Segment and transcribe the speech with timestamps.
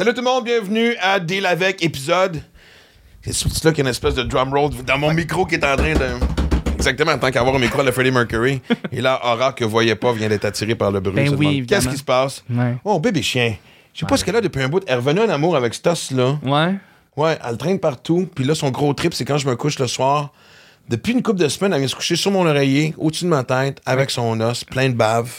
[0.00, 2.40] Salut tout le monde, bienvenue à Deal avec épisode.
[3.20, 5.62] C'est là qu'il y a une espèce de drum roll dans mon micro qui est
[5.66, 6.72] en train de.
[6.72, 8.62] Exactement, en tant qu'avoir un micro à la Freddie Mercury.
[8.92, 11.28] Et là, Aura, que vous voyez pas, vient d'être attiré par le bruit.
[11.28, 11.66] Ben oui.
[11.68, 12.42] Qu'est-ce qui se passe?
[12.48, 12.76] Ouais.
[12.82, 13.56] Oh, bébé chien.
[13.92, 14.82] Je sais pas ce qu'elle a depuis un bout.
[14.86, 16.38] Elle est revenue en amour avec cet os-là.
[16.44, 16.76] Ouais.
[17.18, 18.26] Ouais, elle le traîne partout.
[18.34, 20.32] Puis là, son gros trip, c'est quand je me couche le soir.
[20.88, 23.44] Depuis une couple de semaines, elle vient se coucher sur mon oreiller, au-dessus de ma
[23.44, 25.30] tête, avec son os, plein de bave.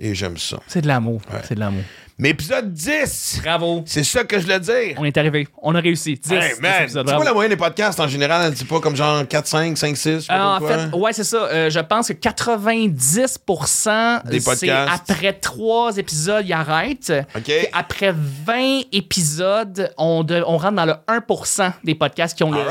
[0.00, 0.58] Et j'aime ça.
[0.66, 1.20] C'est de l'amour.
[1.32, 1.40] Ouais.
[1.46, 1.84] C'est de l'amour.
[2.22, 3.40] Mais épisode 10!
[3.42, 3.82] Bravo.
[3.86, 4.94] C'est ça que je voulais dire.
[4.98, 5.48] On est arrivé.
[5.62, 6.20] On a réussi.
[6.22, 6.32] 10.
[6.32, 8.52] Hey, man, 10 c'est quoi la moyenne des podcasts en général?
[8.54, 10.10] C'est pas comme genre 4, 5, 5, 6?
[10.10, 11.44] je sais pas Euh, en fait, ouais, c'est ça.
[11.44, 15.10] Euh, je pense que 90% Des podcasts.
[15.10, 17.10] après trois épisodes, ils arrêtent.
[17.72, 22.58] Après 20 épisodes, on, de- on rentre dans le 1% des podcasts qui ont le.
[22.60, 22.66] Le-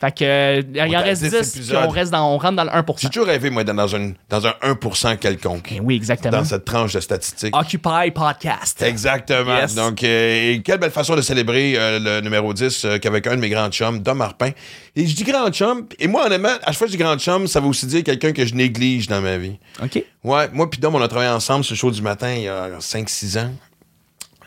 [0.00, 2.54] Fait que euh, il On en reste 10 10, puis on, reste dans, on rentre
[2.54, 2.94] dans le 1%.
[2.98, 5.70] J'ai toujours rêvé, moi, d'être dans, une, dans un 1% quelconque.
[5.72, 6.38] Eh oui, exactement.
[6.38, 7.56] Dans cette tranche de statistiques.
[7.56, 8.83] Occupy Podcast.
[8.88, 9.56] Exactement.
[9.56, 9.74] Yes.
[9.74, 13.36] Donc, euh, et quelle belle façon de célébrer euh, le numéro 10 euh, qu'avec un
[13.36, 14.50] de mes grands chums, Dom Marpin.
[14.96, 17.18] Et je dis grand chum, et moi, honnêtement, à chaque fois que je dis grand
[17.18, 19.58] chum, ça veut aussi dire quelqu'un que je néglige dans ma vie.
[19.82, 20.04] OK.
[20.22, 22.78] Ouais, moi puis Dom, on a travaillé ensemble le show du matin il y a
[22.78, 23.50] 5-6 ans.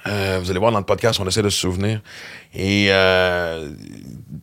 [0.05, 2.01] Vous allez voir dans le podcast, on essaie de se souvenir.
[2.55, 2.89] Et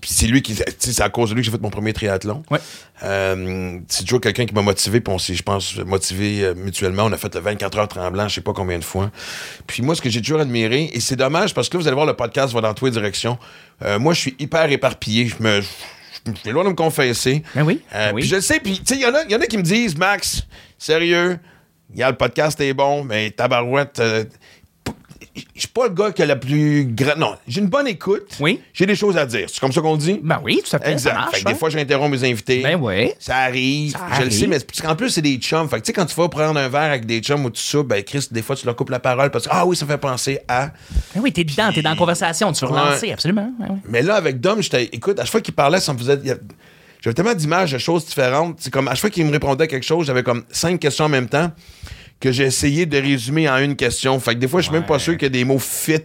[0.04, 0.54] puis c'est lui qui.
[0.78, 2.42] C'est à cause de lui que j'ai fait mon premier triathlon.
[2.50, 2.58] Ouais.
[3.02, 7.04] Euh, c'est toujours quelqu'un qui m'a motivé, puis on s'est, je pense, motivé euh, mutuellement.
[7.04, 9.10] On a fait le 24 heures tremblant, je sais pas combien de fois.
[9.66, 11.94] Puis moi, ce que j'ai toujours admiré, et c'est dommage parce que là, vous allez
[11.94, 13.38] voir, le podcast va dans toutes les directions.
[13.82, 15.26] Euh, moi, je suis hyper éparpillé.
[15.28, 15.62] Je me.
[16.26, 17.42] Je suis loin de me confesser.
[17.54, 18.20] Ben oui, ben oui.
[18.20, 19.46] Puis je le sais, puis tu sais, il y, en a- il y en a
[19.46, 20.46] qui me disent, Max,
[20.78, 21.38] sérieux,
[21.92, 24.00] il y a le podcast est bon, mais tabarouette.
[24.00, 24.24] euh,
[25.34, 27.18] je suis pas le gars qui a la plus grande.
[27.18, 28.36] Non, j'ai une bonne écoute.
[28.40, 28.60] Oui.
[28.72, 29.48] J'ai des choses à dire.
[29.50, 30.20] C'est comme ça qu'on dit?
[30.22, 30.96] Ben oui, tout à fait.
[30.98, 31.56] ça marche, fait que des hein.
[31.56, 32.62] fois, j'interromps mes invités.
[32.62, 33.12] Ben oui.
[33.18, 33.92] Ça arrive.
[33.92, 35.68] Ça je le sais, mais parce qu'en plus, c'est des chums.
[35.68, 37.60] Fait que tu sais, quand tu vas prendre un verre avec des chums ou tout
[37.60, 39.86] ça, ben Chris, des fois, tu leur coupes la parole parce que, ah oui, ça
[39.86, 40.70] fait penser à.
[41.14, 43.12] Ben oui, t'es dedans, t'es dans la conversation, tu veux relancer, Ouais.
[43.12, 43.52] absolument.
[43.58, 43.76] Ben oui.
[43.88, 44.84] Mais là, avec Dom, j'étais.
[44.92, 46.20] Écoute, à chaque fois qu'il parlait, ça me faisait.
[47.00, 48.56] J'avais tellement d'images de choses différentes.
[48.60, 51.04] C'est comme à chaque fois qu'il me répondait à quelque chose, j'avais comme cinq questions
[51.04, 51.50] en même temps
[52.20, 54.18] que j'ai essayé de résumer en une question.
[54.20, 55.98] Fait que des fois, je suis même pas sûr que des mots fit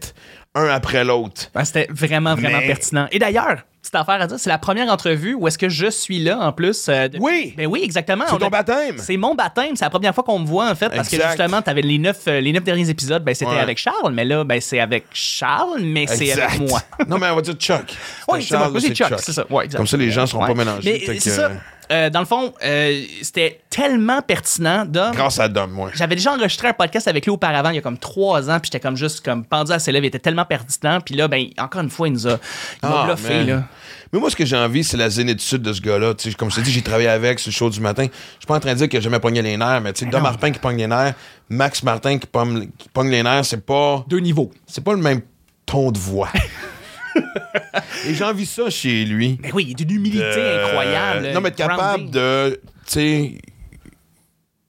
[0.55, 1.49] un après l'autre.
[1.53, 3.07] Ben, C'était vraiment, vraiment Mais- pertinent.
[3.11, 6.19] Et d'ailleurs, petite affaire à dire, c'est la première entrevue où est-ce que je suis
[6.19, 6.87] là en plus.
[6.89, 7.53] euh, de- Oui!
[7.55, 8.25] Ben oui, exactement.
[8.27, 8.95] C'est On ton a- baptême!
[8.97, 11.23] C'est mon baptême, c'est la première fois qu'on me voit en fait, parce Exact.
[11.23, 13.59] que justement, t'avais les neuf, euh, les neuf derniers épisodes, ben c'était Ouais.
[13.59, 16.81] avec Charles, mais là, ben c'est avec Charles, mais c'est avec moi.
[17.07, 17.95] non, mais on va dire Chuck.
[18.27, 19.45] Oui, c'est Chuck, c'est ça.
[19.51, 19.77] Ouais, exact.
[19.77, 20.47] Comme ça, les gens ne seront Ouais.
[20.47, 21.03] pas mélangés.
[21.07, 21.51] Mais c'est que, ça.
[21.91, 25.11] Euh, dans le fond, euh, c'était tellement pertinent, Dom.
[25.13, 25.89] Grâce à Dom, moi.
[25.93, 28.69] J'avais déjà enregistré un podcast avec lui auparavant, il y a comme trois ans, puis
[28.71, 31.47] j'étais comme juste comme pendu à ses lèvres, il était tellement pertinent, puis là, ben,
[31.57, 32.37] encore une fois, il nous a, il
[32.83, 33.63] Ah, bluffé, là.
[34.11, 36.13] Mais moi, ce que j'ai envie, c'est la zénitude de ce gars-là.
[36.37, 38.03] Comme je t'ai dit, j'ai travaillé avec le show du matin.
[38.05, 40.11] Je suis pas en train de dire que jamais pogné les nerfs, mais tu sais,
[40.11, 40.29] Dom non.
[40.29, 41.13] Martin qui pogne les nerfs,
[41.49, 44.51] Max Martin qui pogne, qui pogne les nerfs, c'est pas, Deux niveaux.
[44.65, 45.21] c'est pas le même
[45.65, 46.29] ton de voix.
[48.07, 49.37] Et j'ai envie ça chez lui.
[49.41, 51.29] Mais oui, d'une humilité incroyable.
[51.33, 52.59] Non, mais être capable de.
[52.85, 53.37] Tu sais.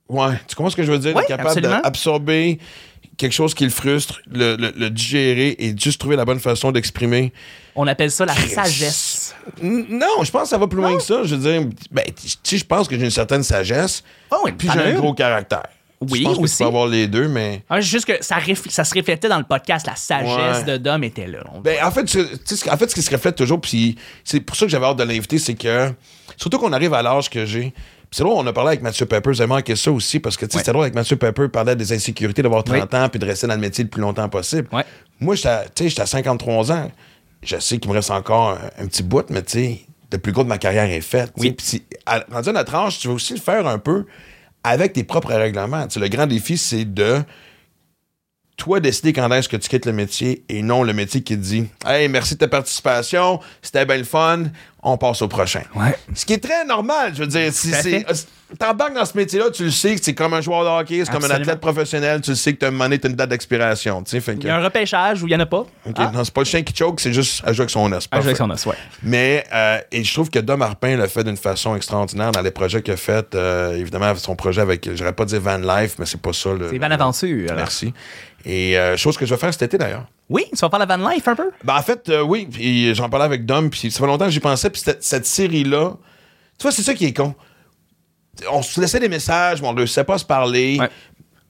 [0.09, 1.15] Ouais, tu comprends ce que je veux dire?
[1.15, 2.59] Oui, être capable d'absorber
[3.17, 6.73] quelque chose qui le frustre, le, le- le digérer et juste trouver la bonne façon
[6.73, 7.33] d'exprimer.
[7.77, 9.35] On appelle ça la sagesse.
[9.63, 11.23] Non, je pense que ça va plus loin que ça.
[11.25, 14.03] Je veux dire, ben, tu sais, je pense que j'ai une certaine sagesse,
[14.33, 15.63] Oh, oui, puis j'ai un gros caractère.
[16.01, 16.57] Oui, je pense que aussi.
[16.57, 17.63] tu peux avoir les deux, mais.
[17.69, 18.37] Ah, juste que ça,
[18.71, 20.65] ça se reflétait dans le podcast, la sagesse Ouais.
[20.65, 21.41] de Dom était là.
[21.63, 24.41] Ben, en fait, tu sais, ce- en fait, ce qui se reflète toujours, puis c'est
[24.41, 25.93] pour ça que j'avais hâte de l'inviter, c'est que,
[26.39, 27.75] surtout qu'on arrive à l'âge que j'ai,
[28.11, 30.51] c'est drôle, on a parlé avec Mathieu Pepper, avez manqué ça aussi, parce que, Ouais.
[30.57, 32.99] c'était drôle avec Mathieu Pepper, il parlait des insécurités d'avoir 30 Oui.
[32.99, 34.69] ans, puis de rester dans le métier le plus longtemps possible.
[34.73, 34.85] Ouais.
[35.21, 36.91] Moi, j'étais à- tu sais, j'étais à 53 ans.
[37.43, 39.81] Je sais qu'il me reste encore un, un petit bout, mais tu sais,
[40.13, 41.27] le plus gros de ma carrière est fait.
[41.27, 41.33] tu sais.
[41.37, 41.53] Oui.
[41.53, 41.83] Puis
[42.33, 44.07] rendu à notre âge, tu vas aussi le faire un peu
[44.65, 45.87] avec tes propres règlements.
[45.97, 47.23] Le grand défi, c'est de
[48.61, 51.43] toi décider quand est-ce que tu quittes le métier et non le métier qui te
[51.43, 54.45] dit Hey, merci de ta participation, c'était bien le fun,
[54.83, 55.63] on passe au prochain.
[55.75, 55.97] Ouais.
[56.15, 57.53] Ce qui est très normal, je veux dire.
[57.53, 58.05] Si c'est.
[58.59, 61.13] T'embarques dans ce métier-là, tu le sais que c'est comme un joueur de hockey, c'est
[61.13, 63.15] comme un athlète professionnel, tu le sais que tu as un moment donné, t'as une
[63.15, 64.03] date d'expiration.
[64.03, 65.59] tu sais, fait que- Il y a un repêchage où il n'y en a pas.
[65.61, 67.93] OK, Ah, Non, c'est pas le chien qui choke, c'est juste à jouer avec son
[67.93, 68.09] os.
[68.11, 68.75] à jouer avec son os, ouais.
[69.05, 72.51] Mais, euh, et je trouve que Dom Harpin l'a fait d'une façon extraordinaire dans les
[72.51, 73.37] projets qu'il a fait.
[73.37, 76.51] euh, évidemment, son projet avec, j'aurais pas dire Van Life, mais c'est pas ça.
[76.53, 77.53] Le, C'est Van Aventure.
[77.55, 77.95] Merci.
[78.45, 80.07] Et euh, chose que je vais faire cet été d'ailleurs.
[80.29, 81.51] Oui, tu vas faire la van life un peu?
[81.65, 84.31] Ben, en fait, euh, oui, puis j'en parlais avec Dom, puis ça fait longtemps que
[84.31, 85.97] j'y pensais, puis cette, cette série-là,
[86.59, 87.35] tu vois, c'est ça qui est con.
[88.51, 90.79] On se laissait des messages, mais on ne réussissait pas se parler.
[90.79, 90.89] Ouais.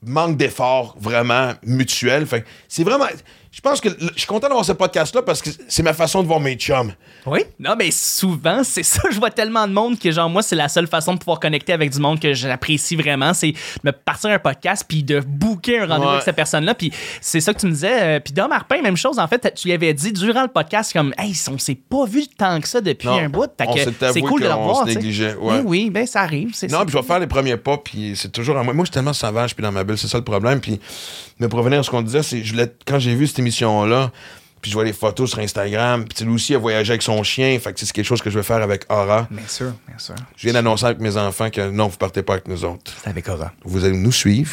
[0.03, 2.27] Manque d'effort vraiment mutuel.
[2.69, 3.05] C'est vraiment.
[3.53, 6.29] Je pense que je suis content d'avoir ce podcast-là parce que c'est ma façon de
[6.29, 6.93] voir mes chums.
[7.27, 7.41] Oui.
[7.59, 9.03] Non, mais souvent, c'est ça.
[9.11, 11.73] Je vois tellement de monde que, genre, moi, c'est la seule façon de pouvoir connecter
[11.73, 13.35] avec du monde que j'apprécie vraiment.
[13.35, 16.11] C'est de me partir un podcast puis de booker un rendez-vous Ouais.
[16.13, 16.75] avec cette personne-là.
[16.75, 18.03] Puis c'est ça que tu me disais.
[18.03, 19.19] Euh, Puis Dom Harpin, même chose.
[19.19, 22.29] En fait, tu lui avais dit durant le podcast, comme, hey, on s'est pas vu
[22.29, 23.51] tant que ça depuis Non, un bout.
[24.13, 25.37] C'est cool de le ouais.
[25.41, 26.55] Oui, oui, ben ça arrive.
[26.71, 28.75] Non, puis je vais faire les premiers pas, puis c'est toujours à moi.
[28.75, 30.61] Moi, je suis tellement sauvage, puis dans ma bulle, c'est ça le problème.
[30.61, 30.79] Puis,
[31.41, 32.43] me provenir à ce qu'on disait, c'est
[32.87, 34.11] quand j'ai vu cette émission-là,
[34.63, 37.59] puis je vois les photos sur Instagram, puis lui aussi, a voyagé avec son chien,
[37.59, 39.27] fait que c'est quelque chose que je vais faire avec Aura.
[39.31, 40.15] Bien sûr, bien sûr.
[40.37, 42.93] Je viens d'annoncer avec mes enfants que non, vous partez pas avec nous autres.
[43.03, 43.53] C'est avec Aura.
[43.65, 44.53] Vous allez nous suivre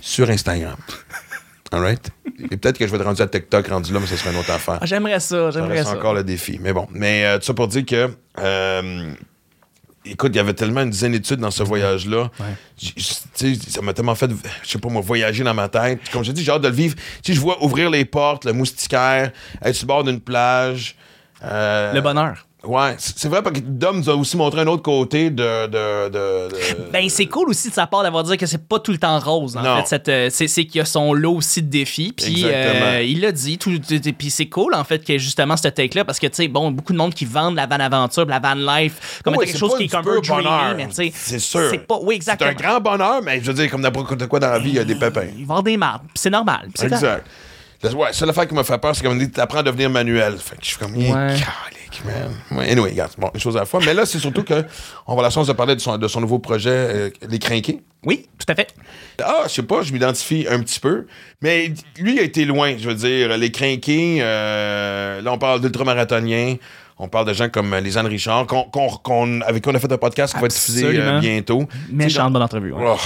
[0.00, 0.76] sur Instagram.
[1.72, 2.10] All right?
[2.50, 4.38] Et peut-être que je vais être rendu à TikTok, rendu là, mais ce serait une
[4.38, 4.78] autre affaire.
[4.80, 5.92] Ah, j'aimerais ça, j'aimerais ça.
[5.92, 6.58] encore le défi.
[6.60, 8.10] Mais bon, mais euh, tout ça pour dire que.
[8.38, 9.12] euh,
[10.04, 12.30] écoute, il y avait tellement une dizaine d'études dans ce voyage-là.
[13.34, 14.30] Ça m'a tellement fait,
[14.62, 16.00] je sais pas moi, voyager dans ma tête.
[16.12, 16.96] Comme je dis, j'ai hâte de le vivre.
[17.22, 19.32] Tu je vois ouvrir les portes, le moustiquaire,
[19.62, 20.96] être sur le bord d'une plage.
[21.44, 22.46] euh, Le bonheur.
[22.64, 25.66] Ouais, c'est c'est vrai parce que Dom nous a aussi montré un autre côté de.
[25.66, 28.78] de, de- de- Ben, c'est cool aussi de sa part d'avoir dit que c'est pas
[28.78, 29.56] tout le temps rose.
[29.56, 29.84] En Non.
[29.84, 32.12] fait, euh, c'est, c'est qu'il y a son lot aussi de défis.
[32.16, 33.58] Puis euh, il l'a dit.
[33.58, 33.72] Tout,
[34.16, 36.04] puis c'est cool, en fait, qu'il y ait justement ce take-là.
[36.04, 38.54] Parce que, tu sais, bon, beaucoup de monde qui vendent la van aventure, la van
[38.54, 40.74] life, comme quelque c'est chose qui est comme un dreamy, bonheur.
[40.76, 41.12] mais tu sais.
[41.12, 41.68] C'est sûr.
[41.68, 41.98] C'est pas.
[42.00, 42.50] Oui, C'est exactement.
[42.50, 44.78] un grand bonheur, mais je veux dire, comme n'importe quoi dans la vie, il y
[44.78, 45.22] a des pépins.
[45.24, 46.02] Il va y avoir des mardes.
[46.14, 46.68] C'est normal.
[46.76, 46.86] c'est.
[46.86, 47.26] Exact.
[47.96, 50.36] Ouais, c'est l'affaire qui m'a fait peur, c'est comme on dit, t'apprends à devenir manuel.
[50.38, 51.34] Fait que je suis comme, Ouais.
[52.04, 52.32] Man.
[52.62, 53.80] Anyway, regarde, bon, une chose à la fois.
[53.84, 54.64] Mais là, c'est surtout que on va
[55.08, 57.82] avoir la chance de parler de son, de son nouveau projet, euh, Les Crinqués.
[58.04, 58.74] Oui, tout à fait.
[59.22, 61.06] Ah, je sais pas, je m'identifie un petit peu.
[61.40, 63.36] Mais lui a été loin, je veux dire.
[63.36, 66.56] Les Crinqués, euh, là, on parle d'ultramarathoniens.
[67.04, 69.90] On parle de gens comme Lisanne Richard, qu'on- qu'on- qu'on- avec qui on a fait
[69.90, 71.66] un podcast qui va être diffusé euh, bientôt.
[71.90, 72.72] Méchante bonne entrevue.
[72.72, 72.80] ouais.
[72.86, 72.96] Oh,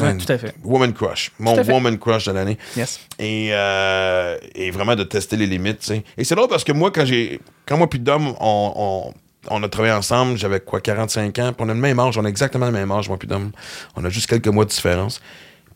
[0.00, 0.54] Ouais, tout à fait.
[0.64, 1.30] Woman Crush.
[1.38, 1.54] Mon.
[1.72, 2.58] Woman Crush de l'année.
[2.76, 2.98] Yes.
[3.20, 5.92] Et, euh, et vraiment de tester les limites.
[6.18, 7.40] Et c'est drôle parce que moi, quand j'ai.
[7.64, 9.14] Quand moi puis Dom, on, on,
[9.56, 12.24] on a travaillé ensemble, j'avais quoi, 45 ans, puis on a le même âge, on
[12.24, 13.52] a exactement le même âge, moi puis Dom.
[13.94, 15.20] On a juste quelques mois de différence.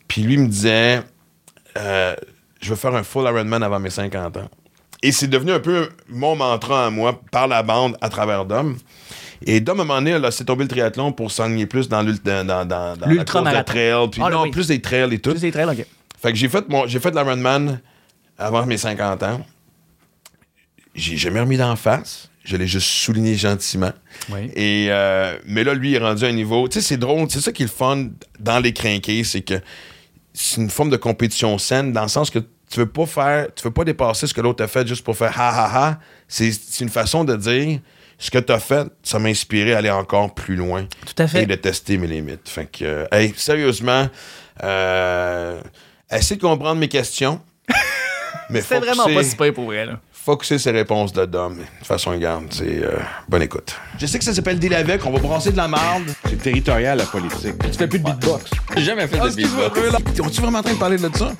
[0.09, 0.99] Puis lui me disait
[1.77, 2.13] euh,
[2.61, 4.49] Je veux faire un full Ironman avant mes 50 ans.
[5.01, 8.77] Et c'est devenu un peu mon mantra à moi, par la bande, à travers Dom.
[9.45, 12.01] Et Dom, à un moment donné, là, c'est tombé le triathlon pour s'enligner plus dans
[12.01, 13.63] l'ult- dans, dans, dans, la L'ultramarathon.
[13.63, 14.09] course de trail.
[14.11, 14.51] Puis Ah, non, oui.
[14.51, 15.31] plus des trails et tout.
[15.33, 15.85] Tous les trails, OK.
[16.21, 17.79] Fait que j'ai fait mon j'ai fait l'Ironman
[18.37, 19.45] avant mes 50 ans.
[20.95, 22.29] J'ai jamais remis d'en face.
[22.43, 23.91] Je l'ai juste souligné gentiment.
[24.29, 24.49] Oui.
[24.55, 26.67] Et euh, mais là, lui, il est rendu à un niveau.
[26.67, 27.27] Tu sais, c'est drôle.
[27.29, 28.07] C'est ça qui est le fun
[28.39, 29.61] dans les crinqués, c'est que
[30.33, 33.63] c'est une forme de compétition saine dans le sens que tu veux pas faire, tu
[33.63, 35.99] veux pas dépasser ce que l'autre a fait juste pour faire ha ha ha.
[36.27, 37.79] C'est c'est une façon de dire
[38.17, 40.85] ce que tu as fait, ça m'a inspiré à aller encore plus loin.
[41.05, 41.43] Tout à fait.
[41.43, 42.47] Et de tester mes limites.
[42.49, 44.07] Fait que, euh, hey, sérieusement,
[44.63, 45.59] euh,
[46.11, 47.39] essaie de comprendre mes questions.
[48.49, 49.99] mais C'est vraiment focuser- pas si pire pour vrai, là.
[50.11, 51.55] focuser ses réponses de Dom.
[51.57, 52.97] De toute façon, regarde, c'est euh,
[53.29, 53.75] bonne écoute.
[53.97, 56.03] Je sais que ça s'appelle Deal avec, on va brasser de la marde.
[56.27, 57.55] C'est territorial, la politique.
[57.71, 58.51] Tu fais plus de beatbox.
[58.75, 59.79] J'ai jamais fait de beatbox.
[60.21, 61.31] On-tu vraiment en train de parler de ça?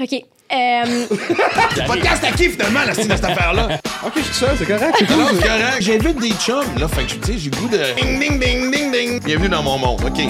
[0.00, 0.12] OK.
[0.52, 1.06] Euh,
[1.86, 3.68] Podcast à qui finalement, la style de cette affaire-là?
[4.04, 4.94] Ok, je suis seul, c'est correct.
[4.98, 5.24] c'est cool.
[5.40, 5.76] C'est correct.
[5.80, 6.86] J'invite des chums, là.
[6.88, 7.78] Fait que, tu sais, j'ai le goût de.
[8.00, 9.20] Ding, ding, ding, ding, ding.
[9.24, 10.22] Bienvenue dans mon monde, OK.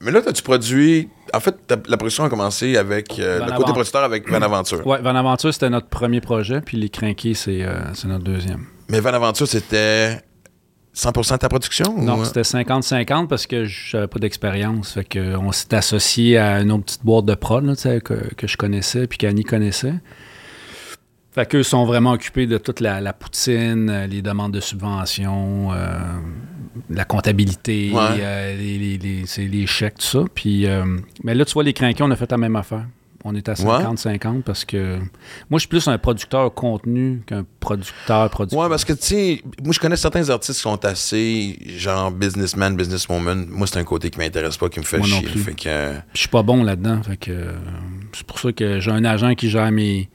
[0.00, 1.08] Mais là, t'as-tu produit.
[1.32, 3.18] En fait, t'as- la production a commencé avec.
[3.18, 4.86] euh, Van le côté producteur avec Van Aventure.
[4.86, 8.66] Ouais, Van Aventure, c'était notre premier projet, puis Les Crinqués, c'est euh, c'est notre deuxième.
[8.88, 10.20] Mais Van Aventure, c'était
[10.96, 12.00] 100% de ta production?
[12.00, 14.92] Non, ou- c'était 50-50 parce que j'avais pas d'expérience.
[14.94, 18.46] Fait que on s'est associé à une autre petite boîte de prod là, que, que
[18.46, 19.94] je connaissais puis qu'Annie connaissait.
[21.32, 25.70] Fait qu'eux sont vraiment occupés de toute la, la poutine, euh, les demandes de subventions,
[25.74, 25.98] euh,
[26.88, 28.00] la comptabilité, Ouais.
[28.20, 30.24] euh, les, les- les chèques, tout ça.
[30.34, 30.84] Puis, euh,
[31.24, 32.86] mais là, tu vois, les crinqués, on a fait la même affaire.
[33.28, 34.98] On est à 50-50 parce que
[35.50, 38.60] moi, je suis plus un producteur contenu qu'un producteur producteur.
[38.60, 42.76] Ouais, parce que, tu sais, moi, je connais certains artistes qui sont assez, genre, businessman,
[42.76, 43.46] businesswoman.
[43.48, 45.26] Moi, c'est un côté qui m'intéresse pas, qui me fait Moi chier.
[45.26, 45.94] Fait que.
[46.14, 47.02] Je suis pas bon là-dedans.
[47.02, 47.48] Fait que
[48.12, 50.08] c'est pour ça que j'ai un agent qui gère mes,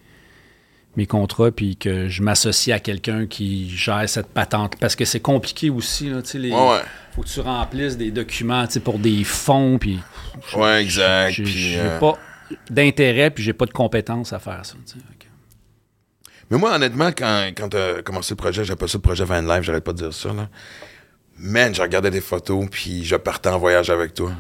[0.95, 4.75] mes contrats puis que je m'associe à quelqu'un qui gère cette patente.
[4.79, 6.09] Parce que c'est compliqué aussi.
[6.09, 6.81] Là, tu sais, les, Ouais, ouais.
[7.13, 9.77] faut que tu remplisses des documents tu sais, pour des fonds.
[9.77, 9.99] Puis
[10.55, 11.31] Ouais, exact.
[11.43, 12.17] j'ai euh, pas
[12.69, 14.75] d'intérêt puis j'ai pas de compétences à faire ça.
[14.85, 14.97] tu
[16.49, 19.63] Mais moi, honnêtement, quand, quand t'as commencé le projet, j'appelle ça le projet Van Life,
[19.63, 20.49] j'arrête pas de dire ça, là.
[21.37, 24.31] Man, je regardais des photos, puis je partais en voyage avec toi.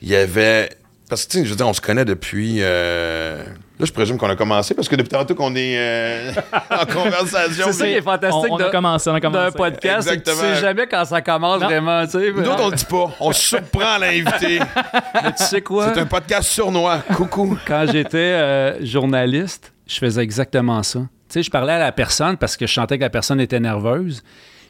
[0.00, 0.70] Il y avait...
[1.12, 2.60] Parce que, tu sais, je veux dire, on se connaît depuis.
[2.60, 3.44] euh,
[3.78, 6.32] Là, je présume qu'on a commencé parce que depuis tantôt qu'on est euh,
[6.70, 7.66] en conversation.
[7.66, 9.58] C'est ça qui est fantastique On, on a de- commencé, on a d'un commencé.
[9.58, 10.54] podcast, c'est que tu Exactement.
[10.54, 11.66] sais jamais quand ça commence Non.
[11.66, 12.32] vraiment, tu sais.
[12.32, 13.10] Nous autres, on le dit pas.
[13.20, 14.60] On surprend l'invité.
[15.22, 15.92] Mais tu sais quoi?
[15.92, 17.00] C'est un podcast sournois.
[17.14, 17.58] Coucou.
[17.66, 21.00] Quand j'étais euh, journaliste, je faisais exactement ça.
[21.00, 23.60] Tu sais, je parlais à la personne parce que je sentais que la personne était
[23.60, 24.22] nerveuse.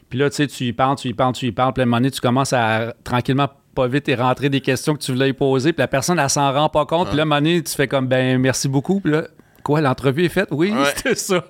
[0.09, 1.71] Puis là, tu sais, tu y parles, tu y parles, tu y parles.
[1.71, 4.93] Puis à un moment donné, tu commences à tranquillement, pas vite, et rentrer des questions
[4.95, 5.73] que tu voulais y poser.
[5.73, 7.07] Puis la personne, elle s'en rend pas compte.
[7.09, 8.99] Puis là, à un moment donné, tu fais comme, ben, merci beaucoup.
[8.99, 9.23] Puis là,
[9.63, 10.49] quoi, l'entrevue est faite?
[10.51, 10.91] Oui, Ouais.
[10.95, 11.43] c'était ça.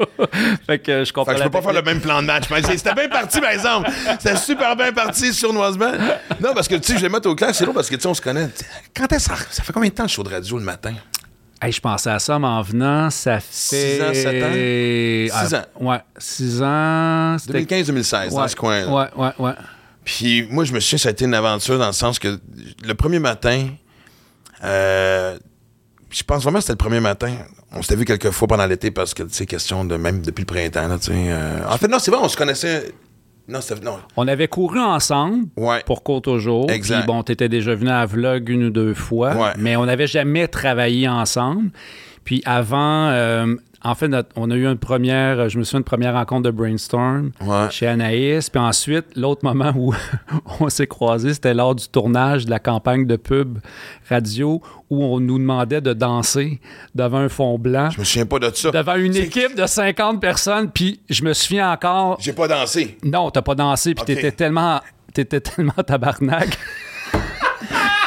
[0.66, 1.32] fait que je comprends.
[1.32, 2.46] Fait que je peux pas faire le même plan de match.
[2.52, 3.90] Mais C'était bien parti, par exemple.
[4.20, 5.92] C'était super bien parti, sournoisement.
[6.42, 8.02] Non, parce que, tu sais, je vais mettre au clair, c'est long parce que, tu
[8.02, 8.50] sais, on se connaît.
[8.96, 10.94] Quand est-ce ça, ça fait combien de temps le show de radio le matin?
[11.62, 13.10] Hey, je pensais à ça m'en venant.
[13.10, 13.46] Ça fait.
[13.50, 15.46] Six ans, sept ans?
[15.48, 17.38] Six Ah, Ouais, six ans.
[17.40, 18.86] C'était 2015-2016, dans Ouais, ce coin.
[18.86, 19.52] Ouais, ouais, ouais.
[20.06, 22.40] Puis moi, je me souviens, ça a été une aventure dans le sens que
[22.86, 23.68] le premier matin,
[24.64, 25.38] euh,
[26.10, 27.32] je pense vraiment que c'était le premier matin.
[27.72, 30.42] On s'était vu quelques fois pendant l'été parce que, tu sais, question de même depuis
[30.42, 31.14] le printemps, là, tu sais.
[31.16, 32.94] euh, en fait, non, c'est vrai, on se connaissait.
[33.48, 33.60] Non.
[33.84, 34.00] Non.
[34.16, 35.84] On avait couru ensemble Ouais.
[35.86, 36.70] pour Côte au jour.
[36.72, 37.00] Exact.
[37.00, 39.52] Puis bon, t'étais déjà venu à Vlog une ou deux fois, Ouais.
[39.58, 41.72] mais on n'avait jamais travaillé ensemble.
[42.24, 45.84] Puis avant, euh, en fait, notre- on a eu une première, je me souviens, une
[45.84, 47.70] première rencontre de Brainstorm Ouais.
[47.70, 48.50] chez Anaïs.
[48.50, 49.94] Puis ensuite, l'autre moment où
[50.62, 53.58] on s'est croisés, c'était lors du tournage de la campagne de pub
[54.10, 56.62] radio où on nous demandait de danser
[56.96, 58.72] devant un fond blanc, Je me souviens pas de ça.
[58.72, 60.70] devant une équipe de 50 personnes.
[60.72, 62.98] Puis je me souviens encore J'ai pas dansé.
[63.04, 64.80] non, t'as pas dansé, puis t'étais tellement,
[65.14, 66.58] t'étais tellement tabarnak.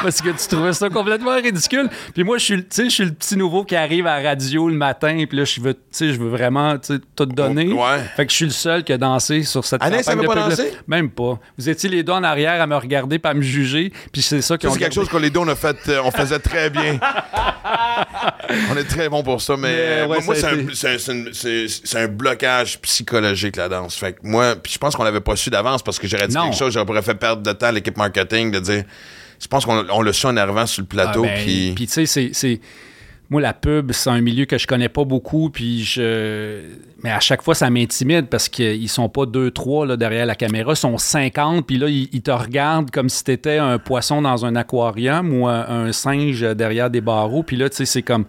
[0.06, 1.90] Parce que tu trouvais ça complètement ridicule.
[2.14, 4.22] Puis moi, je suis, le- tu sais, je suis le petit nouveau qui arrive à
[4.22, 7.72] la radio le matin, puis là, je veux, je veux vraiment, tout donner.
[7.72, 7.98] Ouais.
[8.14, 10.34] Fait que je suis le seul qui a dansé sur cette Anaïs campagne de pas
[10.48, 10.72] dansé?
[10.86, 11.40] Même pas.
[11.58, 14.42] Vous étiez les deux en arrière à me regarder, pas à me juger, puis c'est
[14.42, 16.70] ça qui c'est quelque chose que les deux, on a fait, euh, on faisait très
[16.70, 17.00] bien.
[18.70, 23.68] on est très bon pour ça, mais, Mais, ouais, moi, c'est un, blocage psychologique, la
[23.68, 23.96] danse.
[23.96, 26.36] Fait que moi, puis je pense qu'on l'avait pas su d'avance parce que j'aurais dit
[26.36, 26.44] Non.
[26.44, 28.84] quelque chose, j'aurais fait perdre de temps à l'équipe marketing de dire.
[29.40, 31.72] Je pense qu'on on l'a su en arrivant sur le plateau, Ah, ben, puis.
[31.74, 32.60] Puis tu sais, c'est-.
[33.28, 36.60] Moi, la pub, c'est un milieu que je connais pas beaucoup, puis je.
[37.02, 40.36] Mais à chaque fois, ça m'intimide parce qu'ils sont pas deux, trois là, derrière la
[40.36, 44.22] caméra, ils sont 50, puis là, ils, ils te regardent comme si t'étais un poisson
[44.22, 48.02] dans un aquarium ou un, un singe derrière des barreaux, puis là, tu sais, c'est
[48.02, 48.26] comme.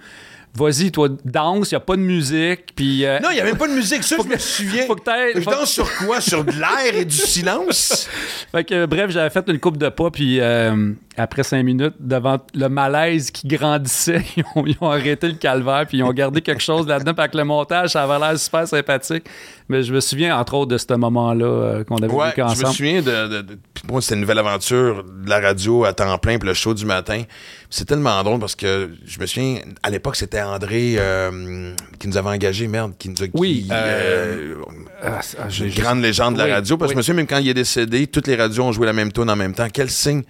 [0.57, 3.05] Vas-y, toi, danse, il a pas de musique, puis.
[3.05, 4.85] euh, Non, il n'y avait pas de musique, ça, je me souviens.
[4.87, 6.19] faut que t'ailles- Je danse sur quoi?
[6.21, 8.09] Sur de l'air et du silence?
[8.51, 11.95] Fait que, euh, bref, j'avais fait une coupe de pas, puis euh, après cinq minutes,
[11.99, 16.13] devant le malaise qui grandissait, ils ont, ils ont arrêté le calvaire, puis ils ont
[16.13, 19.25] gardé quelque chose là-dedans, puis avec le montage, ça avait l'air super sympathique.
[19.69, 22.45] Mais je me souviens, entre autres, de ce moment-là euh, qu'on avait Ouais, vécu je
[22.45, 22.73] me ensemble.
[22.73, 23.59] souviens de, de-
[23.91, 26.85] moi c'était une nouvelle aventure de la radio à temps plein puis le show du
[26.85, 27.23] matin.
[27.69, 32.15] C'est tellement drôle parce que je me souviens à l'époque c'était André euh, qui nous
[32.17, 34.55] avait engagé merde qui nous a Oui, qui, euh,
[35.03, 36.95] Ah, une juste- grande légende de la Oui, radio parce que oui.
[36.95, 39.11] je me souviens même quand il est décédé toutes les radios ont joué la même
[39.11, 39.67] tune en même temps.
[39.71, 40.23] Quel signe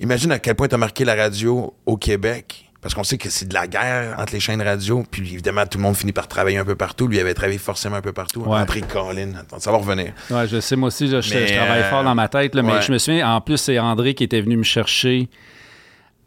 [0.00, 2.60] Imagine à quel point tu as marqué la radio au Québec.
[2.80, 5.78] Parce qu'on sait que c'est de la guerre entre les chaînes radio, puis évidemment, tout
[5.78, 7.06] le monde finit par travailler un peu partout.
[7.08, 8.40] Lui avait travaillé forcément un peu partout.
[8.42, 8.58] Ouais.
[8.58, 10.12] André Collin, Attends, ça va revenir.
[10.30, 12.54] Ouais, je sais, moi aussi, je, je- Mais, je travaille euh, fort dans ma tête,
[12.54, 12.82] là, mais ouais.
[12.82, 15.30] je me souviens, en plus, c'est André qui était venu me chercher.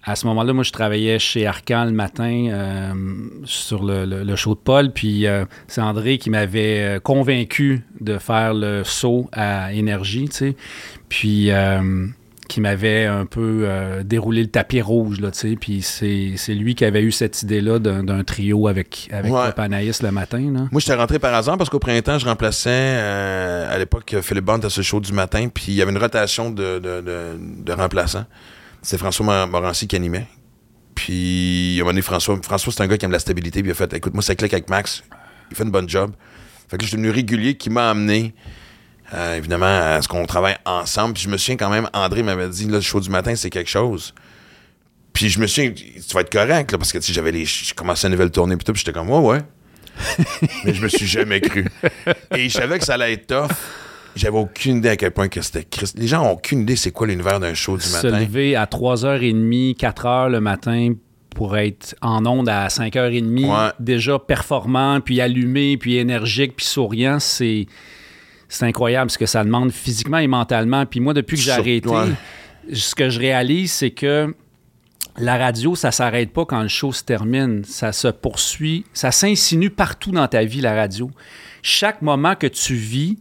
[0.04, 2.94] À ce moment-là, moi, je travaillais chez Arcan le matin euh,
[3.44, 7.84] sur le, le- le show de Paul, puis euh, c'est André qui m'avait euh, convaincu
[8.02, 10.56] de faire le saut à énergie, tu sais,
[11.10, 12.08] puis euh,
[12.48, 16.54] qui m'avait un peu euh, déroulé le tapis rouge, là, tu sais, puis c'est c'est
[16.54, 19.42] lui qui avait eu cette idée-là d'un d'un trio avec, avec Ouais.
[19.48, 20.68] Papa Anaïs le matin, là.
[20.72, 24.60] Moi, j'étais rentré par hasard parce qu'au printemps, je remplaçais euh, à l'époque Philippe Bond
[24.60, 27.74] à ce show du matin, puis il y avait une rotation de, de, de- de
[27.74, 28.26] remplaçants.
[28.82, 30.28] C'était François Mor- Morancy qui animait.
[30.96, 33.70] Puis, à un moment donné, François, François c'est un gars qui aime la stabilité, puis
[33.70, 35.04] il a fait écoute, moi, ça clique avec Max,
[35.52, 36.12] il fait une bonne job.
[36.70, 38.34] Fait que je suis devenu régulier qui m'a amené,
[39.14, 41.14] euh, évidemment, à ce qu'on travaille ensemble?
[41.14, 43.50] Puis, je me souviens quand même, André m'avait dit là, le show du matin, c'est
[43.50, 44.14] quelque chose.
[45.14, 47.46] Puis, je me souviens, tu vas être correct, là, parce que tu sais, j'avais les.
[47.46, 49.40] Je commençais une nouvelle tournée, puis tout, puis j'étais comme, ouais, ouais.
[50.64, 51.66] mais je me suis jamais cru.
[52.36, 53.56] Et je savais que ça allait être tough.
[54.16, 55.98] J'avais aucune idée à quel point que c'était Christ.
[55.98, 58.20] Les gens ont aucune idée c'est quoi l'univers d'un show du se matin.
[58.20, 60.94] lever à 3h30, 4h le matin
[61.36, 63.70] pour être en onde à 5h30, Ouais.
[63.80, 67.68] déjà performant, puis allumé, puis énergique, puis souriant, c'est
[68.50, 70.86] c'est incroyable ce que ça demande physiquement et mentalement.
[70.86, 72.14] Puis moi, depuis que j'ai arrêté, ouais.
[72.74, 74.34] ce que je réalise, c'est que
[75.18, 77.64] la radio, ça s'arrête pas quand le show se termine.
[77.66, 81.10] Ça se poursuit, ça s'insinue partout dans ta vie, la radio.
[81.62, 83.18] Chaque moment que tu vis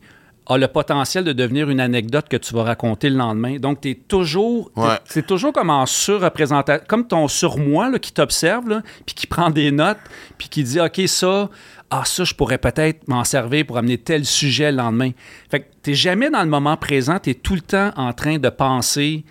[0.49, 3.57] a le potentiel de devenir une anecdote que tu vas raconter le lendemain.
[3.59, 4.99] Donc, tu es toujours, Ouais.
[5.05, 9.71] c'est toujours comme en surreprésentation, comme ton surmoi là, qui t'observe, puis qui prend des
[9.71, 9.99] notes,
[10.39, 11.51] puis qui dit, OK, ça,
[11.91, 15.11] ah, ça, je pourrais peut-être m'en servir pour amener tel sujet le lendemain.
[15.51, 18.39] Fait que tu jamais dans le moment présent, tu es tout le temps en train
[18.39, 19.25] de penser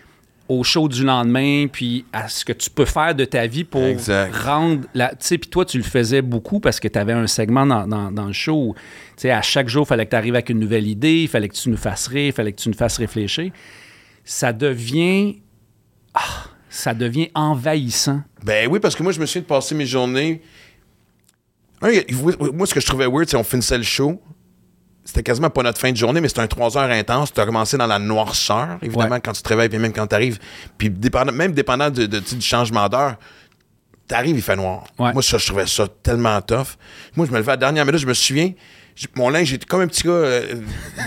[0.48, 3.84] au show du lendemain, puis à ce que tu peux faire de ta vie pour
[3.84, 4.36] Exact.
[4.36, 5.10] rendre la.
[5.10, 7.88] Tu sais, puis toi, tu le faisais beaucoup parce que tu avais un segment dans,
[7.88, 8.82] dans- dans le show où, tu
[9.18, 11.50] sais, à chaque jour, il fallait que tu arrives avec une nouvelle idée, il fallait
[11.50, 13.52] que tu nous fasses rire, il fallait que tu nous fasses réfléchir.
[14.24, 15.38] Ça devient.
[16.14, 18.22] ah, ça devient envahissant.
[18.44, 20.42] Ben oui, parce que moi, je me souviens de passer mes journées.
[21.82, 24.22] Moi, ce que je trouvais weird, c'est qu'on finissait le show.
[25.08, 27.32] C'était quasiment pas notre fin de journée, mais c'était un 3 heures intense.
[27.32, 29.22] Tu as commencé dans la noirceur, évidemment, Ouais.
[29.24, 30.40] quand tu te réveilles, puis même quand tu arrives.
[30.80, 33.16] Puis dépendant- même dépendant de, tu du changement d'heure,
[34.10, 34.84] tu arrives, il fait noir.
[34.98, 35.14] Ouais.
[35.14, 36.76] Moi, ça, je trouvais ça tellement tough.
[37.16, 38.52] Moi, je me levais à la dernière minute, je me souviens.
[39.16, 40.54] Mon linge était comme un petit gars euh,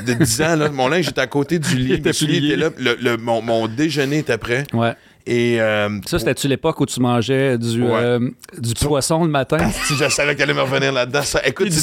[0.06, 0.56] de 10 ans.
[0.56, 0.68] Là.
[0.72, 1.94] Mon linge était à côté du lit.
[1.94, 2.12] était
[2.56, 2.68] là.
[2.78, 4.64] Le- le- mon, mon déjeuner était prêt.
[4.74, 4.94] Ouais.
[5.26, 7.90] Et euh, Ça, c'était-tu l'époque où tu mangeais du, Ouais.
[7.94, 9.58] euh, du poisson le matin?
[9.86, 11.22] si je savais qu'elle allait me revenir là-dedans.
[11.22, 11.80] Ça, écoute, Puis du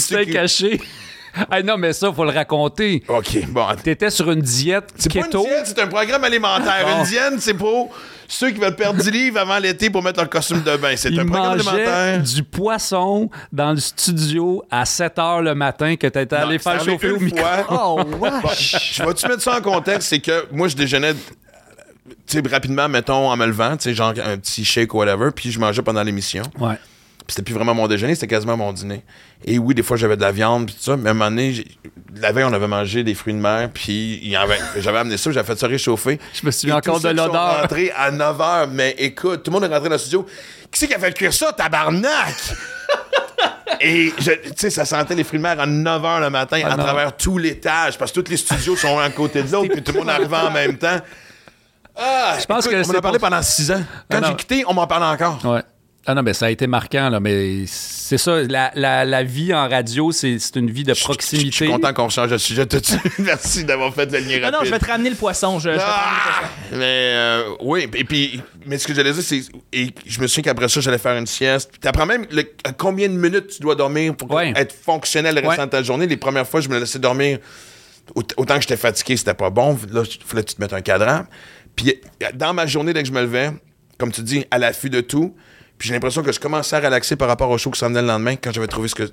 [1.51, 3.03] Ah non, mais ça, faut le raconter.
[3.07, 3.65] OK, bon.
[3.83, 5.41] T'étais sur une diète C'est pas une keto.
[5.43, 6.85] diète, c'est un programme alimentaire.
[6.97, 7.93] Une diète, c'est pour
[8.27, 10.93] ceux qui veulent perdre 10 livres avant l'été pour mettre leur costume de bain.
[10.95, 12.21] C'est Il un programme mangeait alimentaire.
[12.23, 16.91] du poisson dans le studio à 7 h le matin que t'étais allé faire c'est
[16.91, 17.39] chauffer au une micro.
[17.39, 17.65] fois.
[17.69, 20.09] Oh, Bon, je vais-tu mettre ça en contexte?
[20.09, 24.13] C'est que moi, je déjeunais, tu sais, rapidement, mettons, en me levant, tu sais, genre
[24.23, 26.43] un petit shake ou whatever, puis je mangeais pendant l'émission.
[26.59, 26.75] Ouais.
[27.27, 29.03] C'était plus vraiment mon déjeuner, c'était quasiment mon dîner.
[29.45, 31.31] Et oui, des fois, j'avais de la viande, puis tout ça, mais à un moment
[31.31, 31.65] donné,
[32.15, 35.31] la veille, on avait mangé des fruits de mer, puis en avait- j'avais amené ça,
[35.31, 36.19] j'avais fait ça réchauffer.
[36.39, 37.61] Je me souviens encore de l'odeur.
[37.61, 40.25] rentrés à 9 h, mais écoute, tout le monde est rentré dans le studio.
[40.71, 42.35] Qui c'est qui a fait cuire ça, tabarnak?
[43.81, 46.69] Et tu sais, ça sentait les fruits de mer à 9 h le matin à
[46.73, 46.83] Ah non.
[46.83, 49.81] travers tout l'étage, parce que tous les studios sont un à côté de l'autre, puis
[49.83, 50.99] tout le monde arrivait en même temps.
[51.97, 53.81] Ah, Je pense écoute, que on m'en a parlé pendant 6 ans.
[54.09, 54.27] Quand Ah non.
[54.29, 55.43] j'ai quitté, on m'en parle encore.
[55.45, 55.61] Ouais.
[56.07, 59.51] Ah non, mais ça a été marquant, là, mais c'est ça, la, la- la vie
[59.55, 61.51] en radio, c'est c'est une vie de Je proximité.
[61.51, 63.01] suis content qu'on change de sujet tout de suite.
[63.19, 64.85] Merci d'avoir fait le lien Non, non, je vais rapide.
[64.87, 65.57] te ramener le poisson.
[65.57, 66.39] Je, je vais te ramener le Ah!
[66.41, 66.77] poisson.
[66.79, 69.41] Mais euh, oui, et puis, mais ce que j'allais dire, c'est.
[69.73, 71.71] Et je me souviens qu'après ça, j'allais faire une sieste.
[71.71, 72.43] Puis t'apprends même le-
[72.77, 74.53] combien de minutes tu dois dormir pour Ouais.
[74.55, 75.65] être fonctionnel le restant Ouais.
[75.65, 76.05] de ta journée.
[76.05, 77.39] Les premières fois, je me laissais dormir.
[78.13, 79.75] aut- Autant que j'étais fatigué, c'était pas bon.
[79.91, 81.23] Là, il fallait que tu te mettes un cadran.
[81.75, 81.95] Puis
[82.35, 83.49] dans ma journée, dès que je me levais,
[83.97, 85.35] comme tu dis, à l'affût de tout,
[85.77, 88.01] puis j'ai l'impression que je commençais à relaxer par rapport au show qui s'en venait
[88.01, 89.03] le lendemain quand j'avais trouvé ce que.
[89.03, 89.11] Tu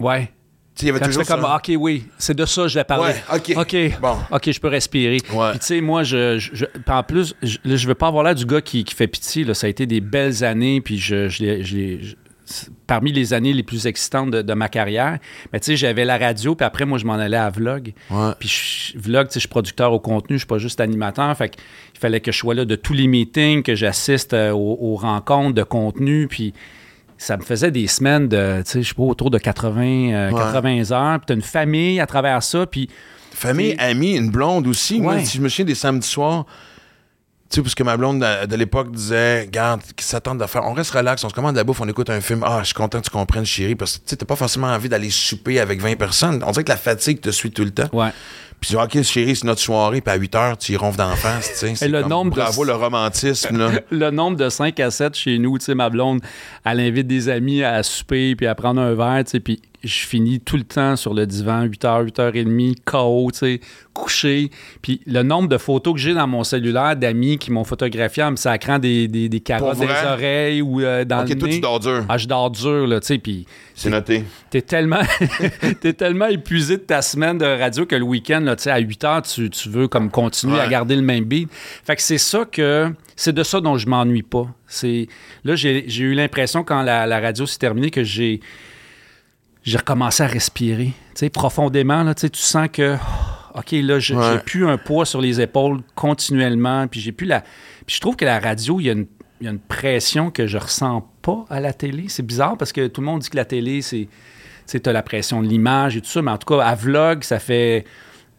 [0.00, 0.30] Ouais.
[0.74, 1.48] sais, il y avait Quand tu toujours fais comme, ça.
[1.54, 3.14] ah, OK, oui, c'est de ça que je vais parler.
[3.32, 3.52] Ouais, OK.
[3.56, 4.00] OK.
[4.00, 4.16] Bon.
[4.30, 5.18] OK, je peux respirer.
[5.32, 5.50] Ouais.
[5.50, 8.46] Puis, tu sais, moi, je, je- en plus, je, je veux pas avoir l'air du
[8.46, 9.44] gars qui, qui fait pitié.
[9.44, 9.54] Là.
[9.54, 12.14] Ça a été des belles années, puis je, je
[12.86, 15.18] parmi les années les plus excitantes de, de ma carrière.
[15.52, 17.92] Mais tu sais, j'avais la radio, puis après, moi, je m'en allais à Vlog.
[18.10, 18.30] Ouais.
[18.38, 21.36] Puis je, Vlog, tu sais, je suis producteur au contenu, je suis pas juste animateur.
[21.36, 21.60] Fait qu'il
[21.98, 25.54] fallait que je sois là de tous les meetings, que j'assiste euh, aux, aux rencontres
[25.54, 26.54] de contenu, puis
[27.18, 29.82] ça me faisait des semaines de, tu sais, je sais pas, autour de 80,
[30.12, 30.38] euh, Ouais.
[30.38, 31.18] 80 heures.
[31.18, 32.88] Puis t'as une famille à travers ça, puis...
[33.32, 35.00] Famille, amis, une blonde aussi.
[35.00, 36.44] Moi, si je me souviens des samedis soirs,
[37.50, 40.64] tu sais, parce que ma blonde de, de l'époque disait, garde, qui s'attendent de faire,
[40.66, 42.42] on reste relax, on se commande de la bouffe, on écoute un film.
[42.46, 44.66] Ah, je suis content que tu comprennes, chérie, parce que tu sais, t'as pas forcément
[44.68, 46.42] envie d'aller souper avec 20 personnes.
[46.46, 47.88] On dirait que la fatigue te suit tout le temps.
[47.92, 48.10] Ouais.
[48.60, 51.52] Puis, ok, chérie, c'est notre soirée, puis à 8 heures, tu y ronfles d'en face,
[51.52, 51.74] tu sais.
[51.76, 53.70] c'est le comme, nombre de- Bravo, le romantisme, là.
[53.90, 56.20] Le nombre de 5 à 7 chez nous, tu sais, ma blonde,
[56.64, 60.06] elle invite des amis à souper, puis à prendre un verre, tu sais, puis je
[60.06, 63.60] finis tout le temps sur le divan, 8h, 8h30, KO, tu sais,
[63.94, 64.50] couché.
[64.82, 68.32] Puis le nombre de photos que j'ai dans mon cellulaire d'amis qui m'ont photographié en
[68.32, 71.54] me sacrant des, des, des carottes les oreilles ou euh, dans Ok, le toi, nez.
[71.54, 72.04] tu dors dur.
[72.08, 74.24] Ah, je dors dur, là, tu sais, puis C'est noté.
[74.50, 75.02] t'es tellement,
[75.80, 78.78] t'es tellement épuisé de ta semaine de radio que le week-end, là, tu sais, à
[78.78, 80.60] 8 heures, tu, tu veux comme continuer Ouais.
[80.60, 81.48] à garder le même beat.
[81.84, 84.46] Fait que c'est ça que, c'est de ça dont je m'ennuie pas.
[84.66, 85.08] C'est,
[85.44, 88.40] là, j'ai, j'ai eu l'impression quand la, la radio s'est terminée que j'ai,
[89.68, 92.96] j'ai recommencé à respirer, tu sais, profondément, là, tu sais, tu sens que,
[93.54, 94.00] OK, là, Ouais.
[94.00, 97.40] j'ai plus un poids sur les épaules continuellement, puis j'ai plus la...
[97.86, 99.06] Puis je trouve que la radio, il y a une
[99.40, 102.06] il y a une pression que je ressens pas à la télé.
[102.08, 104.08] C'est bizarre parce que tout le monde dit que la télé, c'est.
[104.08, 104.08] Tu
[104.66, 107.22] sais, as la pression de l'image et tout ça, mais en tout cas, à Vlog,
[107.22, 107.84] ça fait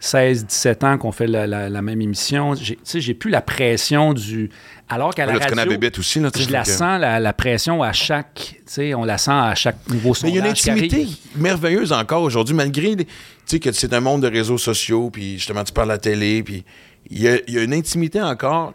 [0.02, 2.56] 16-17 ans qu'on fait la, la- la même émission.
[2.56, 4.50] J'ai- Tu sais, j'ai plus la pression du.
[4.88, 5.56] Alors qu'à la Là, tu radio.
[5.56, 8.34] connais la bébête aussi, là, tu Je la sens, la, la pression à chaque.
[8.36, 11.08] Tu sais, on la sent à chaque nouveau Mais il y a une sondage intimité
[11.36, 13.06] merveilleuse encore aujourd'hui, malgré tu
[13.46, 16.42] sais, que c'est un monde de réseaux sociaux, puis justement, tu parles à la télé,
[16.44, 16.64] puis
[17.10, 18.74] il y a, il y a une intimité encore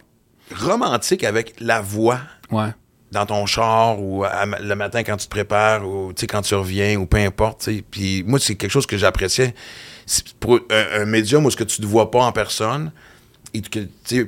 [0.54, 2.20] romantique avec la voix.
[2.50, 2.68] Ouais.
[3.12, 6.96] dans ton char ou à- le matin quand tu te prépares ou quand tu reviens
[6.96, 7.68] ou peu importe.
[7.90, 9.54] Puis moi, c'est quelque chose que j'appréciais.
[10.40, 12.92] Pour un, un médium où ce que tu ne te vois pas en personne
[13.52, 13.78] et que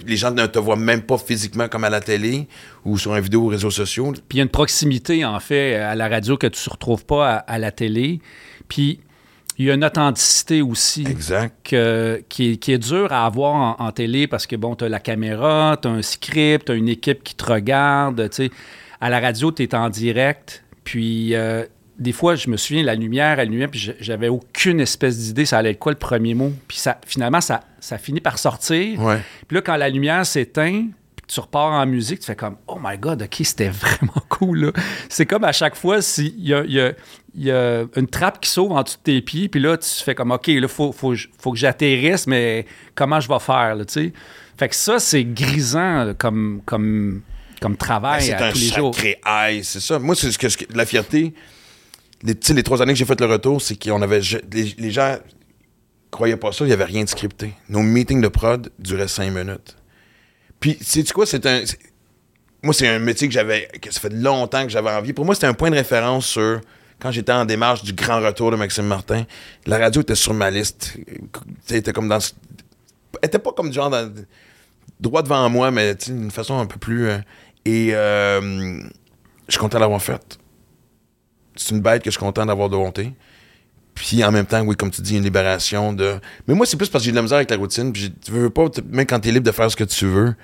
[0.06, 2.46] les gens ne te voient même pas physiquement comme à la télé
[2.84, 4.12] ou sur une vidéo aux réseaux sociaux.
[4.12, 7.04] Puis il y a une proximité, en fait, à la radio que tu ne retrouves
[7.04, 8.20] pas à, à la télé.
[8.68, 9.00] Puis
[9.58, 11.54] il y a une authenticité aussi Exact.
[11.64, 14.84] que- qui, est, qui est dure à avoir en, en télé parce que, bon, tu
[14.84, 18.30] as la caméra, tu as un script, tu as une équipe qui te regarde.
[19.00, 20.62] À la radio, tu es en direct.
[20.84, 21.64] Puis euh,
[21.98, 25.70] des fois, je me souviens, la lumière, lumière, puis j'avais aucune espèce d'idée, ça allait
[25.70, 26.52] être quoi le premier mot.
[26.68, 29.00] Puis ça, finalement, ça, ça finit par sortir.
[29.00, 29.18] Ouais.
[29.48, 32.78] Puis là, quand la lumière s'éteint, puis tu repars en musique, tu fais comme Oh
[32.82, 34.72] my God, OK, c'était vraiment cool.
[35.08, 38.50] C'est comme à chaque fois, s'il y y, a, il y a une trappe qui
[38.50, 40.92] s'ouvre en dessous de tes pieds, puis là, tu fais comme OK, là, il faut,
[40.92, 44.12] faut, faut que j'atterrisse, mais comment je vais faire, là, tu sais?
[44.58, 47.22] Fait que ça, c'est grisant comme, comme,
[47.60, 48.94] comme Ben, travail c'est à un tous les jours.
[48.94, 49.98] sacré high, c'est ça.
[49.98, 51.34] Moi, c'est ce que- la fierté.
[52.22, 54.20] Les, trois années que j'ai fait le retour, c'est qu'on avait.
[54.52, 55.16] Les, les gens
[56.10, 57.52] croyaient pas ça, il n'y avait rien de scripté.
[57.68, 59.76] Nos meetings de prod duraient cinq minutes.
[60.60, 61.62] Puis, sais-tu quoi, c'est un.
[62.62, 63.68] Moi, c'est un métier que j'avais.
[63.80, 65.12] que ça fait longtemps que j'avais envie.
[65.12, 66.60] Pour moi, c'était un point de référence sur.
[66.98, 69.26] Quand j'étais en démarche du grand retour de Maxime Martin,
[69.66, 70.96] la radio était sur ma liste.
[71.68, 72.18] Était comme dans.
[73.20, 73.94] Elle était pas comme du genre
[74.98, 77.08] droit devant moi, mais d'une façon un peu plus.
[77.08, 77.18] euh,
[77.66, 78.80] et euh,
[79.46, 80.38] je suis content d'avoir fait.
[81.56, 83.12] C'est une bête que je suis content d'avoir dompté.
[83.94, 86.14] Puis en même temps, oui, comme tu dis, une libération de.
[86.46, 87.92] Mais moi, c'est plus parce que j'ai de la misère avec la routine.
[87.92, 90.34] Puis tu veux pas, même quand t'es libre de faire ce que tu veux,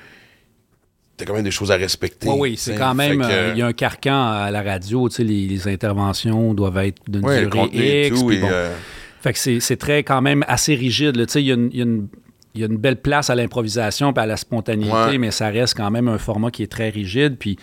[1.17, 2.29] t'as quand même des choses à respecter.
[2.29, 3.21] Oui, oui, c'est quand même.
[3.23, 6.79] Euh, Il y a un carcan à la radio, tu sais, les, les interventions doivent
[6.79, 8.19] être d'une Ouais, durée X.
[8.21, 8.27] tout.
[8.27, 8.49] puis bon.
[8.51, 8.75] euh,
[9.21, 11.15] Fait que c'est très quand même assez rigide.
[11.27, 12.09] Tu sais, il y a une- y, a une-
[12.55, 15.19] il y a une belle place à l'improvisation et à la spontanéité, Ouais.
[15.19, 17.37] mais ça reste quand même un format qui est très rigide.
[17.39, 17.57] Puis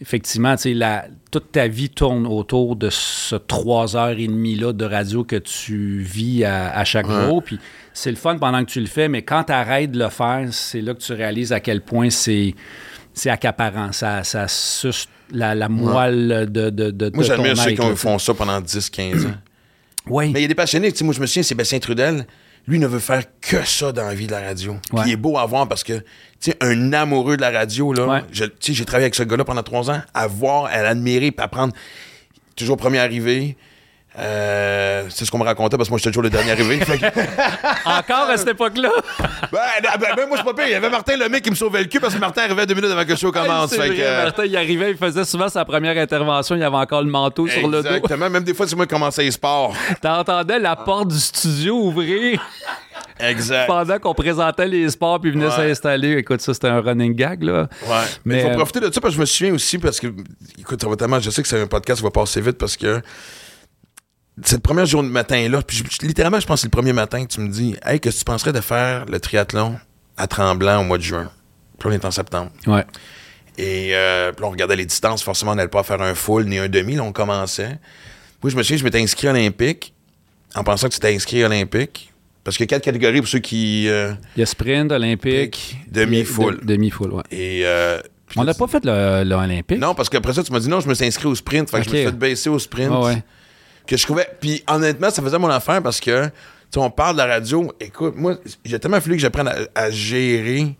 [0.00, 4.84] effectivement, la- toute ta vie tourne autour de ce trois heures et demie là de
[4.84, 7.26] radio que tu vis à, à chaque Ouais.
[7.26, 7.42] jour.
[7.42, 7.58] Puis
[7.92, 10.46] c'est le fun pendant que tu le fais, mais quand tu arrêtes de le faire,
[10.50, 12.54] c'est là que tu réalises à quel point c'est
[13.14, 13.92] c'est accaparant.
[13.92, 18.34] Ça, ça suce la, la moelle de, de, de, moi, j'admire ceux qui font ça
[18.34, 19.30] pendant 10-15 ans.
[20.08, 20.30] Oui.
[20.32, 20.92] Mais il y a des passionnés.
[20.92, 22.26] Tu sais, moi, je me souviens, Sébastien Trudel,
[22.66, 24.76] lui, ne veut faire que ça dans la vie de la radio.
[24.90, 25.98] Puis il est beau à voir parce que,
[26.40, 28.22] tu sais, un amoureux de la radio, là, Ouais.
[28.32, 31.44] tu sais, j'ai travaillé avec ce gars-là pendant trois ans, à voir, à l'admirer, puis
[31.44, 31.72] apprendre.
[32.56, 33.56] Toujours premier arrivé.
[34.18, 36.80] Euh, c'est ce qu'on me racontait parce que moi, j'étais toujours le dernier arrivé.
[37.84, 38.90] Encore à cette époque-là?
[39.52, 39.58] ben,
[40.00, 40.66] ben, ben, moi, c'est pas pire.
[40.68, 42.74] Il y avait Martin Lemay qui me sauvait le cul parce que Martin arrivait deux
[42.74, 43.70] minutes avant que le show commence.
[43.70, 46.62] C'est Fait vrai, que, euh, Martin, il arrivait, il faisait souvent sa première intervention, il
[46.62, 47.88] avait encore le manteau sur le dos.
[47.88, 48.30] Exactement.
[48.30, 49.74] Même des fois, c'est moi qui commençais les sports.
[50.00, 52.40] T'entendais la porte du studio ouvrir
[53.20, 53.66] Exact.
[53.66, 55.50] pendant qu'on présentait les sports puis venait Ouais.
[55.68, 56.16] s'installer.
[56.16, 57.68] Écoute, ça, c'était un running gag, là.
[57.86, 57.94] Ouais.
[58.24, 60.06] Mais il faut euh, profiter de ça parce que je me souviens aussi parce que,
[60.58, 62.76] écoute, ça va tellement, je sais que c'est un podcast qui va passer vite parce
[62.76, 63.00] que
[64.42, 67.24] cette première journée de matin-là, puis je- littéralement, je pense que c'est le premier matin
[67.24, 69.76] que tu me dis, hey, qu'est-ce que tu penserais de faire le triathlon
[70.16, 71.30] à Tremblant au mois de juin?
[71.78, 72.50] Puis là, on est en septembre?
[72.66, 72.84] Ouais.
[73.58, 75.22] Et euh, puis on regardait les distances.
[75.22, 76.96] Forcément, on n'allait pas faire un full ni un demi.
[76.96, 77.78] Là, on commençait.
[78.42, 79.94] Moi, je me souviens, je m'étais inscrit à olympique
[80.54, 82.12] en pensant que c'était inscrit à olympique.
[82.44, 83.88] Parce qu'il y a quatre catégories pour ceux qui.
[83.88, 85.78] euh, Il y a sprint, olympique.
[85.90, 86.60] Demi-full.
[86.60, 87.22] de- Demi-full, ouais.
[87.30, 87.62] et.
[87.64, 87.98] euh,
[88.36, 89.78] On n'a pas fait le, le olympique?
[89.78, 91.70] Non, parce qu'après ça, tu m'as dit non, je me suis inscrit au sprint.
[91.70, 92.90] Fait que je me suis fait baisser au sprint.
[92.92, 93.22] Ouais.
[93.86, 94.28] Que je trouvais.
[94.40, 96.32] Puis honnêtement, ça faisait mon affaire parce que, tu
[96.72, 97.72] sais, on parle de la radio.
[97.80, 100.76] Écoute, moi, j'ai tellement fallu que j'apprenne à, à gérer.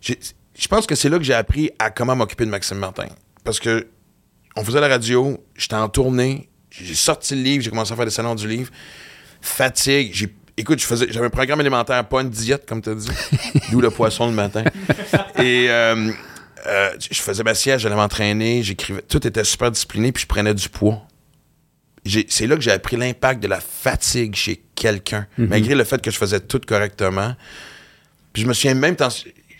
[0.00, 3.06] Je pense que c'est là que j'ai appris à comment m'occuper de Maxime Martin.
[3.44, 3.88] Parce que
[4.56, 8.04] on faisait la radio, j'étais en tournée, j'ai sorti le livre, j'ai commencé à faire
[8.04, 8.70] des salons du livre.
[9.40, 10.34] Fatigue, j'ai.
[10.58, 13.10] Écoute, je faisais, j'avais un programme alimentaire, pas une diète, comme tu as dit.
[13.70, 14.64] D'où le poisson le matin.
[15.38, 16.10] Et euh,
[16.66, 19.02] euh, je faisais ma sieste, j'allais m'entraîner, j'écrivais.
[19.02, 21.06] Tout était super discipliné, puis je prenais du poids.
[22.28, 26.10] C'est là que j'ai appris l'impact de la fatigue chez quelqu'un, malgré le fait que
[26.10, 27.34] je faisais tout correctement.
[28.32, 29.04] Puis je me souviens même, je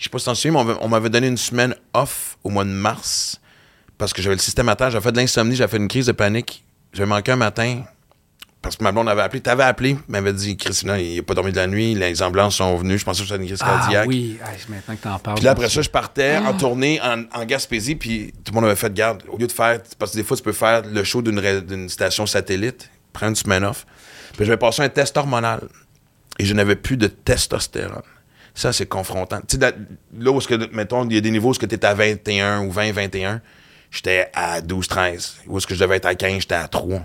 [0.05, 2.51] sais pas si t'en souviens, mais on m'avait- on m'avait donné une semaine off au
[2.51, 3.41] mois de mars
[3.99, 6.07] parce que j'avais le système à terre, j'avais fait de l'insomnie, j'avais fait une crise
[6.07, 6.65] de panique.
[6.93, 7.85] J'avais manqué un matin
[8.67, 9.41] parce que ma blonde avait appelé.
[9.41, 12.77] T'avais appelé, m'avait dit, Christina, il n'a pas dormi de la nuit, les ambulances sont
[12.77, 14.09] venues, je pensais que c'était une crise Ah cardiaque.
[14.09, 15.37] oui, Ah, c'est maintenant que t'en parles.
[15.37, 18.65] Puis là, après ça, je partais en tournée en, en Gaspésie, puis tout le monde
[18.65, 19.23] avait fait garde.
[19.29, 22.27] Au lieu de faire, parce que des fois, tu peux faire le show d'une station
[22.27, 23.87] satellite, prendre une semaine off.
[24.37, 25.61] Puis je vais passer un test hormonal.
[26.39, 28.03] Et je n'avais plus de testostérone.
[28.55, 29.41] Ça, c'est confrontant.
[29.49, 29.75] Tu sais,
[30.19, 31.95] là, où, que, mettons, il y a des niveaux où est-ce que tu es à
[31.95, 33.41] 21 ou 20, 21,
[33.91, 35.37] j'étais à 12, 13.
[35.47, 37.01] Où est-ce que je devais être à 15, j'étais à 3.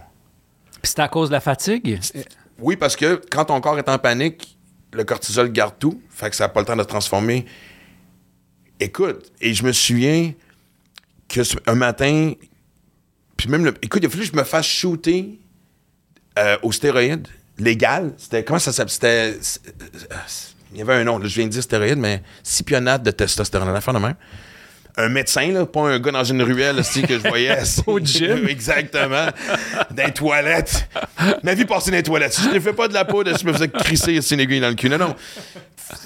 [0.83, 1.99] C'est à cause de la fatigue?
[2.59, 4.57] Oui, parce que quand ton corps est en panique,
[4.93, 6.01] le cortisol garde tout.
[6.09, 7.45] Fait que ça n'a pas le temps de transformer.
[8.79, 10.33] Écoute, et je me souviens,
[11.31, 12.33] que un matin,
[13.37, 15.39] puis même, le, écoute, il a fallu que je me fasse shooter
[16.37, 18.13] euh, aux stéroïdes, légal.
[18.17, 18.91] C'était, comment ça s'appelle?
[18.91, 19.35] C'était,
[20.11, 20.15] euh,
[20.73, 23.69] il y avait un nom, là, je viens de dire stéroïdes, mais cipionate de testostérone,
[23.69, 24.15] une affaire de même.
[24.97, 27.57] Un médecin, là, pas un gars dans une ruelle aussi, que je voyais.
[27.87, 28.45] Au gym.
[28.49, 29.27] Exactement.
[29.91, 30.87] Dans les toilettes.
[31.43, 32.33] Ma vie passée dans les toilettes.
[32.33, 34.69] Si je ne fais pas de la poudre, je me faisais crisser une aiguille dans
[34.69, 34.89] le cul.
[34.89, 35.15] Non, non.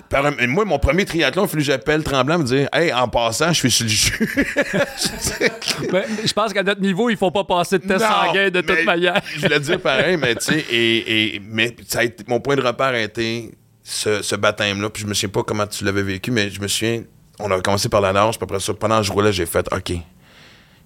[0.09, 3.07] Par un- moi, mon premier triathlon, il fallu que j'appelle Tremblant me dire Hey, en
[3.07, 4.29] passant, je suis sur le jus.
[5.91, 8.61] Ben, je pense qu'à notre niveau, il faut pas passer de test Non, sanguin de
[8.61, 9.21] toute manière.
[9.35, 12.55] Je voulais dire pareil, mais tu sais, et, et- mais ça a été, mon point
[12.55, 13.51] de repère a été
[13.83, 14.89] ce, ce baptême-là.
[14.89, 17.03] Puis je me souviens pas comment tu l'avais vécu, mais je me souviens,
[17.39, 19.67] on a commencé par la nage, puis après ça, pendant que je roulais, j'ai fait
[19.73, 20.01] OK, il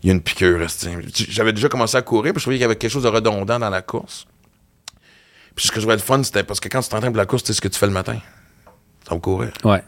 [0.03, 0.59] y a une piqûre.
[1.29, 3.59] J'avais déjà commencé à courir, puis je trouvais qu'il y avait quelque chose de redondant
[3.59, 4.25] dans la course.
[5.55, 7.25] Puis ce que je trouvais le fun, c'était parce que quand tu t'entraînes pour la
[7.25, 8.17] course, sais ce que tu fais le matin.
[9.07, 9.51] Ça va courir.
[9.63, 9.83] Ouais.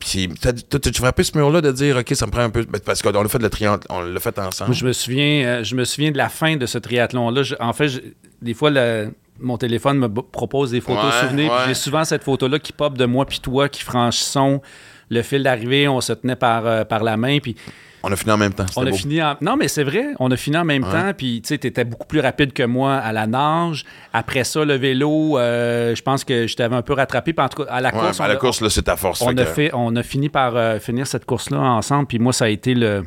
[0.00, 0.28] Puis
[0.70, 2.64] tu frappé ce mur-là de dire OK, ça me prend un peu.
[2.64, 4.70] ben, Parce qu'on a fait le triangle, on l'a fait ensemble.
[4.70, 7.42] Moi, je me souviens, euh, je me souviens de la fin de ce triathlon-là.
[7.60, 8.00] En fait, je-
[8.42, 11.50] des fois, le- mon téléphone me propose des photos Ouais, souvenirs.
[11.52, 11.58] ouais.
[11.68, 14.60] J'ai souvent cette photo-là qui pop de moi puis toi qui franchissons
[15.08, 15.88] le fil d'arrivée.
[15.88, 17.38] On se tenait par, euh, par la main.
[17.40, 17.54] Puis
[18.02, 18.66] On a fini en même temps.
[18.76, 18.96] on a beau.
[18.96, 19.36] fini en...
[19.40, 20.06] Non, mais c'est vrai.
[20.20, 21.12] On a fini en même temps.
[21.16, 23.84] Puis tu sais, t'étais beaucoup plus rapide que moi à la nage.
[24.12, 27.32] Après ça, le vélo, euh, je pense que je t'avais un peu rattrapé.
[27.32, 28.96] Puis en tout cas, à la Ouais, course, à la a- course, là, c'est ta
[28.96, 29.22] force.
[29.22, 32.06] on fait a, que- fait, on a fini par euh, finir cette course-là ensemble.
[32.06, 33.02] Puis moi, ça a été le.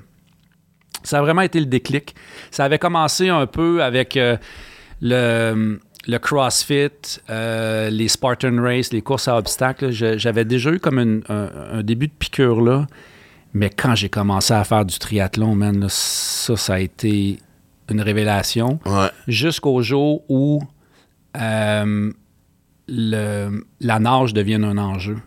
[1.04, 2.14] Ça a vraiment été le déclic.
[2.52, 4.36] Ça avait commencé un peu avec euh,
[5.02, 9.92] le, le CrossFit, euh, les Spartan Race, les courses à obstacles.
[9.92, 12.88] J'avais déjà eu comme une- un, un début de piqûre là.
[13.54, 17.40] Mais quand j'ai commencé à faire du triathlon, man, là, ça, ça a été
[17.90, 19.10] une révélation Ouais.
[19.28, 20.62] jusqu'au jour où
[21.38, 22.12] euh,
[22.88, 25.18] le- la nage devienne un enjeu.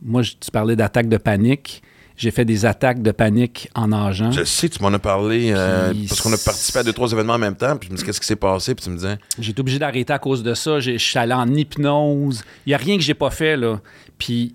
[0.00, 1.82] Moi, je- tu parlais d'attaque de panique.
[2.22, 4.30] J'ai fait des attaques de panique en nageant.
[4.30, 7.32] Je sais, tu m'en as parlé euh, parce qu'on a participé à deux, trois événements
[7.32, 7.76] en même temps.
[7.76, 8.76] Puis je me dis, qu'est-ce qui s'est passé?
[8.76, 10.78] Puis tu me disais, J'ai été obligé d'arrêter à cause de ça.
[10.78, 12.44] Je suis allé en hypnose.
[12.64, 13.80] Il n'y a rien que j'ai pas fait, là.
[14.18, 14.54] Puis,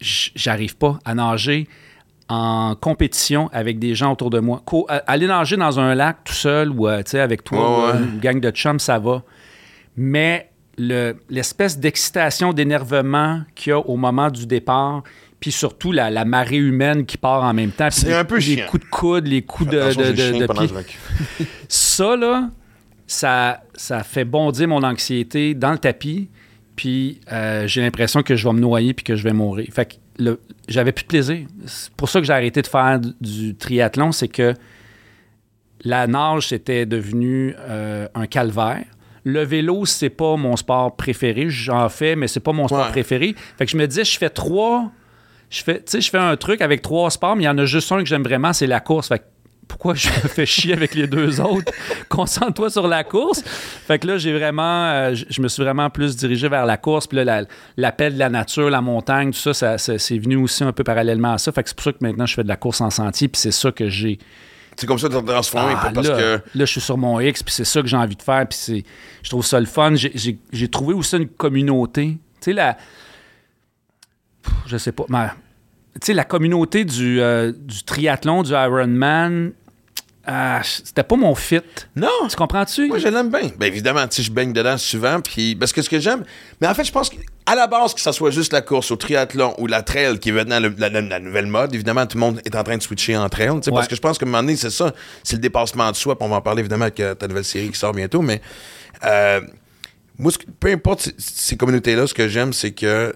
[0.00, 1.66] j'arrive pas à nager
[2.28, 4.60] en compétition avec des gens autour de moi.
[4.66, 7.98] Co- aller nager dans un lac tout seul ou euh, avec toi, Ouais, ou, ouais.
[8.14, 9.22] une gang de chums, ça va.
[9.96, 15.02] Mais le- l'espèce d'excitation, d'énervement qu'il y a au moment du départ,
[15.42, 17.90] puis surtout la, la marée humaine qui part en même temps.
[17.90, 18.66] C'est les- un peu Les chiant.
[18.68, 21.46] coups de coude, les coups de, pied.
[21.68, 22.48] Ça, là,
[23.06, 26.30] ça, ça fait bondir mon anxiété dans le tapis,
[26.76, 29.68] puis euh, j'ai l'impression que je vais me noyer puis que je vais mourir.
[29.72, 31.46] Fait que le- j'avais plus de plaisir.
[31.66, 34.54] C'est pour ça que j'ai arrêté de faire du, du triathlon, c'est que
[35.84, 38.84] la nage, c'était devenu euh, un calvaire.
[39.24, 41.46] Le vélo, c'est pas mon sport préféré.
[41.48, 42.90] J'en fais, mais c'est pas mon sport Ouais.
[42.92, 43.34] préféré.
[43.58, 44.90] Fait que je me disais, je fais trois.
[45.52, 47.66] Je fais, tu je fais un truc avec trois sports, mais il y en a
[47.66, 49.08] juste un que j'aime vraiment, c'est la course.
[49.08, 49.24] Fait que
[49.68, 51.70] pourquoi je me fais chier avec les deux autres?
[52.08, 53.42] Concentre-toi sur la course.
[53.86, 57.06] Fait que là, j'ai vraiment, euh, je me suis vraiment plus dirigé vers la course.
[57.06, 57.44] Puis là, la-
[57.76, 60.84] l'appel de la nature, la montagne, tout ça, ça, ça- c'est venu aussi un peu
[60.84, 61.52] parallèlement à ça.
[61.52, 63.28] Fait que c'est pour ça que maintenant, je fais de la course en sentier.
[63.28, 64.18] Puis c'est ça que j'ai.
[64.76, 65.74] C'est comme ça de te transformer.
[65.76, 66.32] Ah, parce là, que.
[66.58, 68.84] là, je suis sur mon X, puis c'est ça que j'ai envie de faire, puis
[69.22, 69.92] je trouve ça le fun.
[69.94, 72.12] J'ai, trouvé aussi une communauté.
[72.12, 72.78] Tu sais, la.
[74.66, 75.04] Je sais pas.
[75.08, 75.34] mais, Tu
[76.02, 79.52] sais, la communauté du, euh, du triathlon, du Ironman,
[80.24, 81.60] ah, c'était pas mon fit.
[81.96, 82.06] Non!
[82.30, 82.86] Tu comprends-tu?
[82.86, 83.50] Moi, je l'aime bien.
[83.58, 85.20] Bien évidemment, tu je baigne dedans souvent.
[85.20, 86.22] Puis, parce que ce que j'aime.
[86.60, 88.96] Mais en fait, je pense qu'à la base, que ça soit juste la course au
[88.96, 92.40] triathlon ou la trail qui est maintenant le- la, nouvelle mode, évidemment, tout le monde
[92.44, 93.48] est en train de switcher en trail.
[93.74, 94.94] Parce que je pense qu'à un moment donné, c'est ça.
[95.24, 96.16] C'est le dépassement de soi.
[96.16, 98.22] Puis on va en parler évidemment avec euh, ta nouvelle série qui sort bientôt.
[98.22, 98.40] Mais
[99.04, 99.40] euh,
[100.18, 103.12] moi, ce que- peu importe ces- ces communautés-là, ce que j'aime, c'est que.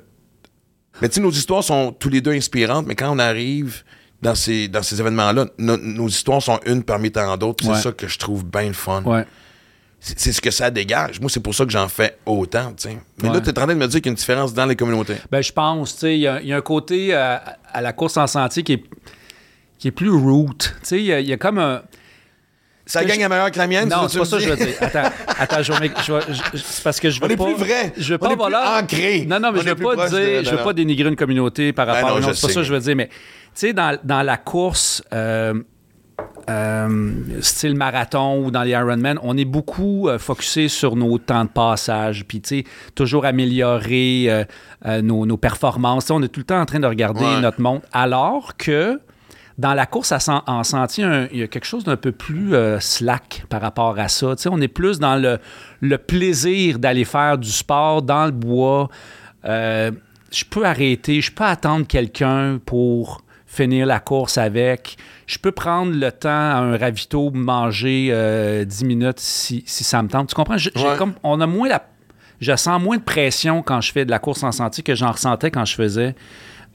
[1.03, 3.83] Mais tu sais, nos histoires sont tous les deux inspirantes, mais quand on arrive
[4.23, 7.67] dans ces, dans ces événements-là, no- nos histoires sont une parmi tant d'autres.
[7.69, 7.77] Ouais.
[7.77, 9.03] C'est ça que je trouve bien le fun.
[9.05, 9.25] Ouais.
[10.01, 11.21] C'est ce que ça dégage.
[11.21, 12.99] Moi, c'est pour ça que j'en fais autant, tu sais.
[13.23, 14.67] Mais là, tu es en train de me dire qu'il y a une différence dans
[14.67, 15.17] les communautés.
[15.33, 17.37] Ben, je pense, tu sais, il y, a- il y a un côté euh,
[17.73, 18.85] à la course en sentier qui est,
[19.79, 20.55] qui est plus root.
[20.59, 21.83] Tu sais, il y, a- il y a comme un.
[22.89, 24.69] Ça gagne à meilleure que la mienne, Non, c'est pas ça que je veux dire?
[24.81, 26.21] Attends, attends, je vais je vais-
[26.55, 27.45] je- c'est parce que je veux On est pas.
[27.47, 27.93] plus vrai.
[27.97, 28.81] Je veux On pas est plus voilà.
[28.81, 29.27] ancré.
[29.29, 31.73] Non, non, mais On je veux pas dire, de- je veux pas dénigrer une communauté
[31.73, 32.35] par Ben rapport non, à une autre.
[32.37, 33.13] C'est pas ça que je veux dire, mais tu
[33.55, 35.03] sais, dans, dans la course.
[35.13, 35.55] euh,
[36.49, 41.45] euh, style marathon ou dans les Ironman, on est beaucoup euh, focusé sur nos temps
[41.45, 44.27] de passage, puis tu sais, toujours améliorer
[44.87, 46.11] euh, nos, nos performances.
[46.11, 47.41] On est tout le temps en train de regarder Ouais.
[47.41, 49.01] notre montre, alors que
[49.59, 52.55] dans la course à en sentier, un- il y a quelque chose d'un peu plus
[52.55, 54.35] euh, slack par rapport à ça.
[54.51, 55.39] On est plus dans le,
[55.81, 58.89] le plaisir d'aller faire du sport dans le bois.
[59.45, 59.91] Euh,
[60.33, 64.97] je peux arrêter, je peux attendre quelqu'un pour finir la course avec.
[65.27, 70.03] Je peux prendre le temps à un ravito, manger euh, 10 minutes si, si ça
[70.03, 70.29] me tente.
[70.29, 70.59] Tu comprends?
[70.59, 70.97] Je- j'ai Ouais.
[70.99, 71.87] comme, on a moins la,
[72.41, 75.13] je sens moins de pression quand je fais de la course en sentier que j'en
[75.13, 76.15] ressentais quand je faisais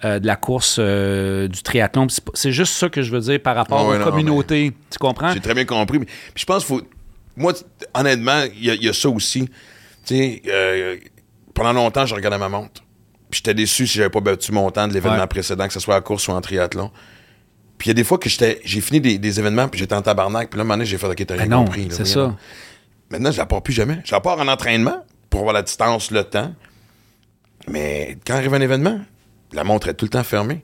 [0.03, 2.07] euh, de la course euh, du triathlon.
[2.33, 4.73] C'est juste ça que je veux dire par rapport ouais, aux non, communautés.
[4.89, 5.31] Tu comprends?
[5.33, 5.99] J'ai très bien compris.
[5.99, 6.81] Puis je pense qu'il faut.
[7.37, 7.53] Moi,
[7.93, 9.47] honnêtement, il y, a- il y a ça aussi.
[10.05, 10.97] Tu sais, euh,
[11.53, 12.83] pendant longtemps, je regardais ma montre.
[13.29, 15.27] Puis j'étais déçu si j'avais pas battu mon temps de l'événement Ouais.
[15.27, 16.91] précédent, que ce soit à course ou en triathlon.
[17.77, 20.01] Puis il y a des fois que j'ai fini des, des événements, puis j'étais en
[20.01, 20.49] tabarnak.
[20.49, 21.87] Puis là, un moment donné, j'ai fait OK, t'as rien Ben non, compris.
[21.91, 22.35] c'est ça.
[23.09, 23.99] Maintenant, je la pars plus jamais.
[24.03, 26.53] Je la pars en entraînement pour avoir la distance, le temps.
[27.67, 28.99] Mais quand arrive un événement,
[29.53, 30.63] la montre est tout le temps fermée.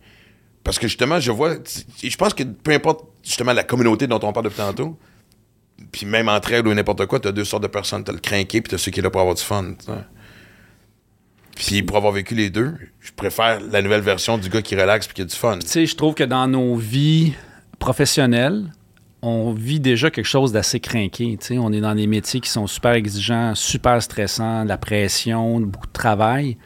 [0.64, 1.56] Parce que justement, je vois.
[2.04, 4.98] Je pense que peu importe justement la communauté dont on parle depuis tantôt,
[5.92, 8.04] puis même entre elles ou n'importe quoi, t'as deux sortes de personnes.
[8.04, 9.76] T'as le crinqué, puis t'as ceux qui sont là pour avoir du fun.
[11.56, 15.08] Puis pour avoir vécu les deux, je préfère la nouvelle version du gars qui relaxe
[15.08, 15.58] puis qui a du fun.
[15.60, 17.34] Tu sais, je trouve que dans nos vies
[17.80, 18.72] professionnelles,
[19.22, 21.38] on vit déjà quelque chose d'assez craqué.
[21.40, 24.78] Tu sais, on est dans des métiers qui sont super exigeants, super stressants, de la
[24.78, 26.58] pression, beaucoup de travail.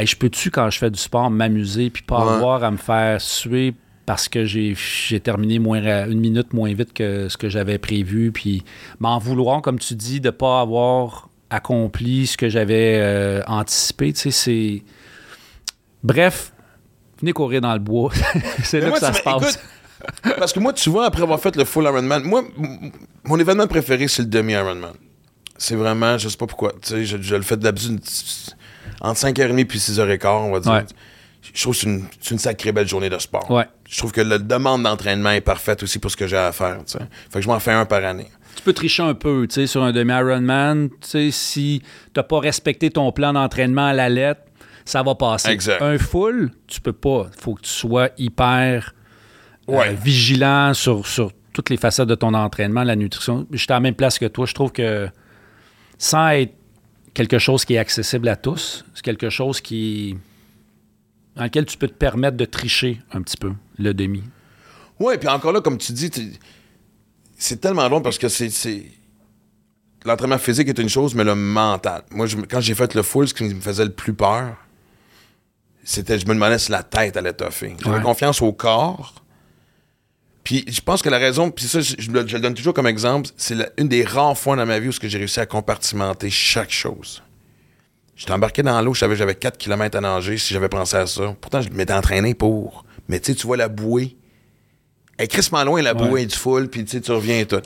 [0.00, 2.32] Hey, je peux-tu, quand je fais du sport, m'amuser puis pas Ouais.
[2.32, 3.74] avoir à me faire suer
[4.06, 8.32] parce que j'ai j'ai terminé moins, une minute moins vite que ce que j'avais prévu,
[8.32, 8.64] puis
[8.98, 14.14] m'en vouloir, comme tu dis, de pas avoir accompli ce que j'avais euh, anticipé.
[14.14, 14.82] Tu sais, c'est...
[16.02, 16.52] Bref,
[17.20, 18.10] venez courir dans le bois.
[18.64, 19.58] c'est là moi, que ça se passe.
[20.22, 22.42] écoute, parce que moi, tu vois, après avoir fait le full Ironman, moi,
[23.24, 24.94] mon événement préféré, c'est le demi-Ironman.
[25.58, 26.72] C'est vraiment, je sais pas pourquoi.
[26.80, 28.00] Tu sais, je, je le fais d'habitude
[29.00, 30.72] entre 5h30 et 6h15, on va dire.
[30.72, 30.84] Ouais.
[31.54, 31.80] Je trouve que
[32.20, 33.50] c'est une, sacrée belle journée de sport.
[33.50, 33.64] Ouais.
[33.88, 36.78] Je trouve que la demande d'entraînement est parfaite aussi pour ce que j'ai à faire.
[36.84, 36.98] tu sais.
[37.30, 38.28] Fait que je m'en fais un par année.
[38.56, 40.90] Tu peux tricher un peu, tu sais, sur un demi-Ironman.
[40.90, 41.82] Tu sais, si
[42.12, 44.42] t'as pas respecté ton plan d'entraînement à la lettre,
[44.84, 45.50] ça va passer.
[45.50, 45.80] Exact.
[45.80, 47.28] Un full, tu peux pas.
[47.38, 48.92] faut que tu sois hyper
[49.68, 53.46] euh, vigilant sur, sur toutes les facettes de ton entraînement, la nutrition.
[53.50, 54.46] J'étais à la même place que toi.
[54.46, 55.08] Je trouve que
[55.96, 56.54] sans être
[57.14, 60.16] quelque chose qui est accessible à tous, c'est quelque chose qui
[61.36, 64.22] dans lequel tu peux te permettre de tricher un petit peu, le demi.
[64.98, 66.10] Ouais, puis encore là, comme tu dis,
[67.36, 68.50] c'est tellement long parce que c'est.
[68.50, 68.84] c'est-
[70.04, 72.02] L'entraînement physique est une chose, mais le mental.
[72.10, 74.56] Moi, je- quand j'ai fait le full, ce qui me faisait le plus peur,
[75.84, 77.76] c'était je me demandais si la tête allait toffer.
[77.84, 78.02] J'avais Ouais.
[78.02, 79.14] confiance au corps.
[80.50, 83.30] Puis je pense que la raison, puis ça, je, je le donne toujours comme exemple,
[83.36, 87.22] c'est une des rares fois dans ma vie où j'ai réussi à compartimenter chaque chose.
[88.16, 90.96] J'étais embarqué dans l'eau, je savais que j'avais 4 km à nager si j'avais pensé
[90.96, 91.36] à ça.
[91.40, 92.84] Pourtant, je m'étais entraîné pour.
[93.08, 94.16] Mais tu sais, tu vois la bouée.
[95.18, 96.08] Elle est crissement loin, la Ouais.
[96.08, 97.62] bouée du full, puis tu sais, tu reviens et tout.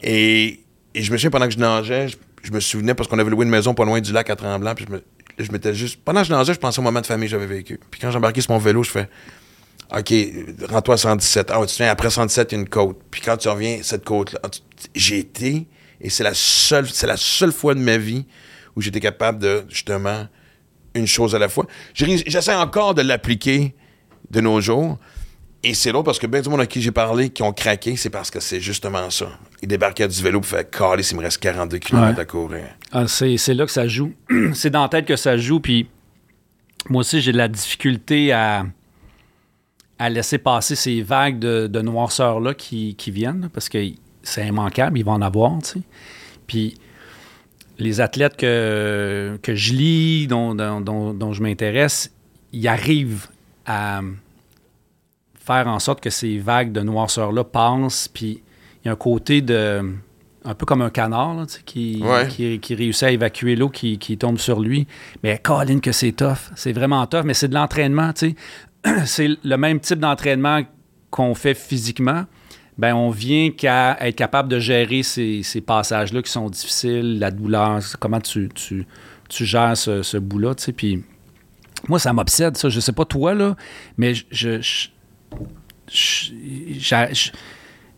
[0.00, 0.60] Et,
[0.94, 3.30] et je me souviens, pendant que je nageais, je, je me souvenais parce qu'on avait
[3.30, 4.86] loué une maison pas loin du lac à Tremblant, puis
[5.36, 5.98] je m'étais juste.
[6.04, 7.80] Pendant que je nageais, je pensais au moment de famille que j'avais vécu.
[7.90, 9.08] Puis quand j'ai embarqué sur mon vélo, je fais
[9.96, 10.12] OK,
[10.68, 11.50] rends-toi à 117.
[11.50, 12.98] Ah, tu te souviens, après 117, il y a une côte.
[13.10, 14.48] Puis quand tu reviens, cette côte-là, ah,
[14.94, 15.66] j'ai été,
[16.00, 18.24] et c'est la seule, c'est la seule fois de ma vie
[18.76, 20.26] où j'étais capable de, justement,
[20.94, 21.66] une chose à la fois.
[21.94, 23.74] J'essaie encore de l'appliquer
[24.30, 24.98] de nos jours.
[25.66, 27.96] Et c'est l'autre parce que bien du monde à qui j'ai parlé qui ont craqué,
[27.96, 29.30] c'est parce que c'est justement ça.
[29.62, 32.20] Ils débarquaient du vélo pour faire caler s'il me reste 42 km Ouais.
[32.20, 32.66] à courir.
[32.92, 34.12] Ah, c'est, c'est là que ça joue.
[34.54, 35.60] c'est dans la tête que ça joue.
[35.60, 35.88] Puis
[36.90, 38.66] moi aussi, j'ai de la difficulté à,
[39.98, 43.78] à laisser passer ces vagues de, de noirceur-là qui, qui viennent, parce que
[44.22, 45.80] c'est immanquable, ils vont en avoir, tu sais.
[46.46, 46.74] Puis
[47.78, 52.12] les athlètes que, que je lis, dont, dont- dont- dont je m'intéresse,
[52.52, 53.28] ils arrivent
[53.66, 54.00] à
[55.38, 58.42] faire en sorte que ces vagues de noirceur-là passent, puis
[58.82, 59.82] il y a un côté de...
[60.44, 62.28] un peu comme un canard, là, tu sais, qui, Ouais.
[62.28, 64.86] qui, qui réussit à évacuer l'eau qui, qui tombe sur lui.
[65.22, 66.50] Mais Colin, que c'est tough.
[66.54, 68.34] C'est vraiment tough, mais c'est de l'entraînement, tu sais.
[69.06, 70.62] c'est le même type d'entraînement
[71.10, 72.24] qu'on fait physiquement.
[72.76, 77.30] Ben, on vient qu'à être capable de gérer ces, ces passages-là qui sont difficiles, la
[77.30, 78.84] douleur, comment tu, tu,
[79.28, 80.72] tu gères ce, ce bout-là, tu sais.
[80.72, 81.04] Puis
[81.88, 82.68] moi, ça m'obsède, ça.
[82.68, 83.56] Je sais pas toi, là,
[83.96, 84.88] mais je, je, je,
[85.88, 86.32] je-
[86.78, 87.30] je- je-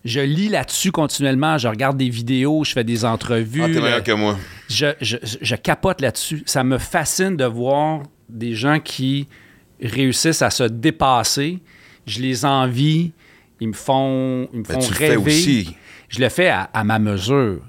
[0.04, 1.56] je lis là-dessus continuellement.
[1.58, 3.62] Je regarde des vidéos, je fais des entrevues.
[3.64, 4.36] Ah, t'es meilleur euh, que moi.
[4.68, 6.42] je, je- je capote là-dessus.
[6.46, 9.26] Ça me fascine de voir des gens qui
[9.82, 11.58] réussissent à se dépasser.
[12.06, 13.12] Je les envie.
[13.60, 15.14] Ils me font, ils me font tu le rêver.
[15.14, 15.76] fais aussi.
[16.08, 17.60] Je le fais à, à ma mesure.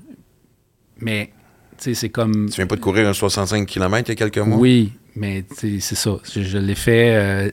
[1.00, 1.32] Mais,
[1.78, 2.50] tu sais, c'est comme.
[2.50, 4.58] Tu viens pas de courir un 65 km il y a quelques mois?
[4.58, 6.18] Oui, mais c'est ça.
[6.34, 7.52] Je, je l'ai fait euh,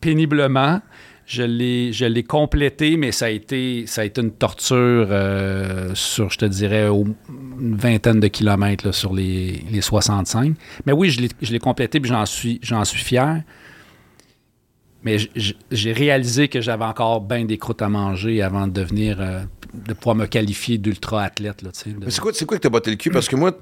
[0.00, 0.80] péniblement.
[1.26, 5.90] Je l'ai, je l'ai complété, mais ça a été, ça a été une torture euh,
[5.94, 7.04] sur, je te dirais, au-
[7.60, 10.54] une vingtaine de kilomètres là, sur les, les 65.
[10.86, 13.42] Mais oui, je l'ai, je l'ai complété puis j'en suis, j'en suis fier.
[15.06, 15.18] Mais
[15.70, 19.40] j'ai réalisé que j'avais encore bien des croûtes à manger avant de devenir, euh,
[19.72, 21.62] de pouvoir me qualifier d'ultra-athlète.
[21.62, 21.70] De-
[22.04, 23.10] Mais c'est quoi, quoi que t'as botté le cul?
[23.10, 23.58] Parce que moi, tu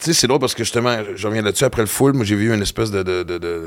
[0.00, 2.14] sais, c'est drôle parce que justement, je reviens là-dessus après le full.
[2.14, 3.04] Moi, j'ai vu une espèce de.
[3.04, 3.66] de, de, de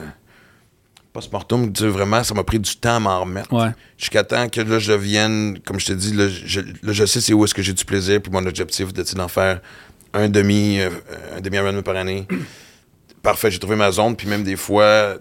[1.13, 1.71] post-mortem.
[1.73, 3.51] Vraiment, ça m'a pris du temps à m'en remettre.
[3.53, 3.69] Ouais.
[3.97, 7.21] Jusqu'à temps que là, je vienne, comme je te dis, là, je, là, je sais
[7.21, 8.21] c'est où est-ce que j'ai du plaisir.
[8.21, 9.61] Puis mon objectif, d'en faire
[10.13, 10.89] un demi, euh,
[11.35, 12.27] un demi-Ironman par année.
[13.23, 14.15] Parfait, j'ai trouvé ma zone.
[14.17, 15.15] Puis même des fois,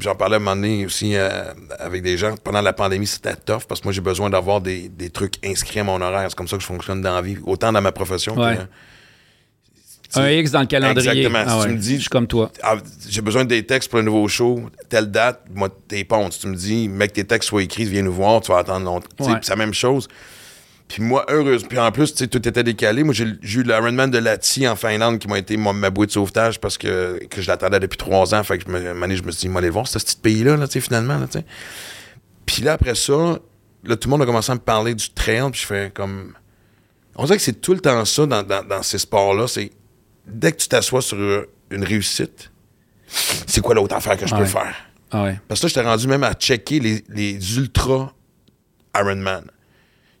[0.00, 2.34] j'en parlais à un moment donné aussi euh, avec des gens.
[2.42, 5.80] Pendant la pandémie, c'était tough parce que moi, j'ai besoin d'avoir des, des trucs inscrits
[5.80, 6.26] à mon horaire.
[6.28, 8.56] C'est comme ça que je fonctionne dans la vie, autant dans ma profession Ouais.
[8.56, 8.62] que.
[10.14, 11.08] Un X dans le calendrier.
[11.10, 11.44] Exactement.
[11.46, 11.74] Ah Si tu ouais.
[11.74, 12.52] me dis- Je suis comme toi.
[12.62, 12.76] Ah,
[13.08, 16.34] j'ai besoin des textes pour un nouveau show, telle date, moi, t'es pontes.
[16.34, 18.84] Si tu me dis, mec, tes textes soient écrits, viens nous voir, tu vas attendre
[18.84, 19.08] longtemps.
[19.16, 19.38] Tu Ouais.
[19.40, 20.08] C'est la même chose.
[20.92, 21.64] Puis moi, heureuse.
[21.66, 23.02] Puis en plus, tu sais, tout était décalé.
[23.02, 26.12] Moi, j'ai eu l'Ironman de Lati en Finlande qui m'a été mon- ma bouée de
[26.12, 28.44] sauvetage parce que, que je l'attendais depuis trois ans.
[28.44, 28.80] Fait que je me,
[29.16, 31.16] je me suis dit, moi, aller voir ce petit pays-là, là, tu sais, finalement.
[31.16, 31.26] Là.
[32.44, 33.38] Puis là, après ça,
[33.84, 35.50] là, tout le monde a commencé à me parler du trail.
[35.50, 36.34] Puis je fais comme.
[37.16, 39.46] On dirait que c'est tout le temps ça dans, dans- dans ces sports-là.
[39.48, 39.70] C'est
[40.26, 41.16] dès que tu t'assois sur
[41.70, 42.50] une réussite,
[43.46, 44.46] c'est quoi l'autre affaire que je peux Ouais.
[44.46, 44.74] faire?
[45.10, 45.40] Ah ouais.
[45.48, 48.12] Parce que là, j'étais rendu même à checker les, les ultra
[48.94, 49.44] Ironman.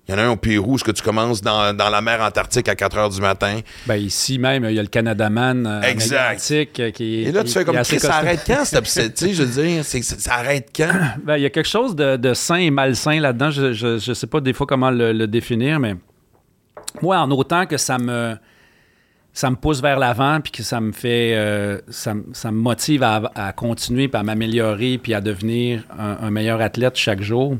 [0.08, 2.20] Il y en a un au Pérou, ce que tu commences dans, dans la mer
[2.20, 3.60] Antarctique à 4 h du matin?
[3.86, 6.16] Ben ici même, il y a le Canadaman euh, Exact.
[6.18, 7.28] Atlantique, euh, qui est.
[7.28, 9.14] Et là, tu qui- fais comme, ça arrête quand, cette?
[9.14, 10.90] Tu sais, je veux dire, ça arrête quand?
[11.24, 13.50] Ben, il y a quelque chose de, de sain et malsain là-dedans.
[13.52, 15.94] Je, je, je sais pas des fois comment le, le définir, mais
[17.00, 18.36] moi, en autant que ça me
[19.34, 22.58] ça me pousse vers l'avant puis que ça me fait euh, ça, me- ça me
[22.58, 27.22] motive à, à continuer puis à m'améliorer puis à devenir un, un meilleur athlète chaque
[27.22, 27.56] jour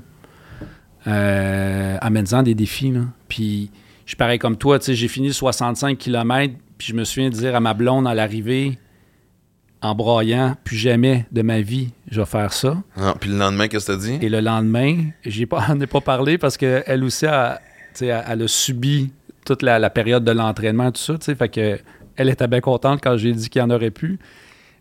[1.07, 3.01] euh, en me disant des défis là.
[3.29, 3.71] puis
[4.05, 7.29] je suis pareil comme toi tu sais j'ai fini 65 km puis je me souviens
[7.31, 8.79] de dire à ma blonde à l'arrivée
[9.81, 13.67] en broyant plus jamais de ma vie je vais faire ça Non, puis le lendemain,
[13.69, 14.19] qu'est-ce que t'as dit?
[14.21, 17.61] et le lendemain, j'ai pas, on n'est pas parlé parce qu'elle aussi, a,
[18.01, 19.11] elle, elle a subi
[19.45, 21.15] toute la, la période de l'entraînement, tout ça.
[21.19, 21.79] tu sais, Fait que
[22.15, 24.19] elle était bien contente quand j'ai dit qu'il y en aurait plus.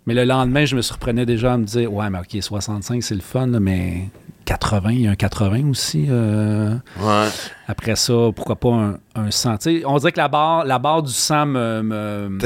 [0.05, 3.15] Mais le lendemain, je me surprenais déjà à me dire Ouais, mais OK, 65, c'est
[3.15, 4.09] le fun, là, mais
[4.45, 6.07] 80, il y a un 80 aussi.
[6.09, 7.27] euh, Ouais.
[7.67, 10.79] après ça, pourquoi pas un, un 100 Tu sais, On dirait que la barre, la
[10.79, 12.37] barre du 100 me-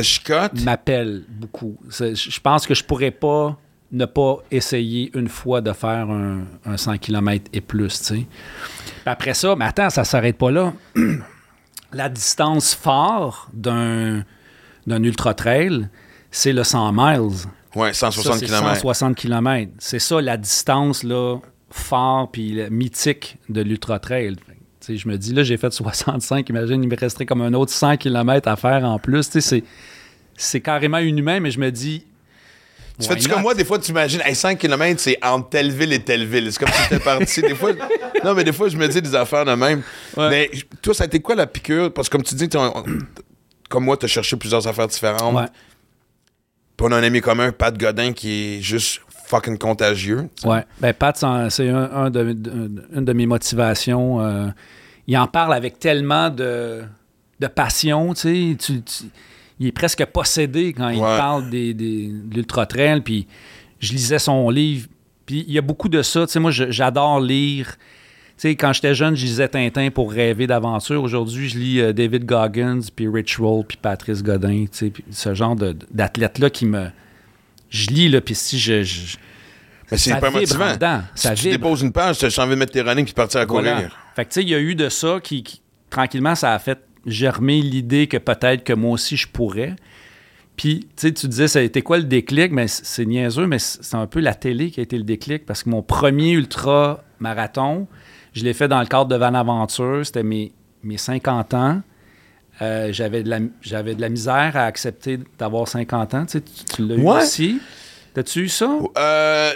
[0.63, 1.77] m'appelle beaucoup.
[1.89, 3.57] Je pense que je pourrais pas
[3.91, 8.11] ne pas essayer une fois de faire un, un 100 km et plus,
[9.05, 10.73] après ça, mais attends, ça s'arrête pas là.
[11.93, 14.23] La distance phare d'un
[14.87, 15.87] d'un ultra-trail,
[16.29, 17.37] c'est le 100 miles.
[17.75, 18.75] Ouais, 160 Ça, c'est km.
[18.75, 19.71] 160 km.
[19.79, 21.37] C'est ça la distance là,
[21.75, 23.77] phare puis mythique de tu
[24.79, 26.47] sais, Je me dis, là, j'ai fait 65.
[26.49, 29.29] Imagine, il me resterait comme un autre 100 km à faire en plus.
[29.29, 29.63] Tu C'est
[30.37, 32.05] c'est carrément inhumain, mais je me dis.
[32.99, 35.91] Tu fais-tu comme moi, des fois, tu imagines, hey, 5 km, c'est entre telle ville
[35.91, 36.51] et telle ville.
[36.51, 37.41] C'est comme si t'étais parti.
[37.41, 37.71] Des fois,
[38.23, 39.81] non, mais des fois, je me dis des affaires de même.
[40.15, 40.29] Ouais.
[40.29, 40.51] Mais
[40.81, 41.91] toi, ça a été quoi la piqûre?
[41.93, 42.83] Parce que comme tu dis, on-
[43.69, 45.35] comme moi, tu as cherché plusieurs affaires différentes.
[45.35, 45.47] Ouais.
[46.77, 50.29] Puis on a un ami commun, Pat Godin, qui est juste fucking contagieux.
[50.43, 50.63] Ouais.
[50.79, 51.15] Ben, Pat,
[51.49, 52.21] c'est- un, un de,
[52.95, 54.21] une de mes motivations.
[54.21, 54.47] euh,
[55.07, 56.81] il en parle avec tellement de,
[57.39, 58.81] de passion, tu sais.
[59.59, 61.17] Il est presque possédé quand il Ouais.
[61.17, 63.01] parle des, des, de l'ultra-trail.
[63.01, 63.27] Puis
[63.79, 64.87] je lisais son livre.
[65.25, 66.25] Puis il y a beaucoup de ça.
[66.25, 67.75] Tu sais, moi, j'adore lire.
[67.77, 71.01] Tu sais, quand j'étais jeune, je lisais Tintin pour rêver d'aventure.
[71.01, 74.65] Aujourd'hui, je lis euh, David Goggins, puis Rich Roll, puis Patrice Godin.
[74.65, 76.87] Tu sais, ce genre d'athlète-là qui me...
[77.75, 78.83] Je lis, là, puis si je...
[78.83, 79.17] je-
[79.91, 80.73] Mais c'est vibre motivant.
[80.73, 81.57] dedans, Si tu vibre.
[81.57, 83.73] déposes une page, tu as envie de mettre tes running puis partir à courir.
[83.73, 83.89] Voilà.
[84.15, 86.59] Fait que, tu sais, il y a eu de ça qui, qui- tranquillement, ça a
[86.59, 89.75] fait germer l'idée que peut-être que moi aussi, je pourrais.
[90.55, 92.51] Puis, tu sais, tu disais, ça a été quoi le déclic?
[92.51, 95.45] Mais c- c'est niaiseux, mais c'est un peu la télé qui a été le déclic
[95.45, 97.87] parce que mon premier ultra-marathon,
[98.33, 100.05] je l'ai fait dans le cadre de Van Aventure.
[100.05, 100.51] C'était mes,
[100.83, 101.81] mes 50 ans.
[102.61, 106.25] Euh, j'avais, de la, j'avais de la misère à accepter d'avoir 50 ans.
[106.25, 107.59] Tu, sais, tu, tu l'as eu aussi.
[108.13, 108.69] T'as-tu eu ça?
[108.97, 109.53] Euh,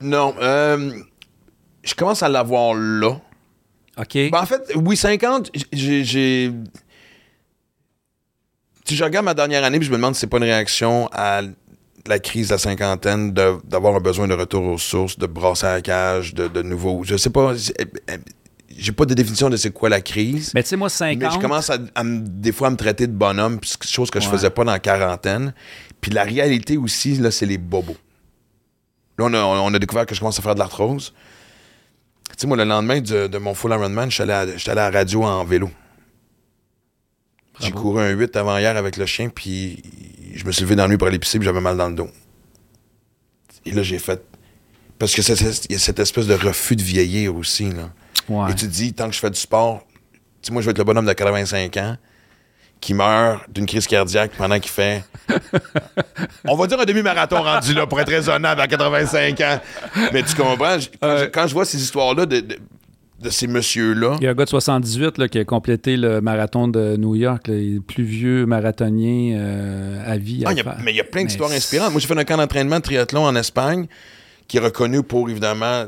[0.00, 0.34] non.
[0.40, 0.92] euh,
[1.84, 3.20] je commence à l'avoir là.
[3.98, 4.14] OK.
[4.30, 6.04] Ben, en fait, oui, 50, j'ai.
[6.04, 6.52] j'ai-
[8.84, 11.08] Si je regarde ma dernière année, puis je me demande si c'est pas une réaction
[11.12, 11.42] à
[12.06, 15.66] la crise de la cinquantaine, de- d'avoir un besoin de retour aux sources, de brasser
[15.66, 17.02] à la cage, de, de nouveau.
[17.02, 17.54] Je sais pas.
[18.78, 20.52] J'ai pas de définition de c'est quoi la crise.
[20.54, 21.18] Mais tu sais, moi, 50...
[21.22, 24.20] Mais je commence à, à me- des fois à me traiter de bonhomme, chose que
[24.20, 24.32] je Ouais.
[24.32, 25.54] faisais pas dans la quarantaine.
[26.00, 27.96] Puis la réalité aussi, là, c'est les bobos.
[29.18, 31.14] Là, on a, on a découvert que je commence à faire de l'arthrose.
[32.30, 34.70] Tu sais, moi, le lendemain de, de mon full Ironman, je suis allé à- j'étais
[34.72, 35.70] allé à la radio en vélo.
[37.60, 39.82] J'ai couru un 8 avant hier avec le chien, puis
[40.34, 41.94] je me suis levé dans la nuit pour aller pisser, puis j'avais mal dans le
[41.94, 42.10] dos.
[43.64, 44.22] Et là, j'ai fait.
[44.98, 45.20] Parce que
[45.68, 47.70] il y a cette espèce de refus de vieillir aussi.
[47.70, 47.90] Là.
[48.28, 48.50] Ouais.
[48.50, 49.84] Et tu te dis, tant que je fais du sport,
[50.42, 51.96] tu sais, moi, je vais être le bonhomme de 85 ans
[52.80, 55.02] qui meurt d'une crise cardiaque pendant qu'il fait.
[56.48, 59.60] On va dire un demi-marathon rendu là, pour être raisonnable à 85 ans.
[60.12, 60.76] Mais tu comprends?
[61.00, 62.56] Quand, je, quand je vois ces histoires-là de, de,
[63.22, 66.20] de ces messieurs-là, Il y a un gars de 78 là, qui a complété le
[66.20, 70.44] marathon de New York, le plus vieux marathonien euh, à vie.
[70.44, 70.76] à Ah, il y a- faire.
[70.82, 71.92] mais il y a plein d'histoires inspirantes.
[71.92, 73.86] Moi, j'ai fait un camp d'entraînement de triathlon en Espagne
[74.48, 75.86] qui est reconnu pour, évidemment,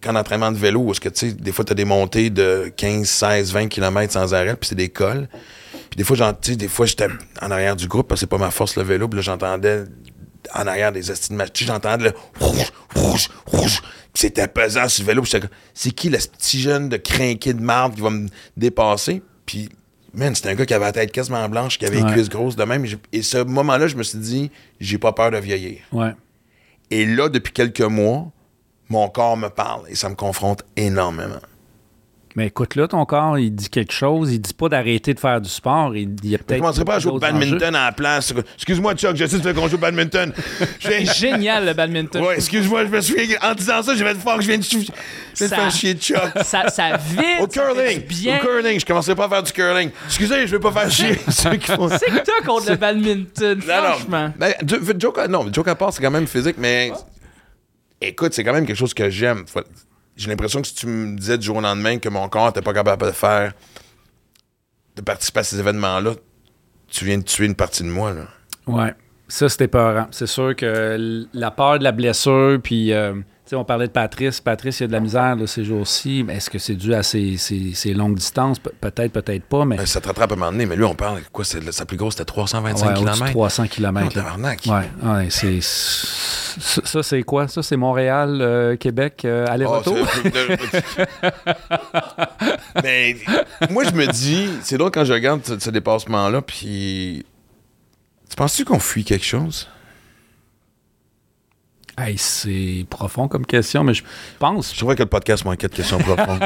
[0.00, 2.30] camp d'entraînement de vélo où, est-ce que, tu sais, des fois, tu as des montées
[2.30, 5.28] de 15, 16, 20 km sans arrêt, puis c'est des cols.
[5.72, 7.08] Puis des fois, j'en- tu sais, des fois, j'étais
[7.42, 9.84] en arrière du groupe parce que c'est pas ma force, le vélo, puis là, j'entendais
[10.54, 11.10] en arrière des
[11.64, 13.80] sais, j'entendais le rouge, rouge, rouge.
[14.12, 15.22] Puis c'était pesant sur le vélo.
[15.22, 18.28] Puis j'étais comme, c'est qui le petit jeune de crinqué de marde qui va me
[18.56, 19.22] dépasser?
[19.44, 19.68] Puis,
[20.14, 22.12] man, c'était un gars qui avait la tête quasiment blanche, qui avait les Ouais.
[22.12, 22.84] cuisses grosses de même.
[22.84, 25.80] Et Et ce moment-là, je me suis dit, j'ai pas peur de vieillir.
[25.92, 26.12] Ouais.
[26.90, 28.30] Et là, depuis quelques mois,
[28.88, 31.40] mon corps me parle et ça me confronte énormément.
[32.36, 34.30] Mais écoute, là, ton corps, il dit quelque chose.
[34.30, 35.96] Il dit pas d'arrêter de faire du sport.
[35.96, 36.60] Il, il y a Je peut-être.
[36.60, 38.34] commencerai pas à jouer au badminton à la place.
[38.56, 40.34] Excuse-moi, Chuck, je sais que tu veux qu'on joue au badminton.
[40.78, 42.22] Je viens- Génial, le badminton.
[42.22, 43.16] Ouais, excuse-moi, je me suis.
[43.42, 45.48] En disant ça, je vais te faire que je viens de, je viens de Ça-
[45.56, 46.20] faire chier Chuck.
[46.44, 47.20] Ça, ça vide.
[47.40, 48.00] Au ça curling!
[48.06, 48.36] Bien.
[48.38, 48.78] Au curling!
[48.80, 49.90] Je commencerai pas à faire du curling.
[50.04, 51.96] Excusez, je veux pas faire chier ceux qui font ça.
[51.98, 54.32] C'est que t'as contre le badminton, franchement.
[54.38, 54.52] Ben,
[54.98, 56.92] joke, non, joke à part, c'est quand même physique, mais
[58.00, 59.44] écoute, c'est quand même quelque chose que j'aime.
[59.46, 59.60] Faut-
[60.16, 62.62] J'ai l'impression que si tu me disais du jour au lendemain que mon corps n'était
[62.62, 63.52] pas capable de faire,
[64.96, 66.14] de participer à ces événements-là,
[66.88, 68.12] tu viens de tuer une partie de moi.
[68.12, 68.26] Là.
[68.66, 68.94] Ouais,
[69.28, 70.08] ça c'était peurant.
[70.10, 73.14] C'est sûr que la peur de la blessure, puis euh,
[73.54, 74.40] on parlait de Patrice.
[74.40, 76.24] Patrice, il y a de la misère là, ces jours-ci.
[76.28, 78.58] Est-ce que c'est dû à ses, ses- ses longues distances?
[78.58, 80.84] Pe- peut-être, peut-être pas, mais Ben, ça te rattrape à un moment donné, mais lui,
[80.84, 83.30] on parle, quoi, c'est, sa plus grosse, c'était 325 ouais, au-dessus de km.
[83.32, 84.12] 300 Non, km.
[84.14, 84.60] tabarnak.
[84.66, 85.58] Ouais, ouais, c'est.
[85.60, 87.48] Ça, c'est quoi?
[87.48, 89.98] Ça, c'est Montréal, euh, Québec, euh, Oh, aller-retour?
[90.22, 91.06] c'est-
[92.82, 93.16] Mais
[93.70, 97.24] moi, je me dis, c'est drôle quand je regarde ce, ce dépassement-là, puis.
[98.28, 99.68] Tu penses-tu qu'on fuit quelque chose?
[101.98, 104.02] Hey, c'est profond comme question, mais je
[104.38, 104.72] pense.
[104.74, 106.40] Je trouvais que le podcast manquait de questions profondes.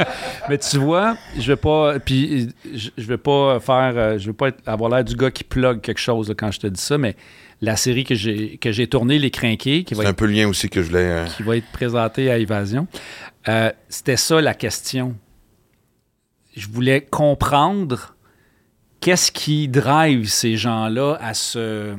[0.48, 2.00] Mais tu vois, je vais pas.
[2.00, 3.92] Puis je, je vais pas faire.
[3.96, 6.50] euh, Je vais pas être- avoir l'air du gars qui plug quelque chose là, quand
[6.50, 7.14] je te dis ça, mais
[7.60, 10.26] la série que j'ai que j'ai tournée, Les Crinqués, qui va C'est un être peu
[10.26, 10.98] le lien aussi que je voulais.
[11.08, 12.88] euh, qui va être présenté à Évasion.
[13.48, 15.14] Euh, C'était ça la question.
[16.56, 18.16] Je voulais comprendre
[19.00, 21.94] qu'est-ce qui drive ces gens-là à se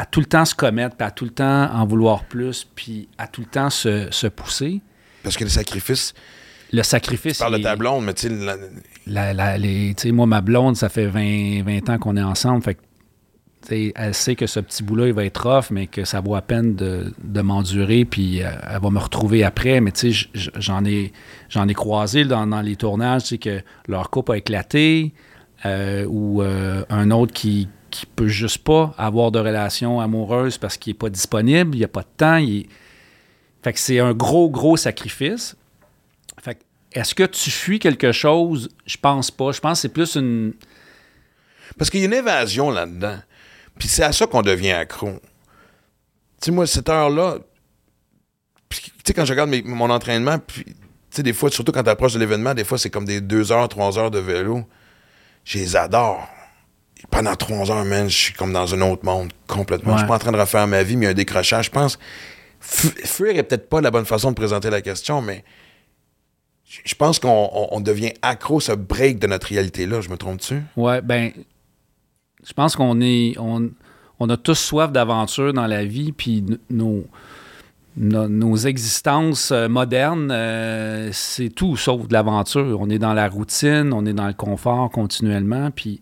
[0.00, 3.06] à tout le temps se commettre, puis à tout le temps en vouloir plus, puis
[3.18, 4.80] à tout le temps se, se pousser.
[5.22, 6.14] Parce que le sacrifice,
[6.72, 7.36] Le sacrifice.
[7.36, 8.30] tu parles de ta blonde, mais tu
[9.98, 12.62] sais, moi, ma blonde, ça fait 20, 20 ans qu'on est ensemble.
[12.62, 12.80] Fait que,
[13.60, 16.22] tu sais, elle sait que ce petit bout-là, il va être rough, mais que ça
[16.22, 19.82] vaut à peine de, de m'endurer, puis euh, elle va me retrouver après.
[19.82, 21.12] Mais tu sais, j'en ai,
[21.50, 25.12] j'en ai croisé dans, dans les tournages, tu sais, que leur couple a éclaté,
[25.66, 30.76] euh, ou euh, un autre qui qui peut juste pas avoir de relation amoureuse parce
[30.76, 32.36] qu'il est pas disponible, il n'y a pas de temps.
[32.36, 32.66] il
[33.62, 35.56] Fait que c'est un gros, gros sacrifice.
[36.42, 36.60] Fait que,
[36.92, 38.68] est-ce que tu fuis quelque chose?
[38.86, 39.52] Je pense pas.
[39.52, 40.54] Je pense que c'est plus une.
[41.78, 43.18] Parce qu'il y a une évasion là-dedans.
[43.78, 45.12] Puis c'est à ça qu'on devient accro.
[45.12, 47.38] Tu sais, moi, cette heure-là,
[48.68, 50.72] tu sais, quand je regarde mon entraînement, puis, tu
[51.10, 53.52] sais, des fois, surtout quand tu approches de l'événement, des fois, c'est comme des deux
[53.52, 54.64] heures, trois heures de vélo.
[55.44, 56.28] Je les adore.
[57.10, 59.92] Pendant trois heures, man, je suis comme dans un autre monde, complètement.
[59.92, 59.98] Ouais.
[59.98, 61.66] Je suis pas en train de refaire ma vie, mais il y a un décrochage.
[61.66, 61.98] Je pense,
[62.60, 65.44] fu- fuir est peut-être pas la bonne façon de présenter la question, mais
[66.84, 70.00] je pense qu'on on- on devient accro, ce break de notre réalité-là.
[70.00, 70.62] Je me trompe-tu?
[70.76, 71.32] Ouais, ben.
[72.46, 73.34] Je pense qu'on est.
[73.38, 73.70] On,
[74.18, 77.04] on a tous soif d'aventure dans la vie, puis nos,
[77.96, 82.78] nos existences euh, modernes, euh, c'est tout sauf de l'aventure.
[82.80, 86.00] On est dans la routine, on est dans le confort continuellement, puis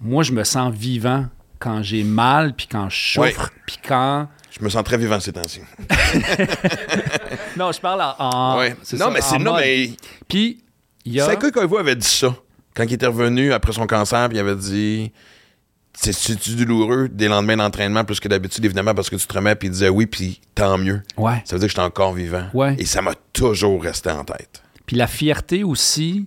[0.00, 1.26] moi, je me sens vivant
[1.58, 4.28] quand j'ai mal, puis quand je souffre, puis quand.
[4.50, 5.60] Je me sens très vivant ces temps-ci.
[7.56, 8.14] Non, je parle en.
[8.18, 8.70] en- Ouais.
[8.92, 9.38] Non, ça, mais c'est.
[9.38, 9.90] Non, mais.
[10.28, 10.62] Puis,
[11.04, 11.26] il y a.
[11.26, 12.34] Sakai Koivu avait dit ça.
[12.74, 15.12] Quand il était revenu après son cancer, puis il avait dit.
[15.92, 19.54] C'est- C'est-tu douloureux des lendemains d'entraînement plus que d'habitude, évidemment, parce que tu te remets,
[19.56, 21.02] puis il disait oui, puis tant mieux.
[21.16, 21.42] Ouais.
[21.44, 22.46] Ça veut dire que j'étais encore vivant.
[22.54, 22.76] Ouais.
[22.78, 24.62] Et ça m'a toujours resté en tête.
[24.86, 26.26] Puis la fierté aussi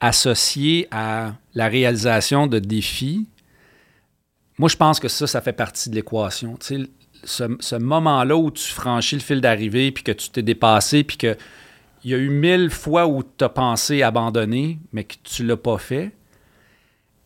[0.00, 3.26] associée à la réalisation de défis,
[4.58, 6.56] moi je pense que ça, ça fait partie de l'équation.
[6.56, 6.90] Tu sais,
[7.24, 11.16] ce, ce moment-là où tu franchis le fil d'arrivée, puis que tu t'es dépassé, puis
[11.16, 11.36] que
[12.04, 15.56] il y a eu mille fois où tu as pensé abandonner, mais que tu l'as
[15.56, 16.12] pas fait.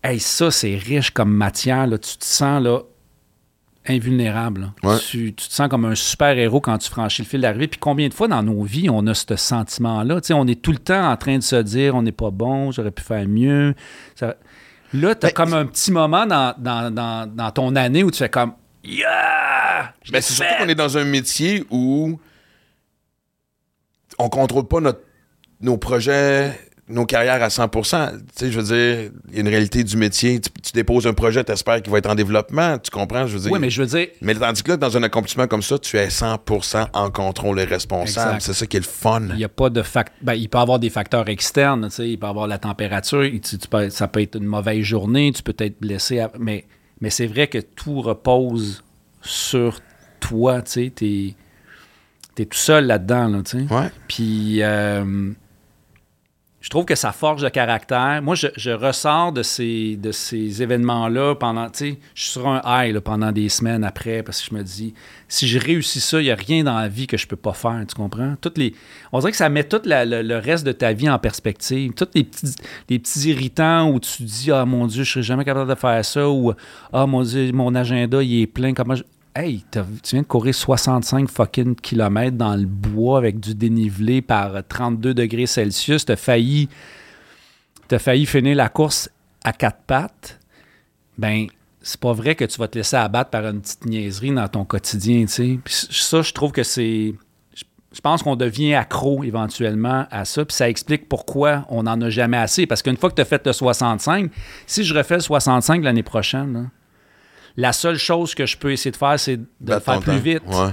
[0.02, 1.86] Hey, ça, c'est riche comme matière.
[1.86, 1.98] Là.
[1.98, 2.82] Tu te sens là,
[3.88, 4.72] invulnérable.
[4.82, 4.98] Ouais.
[4.98, 7.68] Tu, tu te sens comme un super-héros quand tu franchis le fil d'arrivée.
[7.68, 10.20] Puis combien de fois dans nos vies on a ce sentiment-là?
[10.20, 12.30] Tu sais, on est tout le temps en train de se dire on n'est pas
[12.30, 13.74] bon, j'aurais pu faire mieux.
[14.14, 14.36] Ça-
[14.94, 18.10] Là, tu as Ben, comme un petit moment dans, dans- dans- dans ton année où
[18.10, 18.52] tu fais comme
[18.84, 19.92] Yeah!
[20.12, 22.20] Ben, c'est surtout qu'on est dans un métier où
[24.18, 25.00] on contrôle pas notre,
[25.60, 26.58] nos projets,
[26.88, 29.96] nos carrières à 100% Tu sais, je veux dire, il y a une réalité du
[29.96, 30.40] métier.
[30.40, 32.78] Tu, tu déposes un projet, tu espères qu'il va être en développement.
[32.78, 33.26] Tu comprends?
[33.26, 33.50] Je veux dire?
[33.52, 35.96] Oui, mais je veux dire, Mais tandis que là, dans un accomplissement comme ça, tu
[35.96, 38.40] es 100% en contrôle et responsable.
[38.40, 39.22] C'est ça qui est le fun.
[39.32, 41.94] Il y a pas de fac- ben, il peut y avoir des facteurs externes, tu
[41.96, 44.46] sais, il peut y avoir la température, il- tu- tu peux- ça peut être une
[44.46, 46.64] mauvaise journée, tu peux être blessé, à- mais,
[47.00, 48.84] mais c'est vrai que tout repose
[49.22, 49.80] sur
[50.20, 51.34] toi, tu sais, t'es
[52.38, 53.74] es tout seul là-dedans, là, tu sais.
[53.74, 53.90] Ouais.
[54.08, 55.32] Puis euh,
[56.66, 58.20] je trouve que ça forge le caractère.
[58.24, 62.60] Moi, je, ressors de ces, de ces événements-là pendant, tu sais, je suis sur un
[62.66, 64.92] high pendant des semaines après parce que je me dis,
[65.28, 67.52] si je réussis ça, il n'y a rien dans la vie que je peux pas
[67.52, 68.34] faire, tu comprends?
[68.40, 68.74] Toutes les,
[69.12, 71.92] on dirait que ça met tout le, reste de ta vie en perspective.
[71.94, 72.56] Tous les petits,
[72.88, 76.04] les petits irritants où tu dis, ah mon Dieu, je serais jamais capable de faire
[76.04, 76.52] ça ou,
[76.92, 79.04] ah mon Dieu, mon agenda, il est plein, comment je...
[79.38, 79.80] Hey, tu
[80.12, 85.44] viens de courir 65 fucking kilomètres dans le bois avec du dénivelé par 32 degrés
[85.44, 86.06] Celsius.
[86.06, 86.70] T'as failli,
[87.86, 89.10] t'as failli finir la course
[89.44, 90.40] à quatre pattes.
[91.18, 91.48] Ben,
[91.82, 94.64] c'est pas vrai que tu vas te laisser abattre par une petite niaiserie dans ton
[94.64, 95.58] quotidien, tu sais.
[95.62, 97.14] Puis ça, je trouve que c'est...
[97.54, 102.08] je- pense qu'on devient accro éventuellement à ça, puis ça explique pourquoi on n'en a
[102.08, 102.66] jamais assez.
[102.66, 104.30] Parce qu'une fois que tu as fait le 65,
[104.66, 106.70] si je refais le 65 l'année prochaine,
[107.56, 110.18] la seule chose que je peux essayer de faire, c'est de le faire plus temps.
[110.18, 110.42] vite.
[110.46, 110.70] Ouais.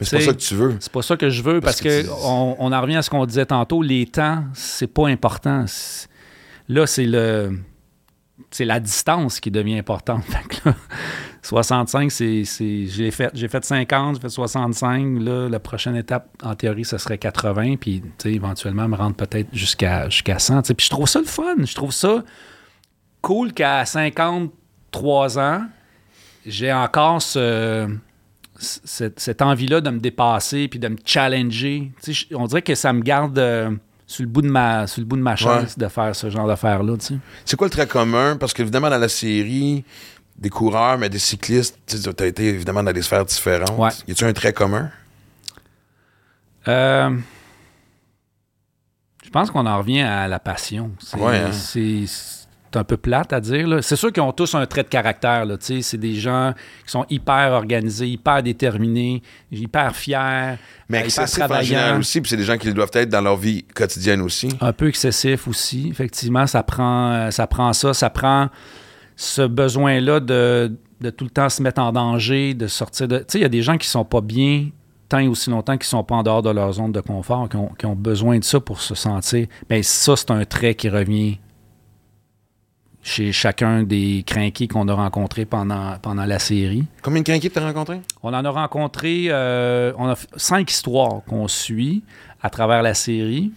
[0.00, 0.76] Mais c'est pas ça que tu veux.
[0.80, 2.96] C'est pas ça que je veux Parce parce, que que, tu- on, on en revient
[2.96, 3.80] à ce qu'on disait tantôt.
[3.82, 5.64] Les temps, c'est pas important.
[6.68, 7.58] Là, c'est le
[8.50, 10.24] c'est la distance qui devient importante.
[10.28, 10.74] Fait que là,
[11.42, 15.20] 65, c'est, c'est- j'ai fait j'ai fait 50, j'ai fait 65.
[15.20, 17.76] Là, la prochaine étape, en théorie, ce serait 80.
[17.76, 20.62] Puis, éventuellement, me rendre peut-être jusqu'à, jusqu'à 100.
[20.62, 20.74] tu sais.
[20.74, 21.54] Puis je trouve ça le fun.
[21.64, 22.24] Je trouve ça
[23.22, 23.84] cool qu'à
[24.94, 25.66] 53 ans,
[26.46, 27.88] j'ai encore ce,
[28.58, 31.92] cette, cette envie-là de me dépasser puis de me challenger.
[32.02, 33.70] Tu sais, je- on dirait que ça me garde euh,
[34.06, 36.46] sur, le bout de ma, sur le bout de ma chaise de faire ce genre
[36.46, 36.96] d'affaires-là.
[36.98, 37.14] tu sais.
[37.44, 38.36] C'est quoi le trait commun?
[38.36, 39.84] Parce qu'évidemment, dans la série,
[40.36, 43.78] des coureurs, mais des cyclistes, tu as été évidemment dans des sphères différentes.
[43.78, 43.90] Ouais.
[44.08, 44.90] Y a-tu un trait commun?
[46.68, 47.10] Euh,
[49.24, 50.90] je pense qu'on en revient à la passion.
[50.98, 51.52] C'est Ouais, hein.
[51.52, 52.43] c'est- c'est
[52.76, 53.78] un peu plate à dire.
[53.82, 55.46] C'est sûr qu'ils ont tous un trait de caractère.
[55.60, 56.52] C'est des gens
[56.84, 60.56] qui sont hyper organisés, hyper déterminés, hyper fiers,
[60.88, 61.98] Mais euh, hyper en travaillants.
[61.98, 64.48] aussi, puis c'est des gens qui doivent être dans leur vie quotidienne aussi.
[64.60, 65.88] un peu excessif aussi.
[65.90, 68.48] Effectivement, ça prend, euh, ça prend ça, ça prend
[69.16, 73.18] ce besoin-là de, de tout le temps se mettre en danger, de sortir de.
[73.18, 74.68] Tu sais, il y a des gens qui sont pas bien
[75.08, 77.56] tant et aussi longtemps qu'ils sont pas en dehors de leur zone de confort, qui
[77.56, 79.46] ont, qui ont besoin de ça pour se sentir.
[79.68, 81.38] Mais ça, c'est un trait qui revient
[83.04, 86.84] chez chacun des crinqués qu'on a rencontrés pendant, pendant la série.
[87.02, 88.00] Combien de crinqués t'as rencontré?
[88.22, 92.02] On en a rencontré, euh, on a cinq histoires qu'on suit
[92.42, 93.52] à travers la série.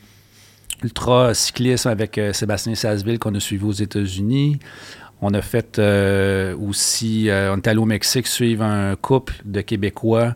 [0.83, 4.59] Ultra cyclisme avec euh, Sébastien Sasseville qu'on a suivi aux États-Unis.
[5.21, 10.35] On a fait euh, aussi, on est allé au Mexique suivre un couple de Québécois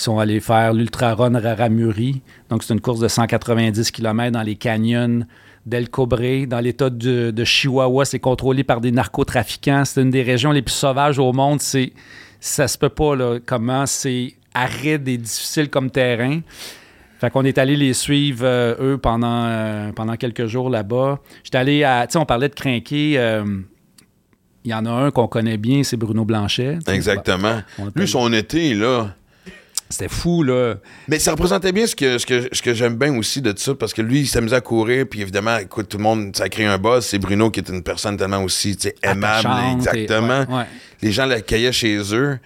[0.00, 2.22] qui sont allés faire l'Ultra Run Raramuri.
[2.48, 5.26] Donc, c'est une course de 190 km dans les canyons
[5.66, 8.06] d'El Cobre, dans l'état de, de Chihuahua.
[8.06, 9.84] C'est contrôlé par des narcotrafiquants.
[9.84, 11.60] C'est une des régions les plus sauvages au monde.
[11.60, 11.92] C'est,
[12.40, 16.40] ça se peut pas, là, comment c'est aride et difficile comme terrain.
[17.18, 21.18] Fait qu'on est allé les suivre, euh, eux, pendant, euh, pendant quelques jours là-bas.
[21.44, 22.06] J'étais allé à.
[22.06, 23.18] Tu sais, on parlait de crinquer.
[23.18, 23.44] euh,
[24.64, 26.78] Il y en a un qu'on connaît bien, c'est Bruno Blanchet.
[26.88, 27.60] Exactement.
[27.94, 29.14] Lui, son été, là.
[29.92, 30.76] C'était fou, là.
[31.08, 33.74] Mais ça représentait bien ce que, ce que, ce que j'aime bien aussi de ça,
[33.74, 36.48] parce que lui, il s'amusait à courir, puis évidemment, écoute, tout le monde, ça a
[36.48, 37.04] créé un buzz.
[37.04, 39.46] C'est Bruno qui est une personne tellement aussi, aimable.
[39.48, 40.40] Attachante et- exactement.
[40.48, 40.66] ouais, ouais.
[41.02, 42.38] Les gens l'accueillaient chez eux.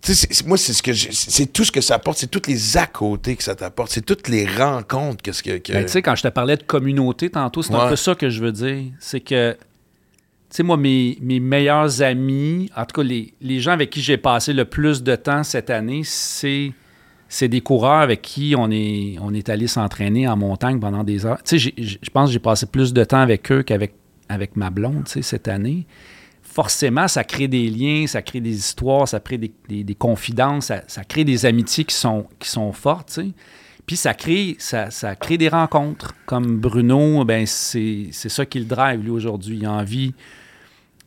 [0.00, 2.30] Tu sais, c'est- c'est- moi, c'est ce que c'est tout ce que ça apporte, c'est
[2.30, 5.58] tous les à côté que ça t'apporte, c'est toutes les rencontres que ce que.
[5.58, 8.14] que- Ben, tu sais, quand je te parlais de communauté tantôt, c'est un peu ça
[8.14, 8.92] que je veux dire.
[9.00, 9.56] C'est que,
[10.50, 13.08] sais, moi, mes, mes meilleurs amis, en tout cas,
[13.40, 16.72] les, gens avec qui j'ai passé le plus de temps cette année, c'est,
[17.42, 21.42] des coureurs avec qui on est, on est allé s'entraîner en montagne pendant des heures.
[21.42, 23.94] Tu sais, je pense que j'ai passé plus de temps avec eux qu'avec
[24.28, 25.86] avec ma blonde, tu sais, cette année.
[26.42, 31.24] Forcément, ça crée des liens, ça crée des histoires, ça crée des, confidences, ça, crée
[31.24, 33.20] des amitiés qui sont, qui sont fortes.
[33.88, 36.14] Puis ça crée, ça, ça crée des rencontres.
[36.26, 39.56] Comme Bruno, ben c'est ça qui le drive, lui, aujourd'hui.
[39.56, 40.14] Il a envie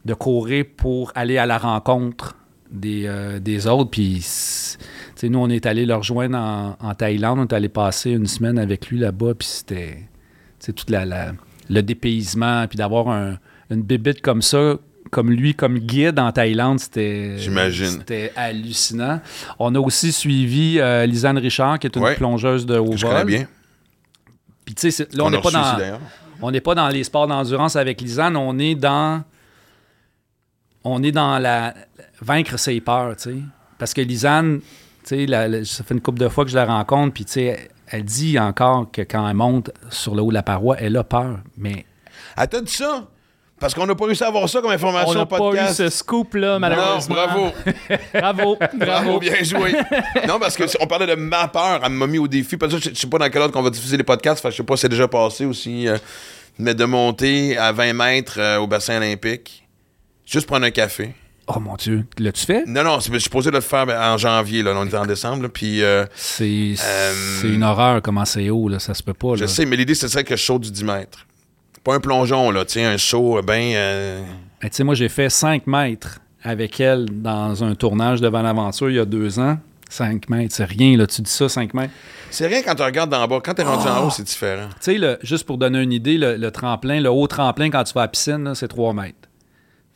[0.04, 2.36] de courir pour aller à la rencontre
[2.72, 3.92] des, euh, des autres.
[3.92, 4.26] Puis,
[5.24, 6.38] nous, on est allé le rejoindre
[6.80, 7.38] en, Thaïlande.
[7.40, 9.36] On est allé passer une semaine avec lui là-bas.
[9.36, 10.10] Puis, c'était
[10.76, 11.34] tout la, la-
[11.70, 12.66] le dépaysement.
[12.68, 13.38] Puis, d'avoir un-
[13.70, 14.78] une bébite comme ça,
[15.12, 17.38] comme lui, comme guide en Thaïlande, c'était.
[17.38, 17.86] J'imagine.
[18.00, 19.20] C'était hallucinant.
[19.60, 22.16] On a aussi suivi euh, Lisanne Richard, qui est une Ouais.
[22.16, 23.26] plongeuse de haut Je connais vol.
[23.28, 23.48] bien.
[24.66, 26.00] Puis, tu sais, là, on n'est pas aussi, dans.
[26.42, 29.24] On n'est pas dans les sports d'endurance avec Lisanne, on est dans.
[30.84, 31.74] On est dans la.
[32.22, 33.36] Vaincre ses peurs, tu sais.
[33.78, 34.62] Parce que Lisanne,
[35.06, 37.44] tu sais, ça fait une couple de fois que je la rencontre, puis tu sais,
[37.46, 40.96] elle, elle dit encore que quand elle monte sur le haut de la paroi, elle
[40.98, 41.40] a peur.
[41.58, 41.86] Mais
[42.38, 43.08] t'as dit ça?
[43.62, 45.74] Parce qu'on n'a pas réussi à avoir ça comme On information n'a au pas eu
[45.74, 47.16] ce scoop-là, non, malheureusement.
[47.16, 47.52] bravo.
[48.14, 48.58] Bravo.
[48.60, 49.20] Bravo, Bravo.
[49.20, 49.74] bien joué.
[50.28, 52.58] non, parce que si on parlait de ma peur, elle m'a mis au défi.
[52.58, 54.42] Parce que je, je sais pas dans quel ordre qu'on va diffuser les podcasts.
[54.42, 55.88] Fait je sais pas si c'est déjà passé aussi.
[55.88, 55.98] euh,
[56.60, 59.64] mais de monter à 20 mètres euh, au bassin olympique,
[60.26, 61.14] juste prendre un café.
[61.48, 62.64] oh mon Dieu, l'as-tu fait?
[62.68, 64.62] Non, non, c'est- je suis supposé le faire ben, en janvier.
[64.64, 65.44] Là, on était en décembre.
[65.44, 69.14] là, puis euh, C'est Euh, c'est une horreur comment c'est haut, là, ça se peut
[69.14, 69.36] pas.
[69.36, 71.26] je sais, mais l'idée, ce serait que je saute du 10 mètres.
[71.84, 72.66] Pas un plongeon, là.
[72.66, 73.74] Tu sais, un saut, ben.
[73.76, 74.22] euh,
[74.62, 78.90] Mais tu sais, moi, j'ai fait 5 mètres avec elle dans un tournage devant l'aventure
[78.90, 79.58] il y a deux ans.
[79.90, 81.06] 5 mètres, c'est rien, là.
[81.08, 81.94] Tu dis ça, 5 mètres.
[82.30, 83.40] C'est rien quand tu regardes d'en bas.
[83.44, 84.70] Quand t'es rendu en haut, c'est différent.
[84.82, 87.94] Tu sais, juste pour donner une idée, le, le tremplin, le haut tremplin quand tu
[87.94, 89.18] vas à la piscine, c'est 3 mètres.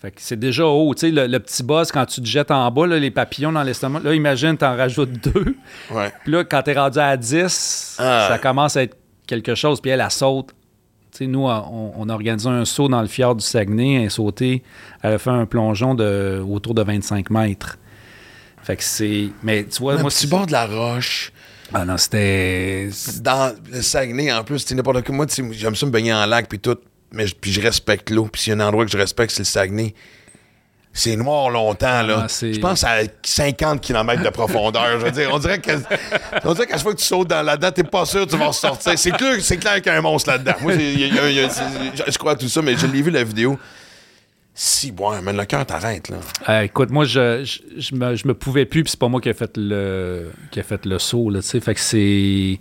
[0.02, 0.94] Fait que c'est déjà haut.
[0.94, 3.54] Tu sais, le, le petit boss, quand tu te jettes en bas, là, les papillons
[3.54, 5.56] dans l'estomac, là, imagine, t'en rajoutes deux.
[5.92, 6.12] Ouais.
[6.24, 8.26] Puis là, quand t'es rendu à 10, Ah.
[8.30, 9.80] ça commence à être quelque chose.
[9.80, 10.50] Puis elle, elle saute.
[11.22, 14.02] Nous, on, on a organisé un saut dans le fjord du Saguenay.
[14.02, 14.64] Elle a sauté,
[15.02, 17.78] elle a fait un plongeon de, autour de 25 mètres.
[18.64, 19.30] Fait que c'est...
[19.44, 21.32] Mais tu vois, Un moi, petit bord de la roche.
[21.74, 22.90] Ah non, c'était...
[23.22, 25.16] dans le Saguenay, en plus, c'est n'importe quoi.
[25.16, 26.78] Moi, j'aime ça me baigner en lac, puis tout.
[27.12, 28.28] Mais puis je respecte l'eau.
[28.32, 29.94] Puis s'il y a un endroit que je respecte, c'est le Saguenay.
[30.98, 32.22] C'est noir longtemps, là.
[32.24, 34.98] Ah, je pense à 50 km de profondeur.
[34.98, 35.72] je veux dire, on dirait que,
[36.46, 38.38] on dirait qu'à chaque fois que tu sautes dans là-dedans, t'es pas sûr que tu
[38.38, 38.98] vas ressortir.
[38.98, 40.54] C'est clair, c'est clair qu'il y a un monstre là-dedans.
[40.62, 43.60] Moi, je- je crois à tout ça, mais je l'ai vu la vidéo.
[44.54, 46.16] Si, bon, mais le cœur t'arrête, là.
[46.48, 49.20] Euh, écoute, moi, je, je, je me, je me pouvais plus, puis c'est pas moi
[49.20, 51.60] qui ai fait le, qui a fait le saut, là, tu sais.
[51.60, 52.58] Fait que c'est...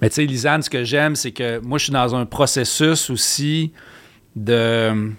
[0.00, 3.10] Mais tu sais, Lisanne, ce que j'aime, c'est que moi, je suis dans un processus
[3.10, 3.72] aussi
[4.34, 5.12] de,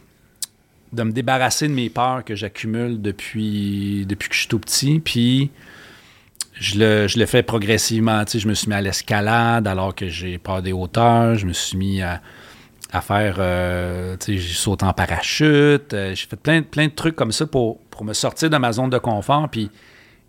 [0.96, 5.00] de me débarrasser de mes peurs que j'accumule depuis, depuis que je suis tout petit,
[5.00, 5.52] puis
[6.54, 6.80] je
[7.20, 8.24] le, fais progressivement.
[8.28, 11.78] Je me suis mis à l'escalade alors que j'ai peur des hauteurs, je me suis
[11.78, 12.22] mis à
[13.02, 17.46] faire, euh, j'ai sauté en parachute, euh, j'ai fait plein, plein de trucs comme ça
[17.46, 19.50] pour, pour me sortir de ma zone de confort.
[19.50, 19.70] Puis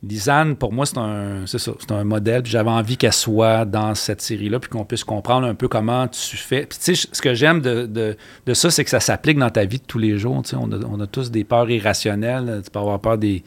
[0.03, 2.45] Lisanne, pour moi, c'est un, modèle.
[2.45, 6.37] J'avais envie qu'elle soit dans cette série-là, puis qu'on puisse comprendre un peu comment tu
[6.37, 6.67] fais.
[6.67, 7.87] Puis tu sais, ce que j'aime de,
[8.47, 10.43] de, ça, c'est que ça s'applique dans ta vie de tous les jours.
[10.53, 12.61] On, a, on a tous des peurs irrationnelles.
[12.65, 13.43] Tu peux avoir peur des...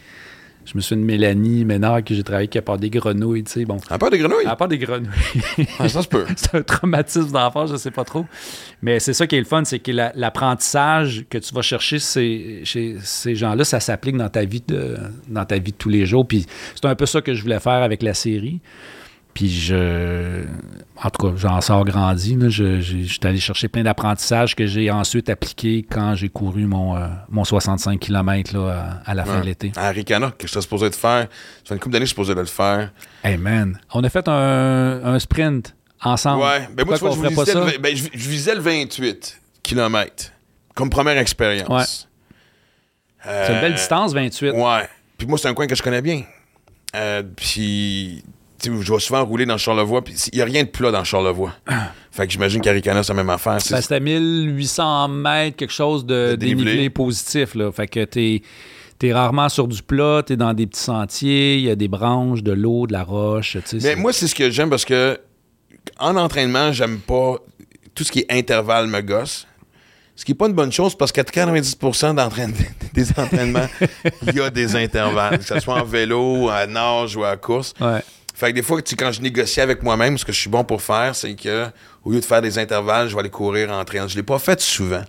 [0.72, 3.52] Je me souviens de Mélanie Ménard, que j'ai travaillé, qui a peur des grenouilles, tu
[3.52, 3.78] sais, bon...
[3.90, 4.46] À part des grenouilles?
[4.56, 5.10] Peur des grenouilles.
[5.80, 6.26] Ah, ça se peut.
[6.36, 8.26] c'est un traumatisme d'enfance, je sais pas trop.
[8.84, 11.98] Mais c'est ça qui est le fun, c'est que la- l'apprentissage que tu vas chercher
[12.00, 14.98] ces- chez ces gens-là, ça s'applique dans ta vie de
[15.28, 16.28] dans ta vie de tous les jours.
[16.28, 16.46] Puis
[16.76, 18.60] c'est un peu ça que je voulais faire avec la série.
[19.34, 20.44] Puis je,
[21.02, 22.36] en tout cas, j'en sors grandi.
[22.36, 22.50] là.
[22.50, 26.66] Je, je- je suis allé chercher plein d'apprentissages que j'ai ensuite appliqués quand j'ai couru
[26.66, 29.42] mon, euh, mon 65 km là, à, à la fin Ouais.
[29.42, 29.72] de l'été.
[29.78, 31.28] À Ricana, que je suis supposé de faire.
[31.30, 31.30] Ça
[31.70, 32.92] fait une couple d'années que je suis supposé de le faire.
[33.24, 35.74] Hey man, on a fait un, un sprint
[36.04, 36.44] ensemble.
[36.44, 37.66] Ouais, ben moi, tu vois, je, ferait pas visais ça?
[37.66, 40.32] le, ben, je, je visais le 28 km
[40.76, 41.70] comme première expérience.
[41.70, 43.30] Ouais.
[43.32, 44.52] Euh, C'est une belle distance, 28.
[44.52, 44.90] Ouais.
[45.18, 46.24] Puis moi, c'est un coin que je connais bien.
[46.96, 48.24] Euh, puis,
[48.64, 51.54] je vais souvent rouler dans Charlevoix, puis il n'y a rien de plat dans Charlevoix.
[52.12, 53.62] fait que j'imagine qu'Aricana, c'est la même affaire.
[53.62, 56.66] C'est- Ben, c'était 1800 mètres, quelque chose de, De dénivelé.
[56.66, 57.56] dénivelé positif.
[57.56, 57.72] Là.
[57.72, 58.42] Fait que t'es
[59.02, 62.44] es rarement sur du plat, t'es dans des petits sentiers, il y a des branches,
[62.44, 63.56] de l'eau, de la roche.
[63.74, 65.18] Mais c'est- moi, c'est ce que j'aime parce que
[66.00, 67.36] en entraînement, j'aime pas
[67.96, 69.48] tout ce qui est intervalle me gosse.
[70.18, 72.54] Ce qui n'est pas une bonne chose parce qu'à 90% d'entraîne-
[72.94, 73.68] des entraînements,
[74.28, 77.74] il y a des intervalles, que ce soit en vélo, à nage ou à course.
[77.80, 78.02] Ouais.
[78.40, 80.64] Fait que des fois, tu quand je négocie avec moi-même, ce que je suis bon
[80.64, 81.66] pour faire, c'est que
[82.06, 84.08] au lieu de faire des intervalles, je vais aller courir en train.
[84.08, 85.02] Je l'ai pas fait souvent.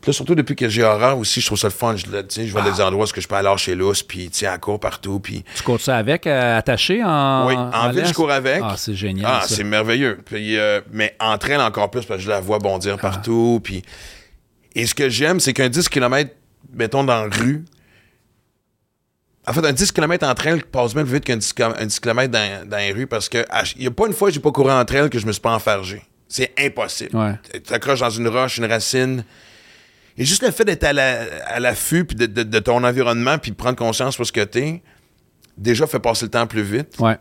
[0.00, 1.96] Puis là, surtout depuis que j'ai horreur aussi, je trouve ça le fun.
[1.96, 4.46] Je, je vais à des endroits où je peux aller chez l'os, puis tu sais,
[4.46, 7.48] à court partout, puis Tu cours ça avec, euh, attaché en.
[7.48, 8.60] oui, en ville, je cours avec.
[8.62, 9.32] Ah, c'est génial.
[9.34, 10.20] Ah, c'est merveilleux.
[10.24, 13.60] Puis, euh, mais entre elles encore plus parce que je la vois bondir partout.
[13.64, 13.82] Puis...
[14.76, 16.30] Et ce que j'aime, c'est qu'un 10 km,
[16.72, 17.64] mettons, dans la rue,
[19.48, 21.86] en fait, un 10 km entre elles passe même plus vite qu'un 10, km un
[21.86, 23.44] 10 km dans, dans les rues parce que
[23.76, 25.32] il n'y a pas une fois que j'ai pas couru entre elles que je me
[25.32, 26.02] suis pas enfargé.
[26.28, 27.16] C'est impossible.
[27.16, 27.34] Ouais.
[27.54, 29.24] Tu t'accroches dans une roche, une racine.
[30.18, 33.38] Et juste le fait d'être à la- à l'affût puis de, de- de ton environnement
[33.38, 34.82] puis de prendre conscience de ce que t'es,
[35.56, 36.96] déjà fait passer le temps plus vite.
[36.98, 37.16] Ouais.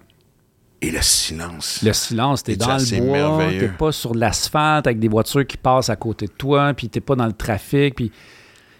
[0.82, 1.82] Et le silence.
[1.84, 5.90] Le silence, t'es dans le bois, t'es pas sur l'asphalte avec des voitures qui passent
[5.90, 8.12] à côté de toi, puis t'es pas dans le trafic, puis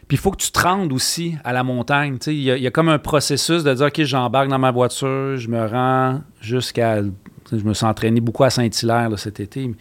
[0.08, 2.18] puis il faut que tu te rendes aussi à la montagne.
[2.20, 2.36] tu sais.
[2.36, 4.72] Il y, a- il y a comme un processus de dire, OK, j'embarque dans ma
[4.72, 7.02] voiture, je me rends jusqu'à...
[7.02, 9.72] tu Je me suis entraîné beaucoup à Saint-Hilaire cet été.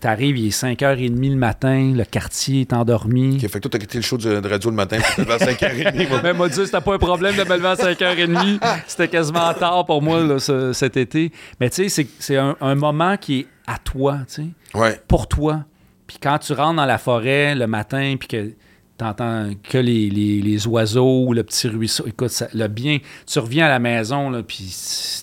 [0.00, 3.34] T'arrives, il est 5h30 le matin, le quartier est endormi.
[3.34, 5.32] Ok, fait que toi, t'as quitté le show de, de radio le matin, puis t'es
[5.32, 6.08] à 5h30.
[6.08, 6.20] moi.
[6.22, 8.60] Mais m'a dit c'était pas un problème de me lever à 5h30.
[8.86, 11.32] C'était quasiment tard pour moi là, ce- cet été.
[11.60, 14.46] Mais tu sais, c'est- c'est un, un moment qui est à toi, tu sais,
[14.78, 15.00] Ouais.
[15.08, 15.64] pour toi.
[16.06, 18.52] Puis quand tu rentres dans la forêt le matin, puis que
[18.98, 23.38] t'entends que les, les- les oiseaux ou le petit ruisseau, écoute, ça- le bien, tu
[23.38, 24.74] reviens à la maison, là, puis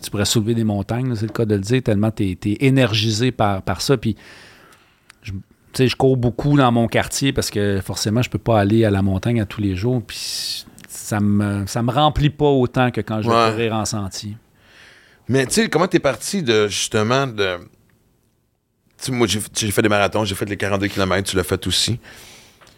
[0.03, 3.31] tu pourrais soulever des montagnes, c'est le cas de le dire, tellement t'es es énergisé
[3.31, 3.97] par, par ça.
[3.97, 4.15] Puis
[5.21, 5.37] je, tu
[5.73, 8.89] sais, je cours beaucoup dans mon quartier parce que forcément, je peux pas aller à
[8.89, 10.01] la montagne à tous les jours.
[10.05, 13.51] Puis ça me, ça me remplit pas autant que quand je vais Ouais.
[13.51, 14.37] courir en sentier.
[15.27, 17.57] Mais tu sais, comment t'es parti de, justement, de...
[18.97, 21.43] Tu sais, moi, j'ai j'ai fait des marathons, j'ai fait les 42 km, tu l'as
[21.43, 21.99] fait aussi.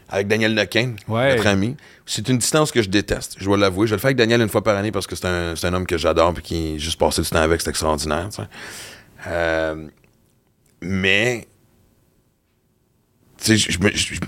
[0.09, 1.35] Avec Daniel Nequin, Ouais.
[1.35, 1.75] notre ami.
[2.05, 3.87] C'est une distance que je déteste, je dois l'avouer.
[3.87, 5.85] Je le fais avec Daniel une fois par année parce que c'est un, un homme
[5.85, 8.29] que j'adore et qui juste passer du temps avec, c'est extraordinaire.
[9.27, 9.87] Euh,
[10.81, 11.45] mais,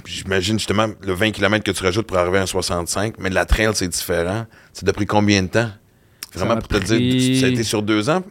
[0.06, 3.46] j'imagine justement le 20 km que tu rajoutes pour arriver à un 65, mais la
[3.46, 4.46] trail, c'est différent.
[4.74, 5.70] Ça t'a pris combien de temps?
[6.34, 8.24] Vraiment, pour te pris- dire, ça a été sur deux ans?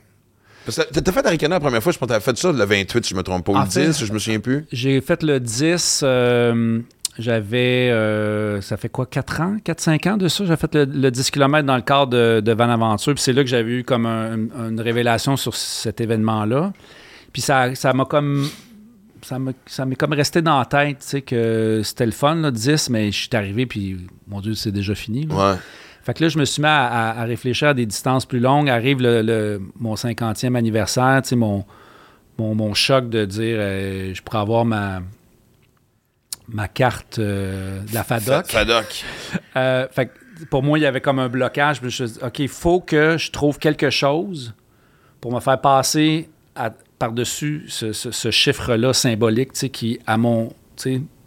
[0.65, 2.65] Parce que t'as- fait Arikana la première fois, je pense que t'as fait ça le
[2.65, 4.67] 28, si je me trompe pas, ou le fait- 10, je me souviens plus.
[4.71, 6.01] J'ai fait le 10.
[6.05, 6.81] euh,
[7.19, 7.91] j'avais.
[7.91, 10.45] euh, ça fait quoi, 4 ans 4-5 ans de ça?
[10.45, 13.15] J'ai fait le, le 10 km dans le cadre de, de Van Aventure.
[13.15, 16.73] Puis c'est là que j'avais eu comme un- une révélation sur cet événement-là.
[17.33, 18.49] Puis ça ça m'a comme.
[19.23, 22.37] Ça m'a- ça m'est comme resté dans la tête, tu sais, que c'était le fun,
[22.37, 23.97] là, 10, mais je suis arrivé, puis
[24.29, 25.27] mon Dieu, c'est déjà fini.
[25.27, 25.35] là.
[25.53, 25.59] Ouais.
[26.05, 28.39] Fait que là, je me suis mis à, à- à réfléchir à des distances plus
[28.39, 28.71] longues.
[28.71, 31.65] Arrive le, le- mon 50e anniversaire, tu sais, mon,
[32.39, 35.01] mon, mon choc de dire euh, je pourrais avoir ma,
[36.49, 38.47] ma carte euh, de la FADOC.
[38.47, 39.05] Fa- Fadoc.
[39.57, 40.11] Euh, fait
[40.51, 41.79] pour moi, il y avait comme un blocage.
[41.81, 44.55] Je me suis dit, OK, il faut que je trouve quelque chose
[45.21, 46.29] pour me faire passer
[46.99, 50.53] par-dessus ce, ce- ce chiffre-là symbolique, tu sais, qui, à mon,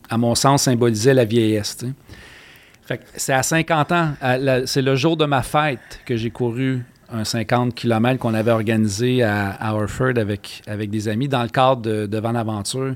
[0.10, 1.78] à mon sens, symbolisait la vieillesse.
[1.78, 1.94] tu sais.
[2.84, 4.14] Fait que c'est à 50 ans,
[4.66, 9.24] c'est le jour de ma fête que j'ai couru un 50 km qu'on avait organisé
[9.24, 12.96] à, à Orford avec, avec des amis dans le cadre de, de Van Aventure.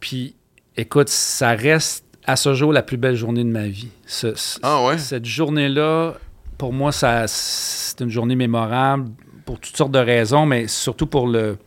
[0.00, 0.34] Puis,
[0.76, 3.88] écoute, ça reste à ce jour la plus belle journée de ma vie.
[4.06, 4.98] Ce- ce- Ah ouais?
[4.98, 6.14] Cette journée-là,
[6.58, 9.10] pour moi, ça, c'est une journée mémorable
[9.44, 11.58] pour toutes sortes de raisons, mais surtout pour le,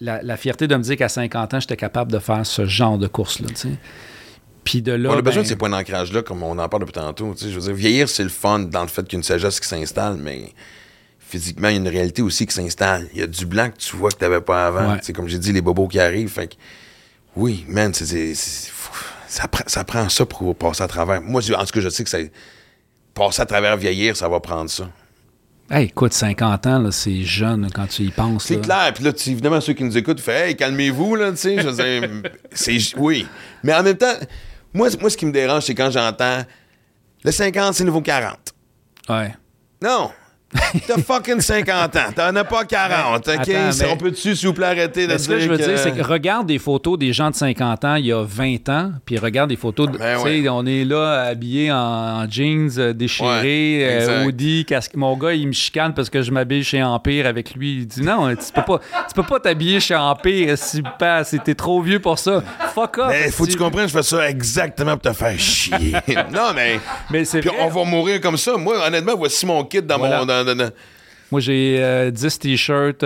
[0.00, 2.96] la, la fierté de me dire qu'à 50 ans, j'étais capable de faire ce genre
[2.98, 3.48] de course-là.
[4.64, 5.10] Puis de là.
[5.10, 7.34] on a besoin ben, de ces points d'ancrage-là, comme on en parle depuis tantôt.
[7.38, 9.60] Je veux dire, vieillir, c'est le fun dans le fait qu'il y a une sagesse
[9.60, 10.52] qui s'installe, mais
[11.18, 13.08] physiquement, il y a une réalité aussi qui s'installe.
[13.14, 14.92] Il y a du blanc que tu vois que tu n'avais pas avant.
[14.92, 14.98] Ouais.
[15.02, 16.28] Sais, Comme j'ai dit, les bobos qui arrivent.
[16.30, 16.54] Fait que,
[17.38, 21.22] oui, man, c'est, ça, prend, ça prend ça pour passer à travers.
[21.22, 22.18] Moi, en tout cas, je sais que ça,
[23.14, 24.88] passer à travers vieillir, ça va prendre ça.
[25.70, 28.44] hey, écoute, 50 ans, là, c'est jeune quand tu y penses.
[28.44, 28.92] C'est clair.
[28.94, 31.60] Puis là, tu- évidemment, ceux qui nous écoutent, font Hey, calmez-vous, là, tu sais.
[31.60, 32.78] Je veux dire, c'est.
[32.96, 33.26] Oui.
[33.62, 34.14] Mais en même temps,
[34.74, 36.42] moi, moi, ce qui me dérange, c'est quand j'entends
[37.24, 38.54] le 50, c'est nouveau 40.
[39.08, 39.34] Ouais.
[39.82, 40.10] Non.
[40.86, 42.00] T'as fucking 50 ans.
[42.16, 43.18] T'en as pas 40.
[43.18, 43.28] OK?
[43.28, 45.48] Attends, Si mais- On peut-tu, s'il vous plaît, arrêter de Mais ce dire que je
[45.50, 48.22] veux dire, c'est que regarde des photos des gens de 50 ans il y a
[48.22, 50.48] 20 ans, puis regarde des photos, de, Ben tu sais, ouais.
[50.48, 54.92] on est là habillés en, en jeans euh, déchirés, Ouais, euh, hoodie, casque.
[54.96, 57.80] Mon gars, il me chicane parce que je m'habille chez Empire avec lui.
[57.80, 61.82] Il dit non, tu peux pas, tu peux pas t'habiller chez Empire si t'es trop
[61.82, 62.42] vieux pour ça.
[62.74, 63.08] Fuck off.
[63.10, 65.92] Mais faut que tu comprennes, je fais ça exactement pour te faire chier.
[66.32, 66.80] non, mais.
[67.10, 67.58] Mais c'est Puis vrai.
[67.60, 68.56] on va mourir comme ça.
[68.56, 70.20] Moi, honnêtement, voici mon kit dans Voilà.
[70.20, 70.24] mon.
[70.26, 70.37] dans-
[71.30, 73.04] Moi, j'ai euh, 10 t-shirts,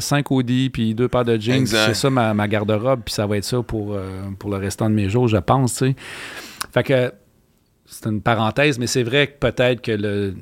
[0.00, 1.64] 5 hoodies, puis deux paires de jeans.
[1.86, 4.90] C'est ça ma, ma garde-robe, puis ça va être ça pour, euh, pour le restant
[4.90, 5.82] de mes jours, je pense.
[6.72, 7.12] Fait que
[7.86, 10.34] c'est une parenthèse, mais c'est vrai que peut-être que le,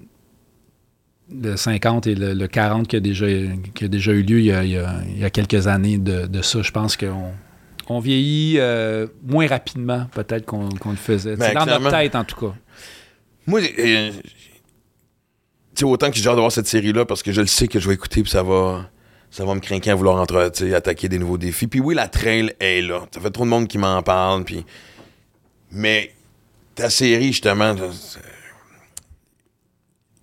[1.31, 3.27] le 50 et le, le 40 qui a, déjà,
[3.75, 5.67] qui a déjà eu lieu il y a, il y a- il y a quelques
[5.67, 7.33] années de, de ça, je pense qu'on
[7.91, 11.37] on vieillit euh, moins rapidement peut-être qu'on qu'on le faisait.
[11.37, 12.55] Ben, C'est dans notre tête, en tout cas.
[13.47, 14.11] Moi, euh,
[15.79, 17.81] sais, autant que j'ai hâte de voir cette série-là parce que je le sais que
[17.81, 18.89] je vais écouter puis ça va,
[19.31, 21.67] ça va me craquer à vouloir entre, attaquer des nouveaux défis.
[21.67, 23.07] Puis oui, la trail est là.
[23.13, 24.45] Ça fait trop de monde qui m'en parle.
[24.45, 24.65] Puis...
[25.71, 26.15] Mais
[26.75, 27.75] ta série, justement,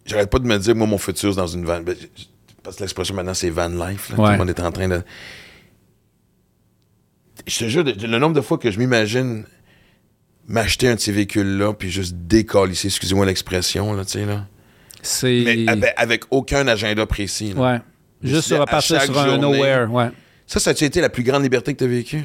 [0.05, 1.81] j'arrête pas de me dire, moi, mon futur, c'est dans une van.
[1.81, 1.95] Ben,
[2.63, 4.09] Parce que l'expression maintenant, c'est van life.
[4.09, 4.15] là.
[4.15, 5.03] Tout le monde est en train de.
[7.45, 9.45] Je te jure, le nombre de fois que je m'imagine
[10.47, 14.47] m'acheter un de ces véhicules-là, puis juste décalisser, excusez-moi l'expression, là, tu sais, là.
[15.05, 15.43] C'est.
[15.45, 17.53] Mais avec, avec aucun agenda précis.
[17.55, 17.61] là.
[17.73, 17.81] Ouais.
[18.23, 19.41] Juste sur repartir sur un journée.
[19.41, 20.09] nowhere, ouais.
[20.47, 22.23] Ça, ça a été la plus grande liberté que tu as vécue?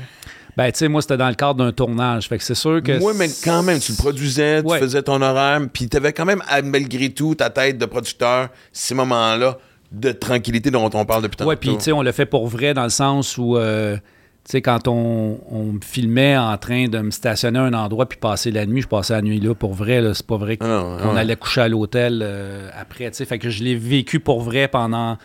[0.56, 2.28] Ben, tu sais, moi, c'était dans le cadre d'un tournage.
[2.28, 2.98] Fait que c'est sûr que.
[2.98, 4.78] Moi, mais quand même, tu le produisais, tu Ouais.
[4.78, 8.48] faisais ton horaire, puis tu avais quand même, à- malgré tout, ta tête de producteur,
[8.72, 9.58] ces moments-là
[9.92, 11.50] de tranquillité dont on parle depuis tantôt.
[11.50, 13.96] Ouais, puis tu sais, on le fait pour vrai dans le sens où, euh,
[14.44, 18.08] tu sais, quand on, on me filmait en train de me stationner à un endroit
[18.08, 20.00] puis passer la nuit, je passais la nuit là pour vrai.
[20.00, 20.14] là.
[20.14, 23.10] C'est pas vrai Ah qu'on allait coucher à l'hôtel euh, après.
[23.10, 23.24] tu sais.
[23.26, 25.18] Fait que je l'ai vécu pour vrai pendant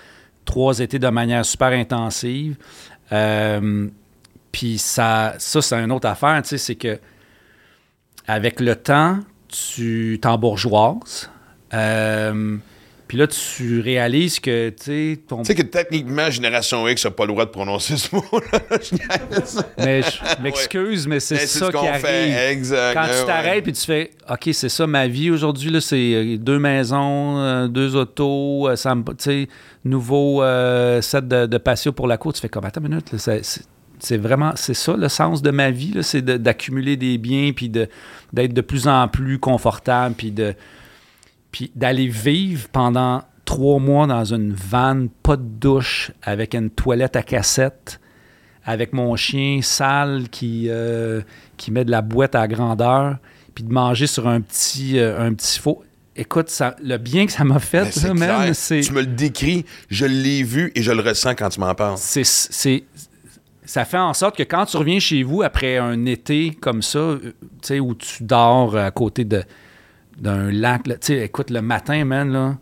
[0.44, 2.58] trois étés de manière super intensive.
[3.12, 3.88] Euh,
[4.52, 7.00] puis ça, ça c'est une autre affaire, tu sais, c'est que
[8.28, 11.30] avec le temps, tu t'embourgeoises.
[11.74, 12.58] Euh,
[13.08, 17.12] puis là, tu réalises que, tu sais, ton Tu sais que techniquement, Génération X n'a
[17.12, 18.60] pas le droit de prononcer ce mot-là.
[19.78, 22.02] Mais je m'excuse, mais c'est ça ce qui arrive.
[22.06, 22.52] fait.
[22.52, 22.94] Exact.
[22.94, 26.38] Quand tu t'arrêtes puis tu fais OK, c'est ça ma vie aujourd'hui là, c'est euh,
[26.38, 29.48] deux maisons, euh, deux autos, euh, ça me- tu sais,
[29.84, 33.12] nouveau euh, set de, de patio pour la cour, tu fais comme attends une minute,
[33.12, 33.20] là,
[34.00, 37.52] c'est- vraiment c'est ça le sens de ma vie là, c'est de- d'accumuler des biens
[37.56, 37.88] puis de
[38.34, 40.54] d'être de plus en plus confortable puis de
[41.56, 47.16] puis d'aller vivre pendant trois mois dans une vanne, pas de douche, avec une toilette
[47.16, 48.02] à cassette,
[48.66, 51.22] avec mon chien sale qui, euh,
[51.56, 53.20] qui met de la boîte à grandeur,
[53.54, 55.82] puis de manger sur un petit, euh, un petit faux.
[56.18, 58.54] Écoute, ça, le bien que ça m'a fait, c'est man, clair.
[58.54, 58.82] c'est...
[58.82, 61.96] Tu me le décris, je l'ai vu et je le ressens quand tu m'en parles.
[61.98, 62.84] c'est, c'est-
[63.64, 67.00] ça fait en sorte que quand tu reviens chez vous après un été comme ça,
[67.00, 67.32] euh, tu
[67.62, 69.42] sais, où tu dors à côté de,
[70.18, 72.58] d'un lac, tu sais, écoute, le matin, man, là,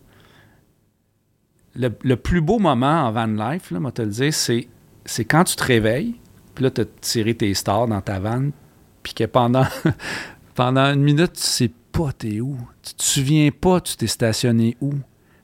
[1.76, 4.68] le, le plus beau moment en van life, là, moi te le dire, c'est,
[5.06, 6.16] c'est quand tu te réveilles,
[6.56, 8.52] puis là, tu as tiré tes stars dans ta vanne,
[9.02, 9.66] puis que pendant,
[10.56, 12.58] pendant une minute, tu sais pas t'es où.
[12.82, 14.94] Tu te souviens pas tu t'es stationné où.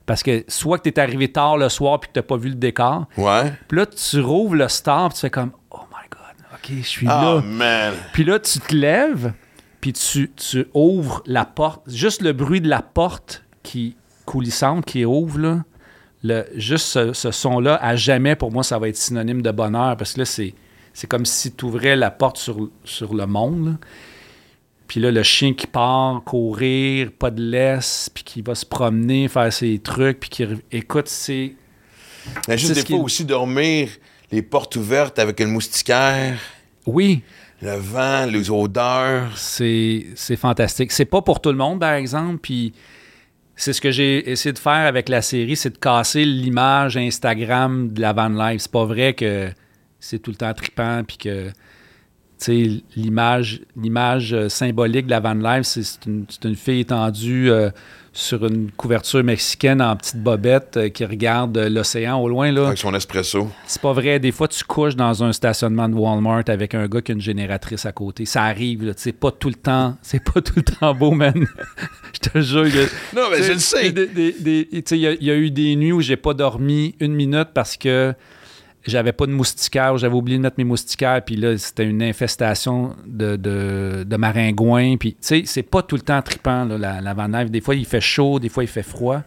[0.06, 2.48] Parce que soit que tu es arrivé tard le soir puis que tu pas vu
[2.48, 3.52] le décor, Ouais.
[3.68, 6.86] puis là, tu rouvres le star, puis tu fais comme Oh my God, OK, je
[6.86, 7.40] suis Ah, là.
[7.42, 7.94] man.
[8.12, 9.32] Puis là, tu te lèves,
[9.80, 11.82] puis tu, tu ouvres la porte.
[11.88, 15.64] Juste le bruit de la porte qui coulissante qui ouvre, là,
[16.22, 19.96] le, juste ce, ce son-là, à jamais, pour moi, ça va être synonyme de bonheur,
[19.96, 20.54] parce que là, c'est,
[20.92, 23.66] c'est comme si tu ouvrais la porte sur, sur le monde.
[23.66, 23.72] là.
[24.86, 29.28] Puis là, le chien qui part courir, pas de laisse, puis qui va se promener,
[29.28, 30.46] faire ses trucs, puis qui...
[30.72, 31.54] Écoute, c'est...
[32.48, 33.88] Mais juste des fois qui- aussi dormir,
[34.30, 36.38] les portes ouvertes avec une moustiquaire,
[36.86, 37.22] Oui,
[37.62, 39.36] le vent, les odeurs.
[39.36, 40.92] C'est fantastique.
[40.92, 42.72] C'est pas pour tout le monde, par exemple, puis
[43.56, 47.92] c'est ce que j'ai essayé de faire avec la série, c'est de casser l'image Instagram
[47.92, 48.62] de la van life.
[48.62, 49.50] C'est pas vrai que
[49.98, 51.50] c'est tout le temps trippant, puis que
[52.48, 56.26] l'image l'image euh, symbolique de la van life, c'est une,
[56.56, 57.70] fille étendue euh,
[58.12, 62.50] sur une couverture mexicaine en petite bobette euh, qui regarde l'océan au loin.
[62.50, 62.66] Là.
[62.66, 63.48] Avec son espresso.
[63.66, 64.18] C'est pas vrai.
[64.18, 67.20] Des fois, tu couches dans un stationnement de Walmart avec un gars qui a une
[67.20, 68.24] génératrice à côté.
[68.24, 68.92] Ça arrive, là.
[68.96, 69.96] C'est pas tout le temps.
[70.02, 71.34] C'est pas tout le temps beau, man.
[72.12, 72.64] Je te jure.
[72.64, 73.88] a- Non, mais je le sais.
[73.88, 78.12] Il y, y a eu des nuits où j'ai pas dormi une minute parce que
[78.86, 82.02] j'avais pas de moustiquaire, ou j'avais oublié de mettre mes moustiquaires, puis là, c'était une
[82.02, 84.96] infestation de, de, de maringouins.
[84.96, 87.28] Puis, tu sais, c'est pas tout le temps trippant, là, la, la Van.
[87.44, 89.22] Des fois, il fait chaud, des fois, il fait froid.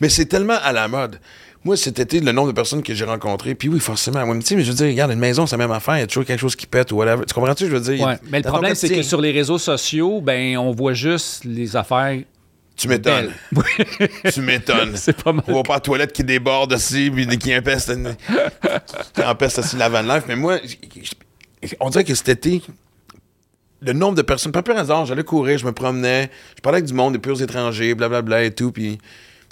[0.00, 1.20] Mais c'est tellement à la mode.
[1.64, 4.44] Moi, cet été, le nombre de personnes que j'ai rencontrées, puis oui, forcément, moi, tu
[4.44, 6.06] sais, mais je veux dire, regarde, une maison, c'est la même affaire, il y a
[6.06, 7.24] toujours quelque chose qui pète ou whatever.
[7.26, 8.06] Tu comprends-tu, je veux dire?
[8.06, 8.18] Ouais.
[8.30, 12.20] Mais le problème, c'est que sur les réseaux sociaux, ben, on voit juste les affaires.
[12.76, 13.30] Tu m'étonnes.
[14.32, 14.96] tu m'étonnes.
[14.96, 15.44] C'est pas mal.
[15.48, 17.92] On va pas la toilette qui déborde aussi, puis qui empeste,
[19.14, 20.24] qui empeste aussi la van life.
[20.26, 20.58] Mais moi,
[21.80, 22.62] on dirait que cet été,
[23.80, 26.86] le nombre de personnes, pas plus hasard, j'allais courir, je me promenais, je parlais avec
[26.86, 28.98] du monde, des purs étrangers, blablabla et tout, puis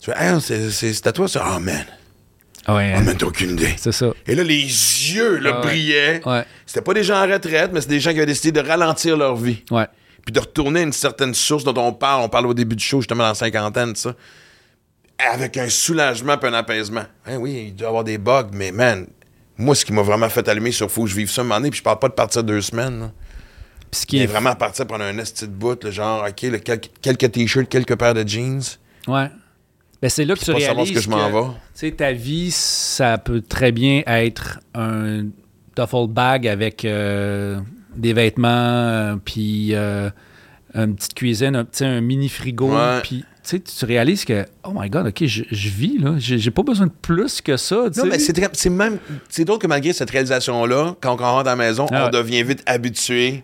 [0.02, 1.44] tu fais, hey, c'est- c'est c'est à toi ça?
[1.56, 1.84] Oh man,
[2.68, 3.74] Ouais, oh man, t'as aucune idée.
[3.76, 4.10] c'est ça.
[4.26, 6.20] Et là, les yeux, là, brillaient.
[6.26, 8.66] Ouais, C'était pas des gens en retraite, mais c'était des gens qui avaient décidé de
[8.66, 9.62] ralentir leur vie.
[9.70, 9.86] ouais.
[10.24, 12.22] Puis de retourner à une certaine source dont on parle.
[12.22, 14.14] On parle au début du show, justement, dans la cinquantaine, ça.
[15.18, 17.04] Avec un soulagement puis un apaisement.
[17.26, 19.06] Hein, oui, il doit y avoir des bugs, mais man,
[19.56, 21.56] moi, ce qui m'a vraiment fait allumer sur Faut que je vive ça un moment
[21.56, 23.00] donné, puis je parle pas de partir deux semaines.
[23.00, 23.12] là.
[23.90, 26.42] Puis ce qui est est vraiment partir prendre un esti de bout, le genre, OK,
[26.42, 28.62] le quel- quelques t-shirts, quelques paires de jeans.
[29.06, 29.28] Ouais.
[30.00, 31.48] Ben, c'est là que tu pas réalises ce que je m'en vais.
[31.48, 35.26] Tu sais, ta vie, ça peut très bien être un
[35.76, 37.60] duffel bag avec euh,
[37.96, 40.10] des vêtements, euh, puis euh,
[40.74, 42.74] une petite cuisine, un, un mini frigo.
[42.74, 43.00] Ouais.
[43.02, 46.14] Puis, tu réalises que, oh my God, OK, je, je vis, là.
[46.18, 48.98] J'ai pas besoin de plus que ça, Non, mais c'est même.
[49.28, 52.10] C'est drôle que malgré cette réalisation-là, quand on rentre à la maison, Ah on ouais.
[52.10, 53.42] devient vite habitué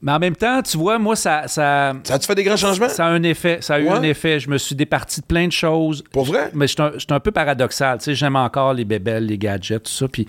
[0.00, 2.88] Mais en même temps, tu vois, moi, ça, ça, Ça a-tu fait des grands changements?
[2.88, 3.58] ça a un effet.
[3.60, 4.38] Ça a eu un effet.
[4.38, 6.04] Je me suis départi de plein de choses.
[6.12, 6.50] Pour vrai?
[6.54, 7.98] Mais je suis un, peu paradoxal.
[7.98, 10.06] Tu sais, j'aime encore les bébelles, les gadgets, tout ça.
[10.06, 10.26] Puis,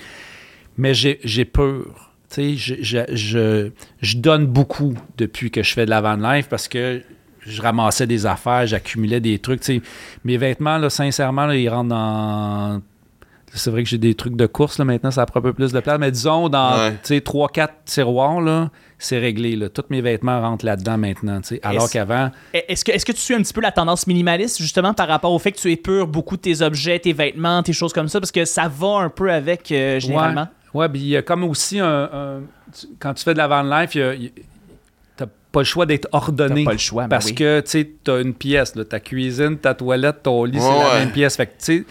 [0.75, 2.08] mais j'ai j'ai peur.
[2.29, 3.71] Tu sais, je, je, je,
[4.01, 7.01] je donne beaucoup depuis que je fais de la van life parce que
[7.41, 9.61] je ramassais des affaires, j'accumulais des trucs.
[9.61, 9.81] Tu sais,
[10.23, 12.81] mes vêtements, là, sincèrement, là, ils rentrent dans.
[13.51, 15.71] C'est vrai que j'ai des trucs de course là, maintenant, ça prend un peu plus
[15.71, 15.97] de place.
[15.99, 16.91] Mais disons, dans Ouais.
[17.01, 18.69] tu sais, 3-4 tiroirs, là,
[18.99, 19.55] c'est réglé.
[19.55, 19.69] Là.
[19.69, 21.41] Tous mes vêtements rentrent là-dedans maintenant.
[21.41, 21.59] tu sais.
[21.63, 24.61] Alors Est-ce- qu'avant, Est-ce que, est-ce que tu suis un petit peu la tendance minimaliste,
[24.61, 27.73] justement, par rapport au fait que tu épures beaucoup de tes objets, tes vêtements, tes
[27.73, 30.41] choses comme ça, parce que ça va un peu avec, euh, généralement?
[30.41, 30.47] Ouais,
[30.89, 32.41] puis il y a comme aussi un.
[32.99, 34.31] quand tu fais de la van life, il y a- il-
[35.17, 36.63] t'as pas le choix d'être ordonné.
[36.63, 37.35] T'as pas le choix, ben Parce oui.
[37.35, 40.77] que, tu sais, t'as une pièce, là, ta cuisine, ta toilette, ton lit, c'est la
[40.93, 40.99] ouais.
[40.99, 41.35] même pièce.
[41.35, 41.85] Fait que, tu sais.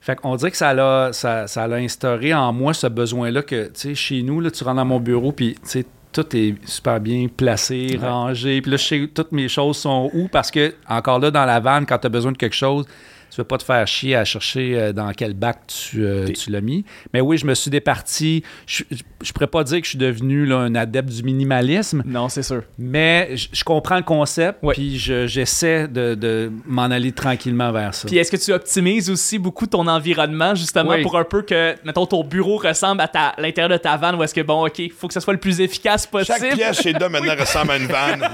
[0.00, 3.66] Fait qu'on dirait que ça l'a, ça, ça l'a instauré en moi ce besoin-là que,
[3.66, 6.54] tu sais, chez nous, là, tu rentres dans mon bureau, puis, tu sais, tout est
[6.66, 8.62] super bien placé, rangé.
[8.62, 11.60] Puis là, je sais toutes mes choses sont où parce que, encore là, dans la
[11.60, 12.86] vanne, quand tu as besoin de quelque chose,
[13.30, 16.50] tu veux pas te faire chier à chercher euh, dans quel bac tu, euh, tu
[16.50, 16.84] l'as mis.
[17.12, 18.42] Mais oui, je me suis départi.
[18.66, 22.02] Je, je, je pourrais pas dire que je suis devenu là, un adepte du minimalisme,
[22.06, 22.62] Non, c'est sûr.
[22.78, 24.74] mais je, je comprends le concept, Ouais.
[24.74, 28.08] puis je- j'essaie de, de m'en aller tranquillement vers ça.
[28.08, 31.02] Puis est-ce que tu optimises aussi beaucoup ton environnement, justement, Oui.
[31.02, 34.22] pour un peu que, mettons, ton bureau ressemble à ta- l'intérieur de ta vanne, ou
[34.22, 36.38] est-ce que, bon, OK, il faut que ça soit le plus efficace possible?
[36.40, 38.22] Chaque pièce chez Dom maintenant ressemble à une vanne.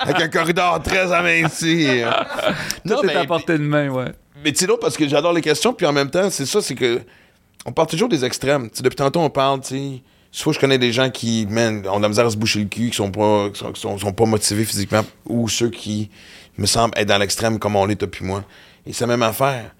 [0.00, 1.86] Avec un corridor très aminci.
[2.84, 4.12] Non, est mais, portée de main, ouais.
[4.44, 6.60] mais tu sais, l'autre, parce que j'adore les questions, puis en même temps, c'est ça,
[6.62, 7.00] c'est que
[7.64, 8.68] on parle toujours des extrêmes.
[8.80, 10.02] Depuis tantôt, on parle, tu sais.
[10.32, 12.66] Soit je connais des gens qui, man, ont de la misère à se boucher le
[12.66, 16.10] cul, qui sont pas, qui sont, qui sont- sont pas motivés physiquement, ou ceux qui
[16.58, 18.44] me semblent être dans l'extrême comme on l'est depuis moi.
[18.86, 19.74] Et c'est la même affaire.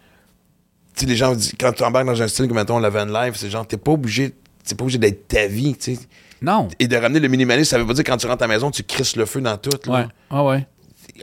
[0.95, 3.05] Tu sais, les gens disent, quand tu embarques dans un style comme, mettons, la van
[3.05, 4.33] life, c'est genre, t'es pas obligé,
[4.65, 6.01] t'es pas obligé d'être ta vie, tu sais.
[6.41, 6.69] Non.
[6.79, 8.55] Et de ramener le minimalisme, ça veut pas dire que quand tu rentres à la
[8.55, 9.71] maison, tu crisses le feu dans tout.
[9.87, 9.93] là.
[10.01, 10.07] Ouais.
[10.31, 10.67] Ah ouais.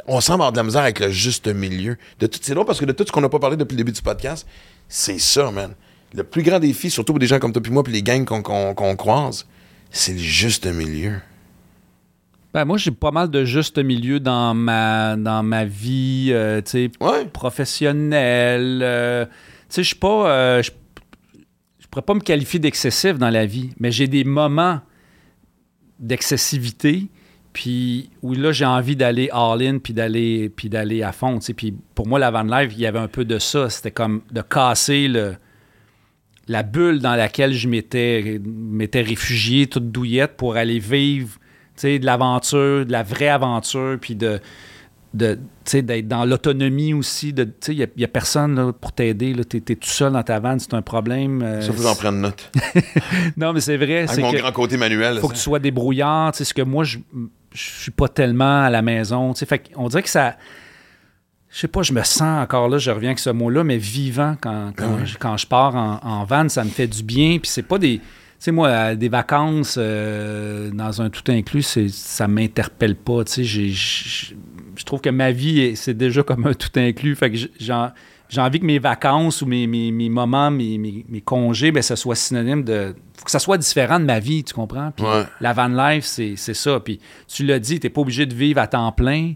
[0.08, 1.98] On semble avoir de la misère avec le juste milieu.
[2.20, 3.78] De tout, c'est drôle parce que de tout ce qu'on n'a pas parlé depuis le
[3.78, 4.48] début du podcast,
[4.88, 5.74] c'est ça, man.
[6.14, 8.26] Le plus grand défi, surtout pour des gens comme toi et moi, puis les gangs
[8.26, 9.48] qu'on qu'on- qu'on croise,
[9.89, 11.14] c'est le juste milieu.
[12.54, 16.70] Ben, moi, j'ai pas mal de juste milieu dans ma, dans ma vie, euh, tu
[16.72, 17.26] sais, Ouais.
[17.26, 18.82] professionnelle.
[18.84, 19.26] euh,
[19.76, 20.30] je suis pas.
[20.30, 20.70] euh, je
[21.89, 24.82] pourrais pas me qualifier d'excessif dans la vie, mais j'ai des moments
[26.00, 27.08] d'excessivité,
[27.54, 31.38] puis où là, j'ai envie d'aller all-in, puis d'aller, puis d'aller à fond.
[31.39, 31.54] tu sais.
[31.54, 33.70] Puis pour moi, la van life, il y avait un peu de ça.
[33.70, 35.36] C'était comme de casser le,
[36.47, 41.38] la bulle dans laquelle je m'étais, m'étais réfugié, toute douillette, pour aller vivre
[41.76, 44.39] tu sais, de l'aventure, de la vraie aventure, puis de,
[45.14, 47.34] d'être dans l'autonomie aussi.
[47.34, 49.34] de- Il n'y a, personne là, pour t'aider.
[49.47, 51.41] Tu es, tout seul dans ta vanne, c'est un problème.
[51.43, 52.51] euh, Ça, que j'en prenne note.
[53.38, 53.97] non, mais c'est vrai.
[53.99, 55.20] Avec c'est mon que grand côté manuel.
[55.20, 56.34] faut que tu sois débrouillard.
[56.36, 56.97] Ce que moi, je
[57.54, 59.34] je suis pas tellement à la maison.
[59.34, 60.36] Tu sais, fait on dirait que ça.
[61.49, 64.36] Je sais pas, je me sens encore là, je reviens avec ce mot-là, mais vivant
[64.41, 67.38] quand, quand, je, quand je pars en, en van, ça me fait du bien.
[67.39, 67.99] Puis c'est pas des.
[67.99, 68.04] Tu
[68.39, 73.24] sais, moi, des vacances euh, dans un tout inclus, ça m'interpelle pas.
[73.24, 74.34] Tu sais,
[74.76, 77.16] je trouve que ma vie, est- c'est déjà comme un tout inclus.
[77.16, 77.51] Fait que j'ai-
[78.34, 81.96] j'ai envie que mes vacances ou mes, mes, mes moments, mes, mes, congés, ben, ça
[81.96, 82.96] soit synonyme de.
[83.18, 84.92] faut que ça soit différent de ma vie, tu comprends?
[84.96, 85.24] Puis Ouais.
[85.40, 86.80] la van life, c'est c'est ça.
[86.80, 89.34] Puis tu l'as dit, tu n'es pas obligé de vivre à temps plein.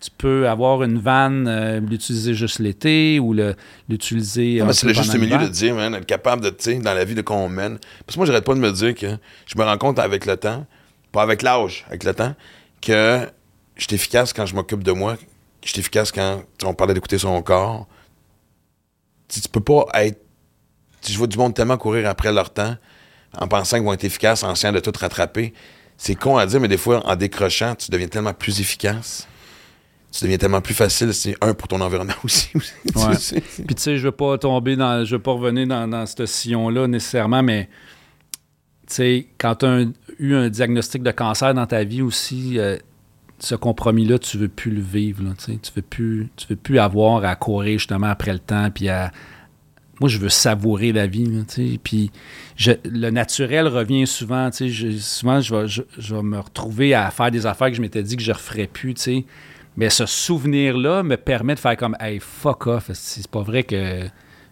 [0.00, 3.56] Tu peux avoir une vanne, euh, l'utiliser juste l'été ou le-
[3.88, 4.62] l'utiliser.
[4.64, 7.16] Mais c'est le juste milieu de dire, man, être capable de, tu dans la vie
[7.16, 7.78] de qu'on mène.
[8.06, 9.06] Parce que moi, j'arrête pas de me dire que
[9.46, 10.64] je me rends compte avec le temps,
[11.10, 12.34] pas avec l'âge, avec le temps,
[12.80, 13.26] que
[13.76, 15.16] je suis efficace quand je m'occupe de moi,
[15.64, 17.88] je suis efficace quand on parlait d'écouter son corps.
[19.28, 20.20] Tu, tu peux pas être.
[21.00, 22.76] Si je vois du monde tellement courir après leur temps
[23.36, 25.52] en pensant qu'ils vont être efficaces, en essayant de tout rattraper.
[25.96, 29.26] C'est con à dire, mais des fois, en décrochant, tu deviens tellement plus efficace.
[30.12, 31.12] Tu deviens tellement plus facile.
[31.12, 32.50] C'est un pour ton environnement aussi.
[32.54, 32.62] Ouais.
[33.66, 35.04] Puis tu sais, je veux pas tomber dans.
[35.04, 37.68] Je veux pas revenir dans, dans ce sillon-là nécessairement, mais
[38.86, 39.84] tu sais, quand tu as
[40.18, 42.78] eu un diagnostic de cancer dans ta vie aussi, euh,
[43.38, 45.22] ce compromis-là, tu veux plus le vivre.
[45.36, 48.88] Tu veux veux plus avoir à courir justement après le temps, puis.
[50.00, 51.28] Moi, je veux savourer la vie.
[51.82, 52.12] Puis
[52.84, 54.50] le naturel revient souvent.
[54.52, 55.54] souvent, je
[56.14, 58.68] vais, me retrouver à faire des affaires que je m'étais dit que je ne referais
[58.68, 58.94] plus.
[59.76, 62.90] Mais ce souvenir-là me permet de faire comme Hey, fuck off.
[62.94, 64.08] C'est pas vrai que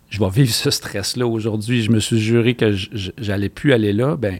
[0.09, 1.83] je vais vivre ce stress-là aujourd'hui.
[1.83, 2.73] Je me suis juré que
[3.19, 4.17] j'allais plus aller là.
[4.17, 4.39] Ben,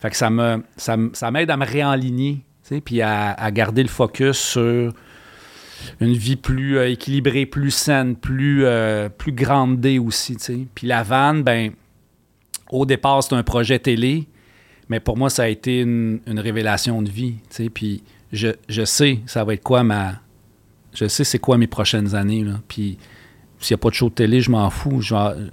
[0.00, 0.96] fait que ça me ça,
[1.30, 2.44] m'aide à me réaligner,
[2.78, 4.92] puis à, garder le focus sur
[6.00, 10.36] une vie plus euh, équilibrée, plus saine, plus, euh, grandée aussi.
[10.74, 11.72] Puis la vanne, ben,
[12.70, 14.28] au départ, c'est un projet télé,
[14.88, 17.36] Mais pour moi, ça a été une, révélation de vie.
[17.74, 18.02] Puis
[18.32, 20.20] je, je sais, ça va être quoi ma.
[20.94, 22.44] Je sais c'est quoi mes prochaines années.
[22.68, 22.98] Puis
[23.58, 25.00] s'il n'y a pas de show de télé, je m'en fous.
[25.00, 25.50] Je vais,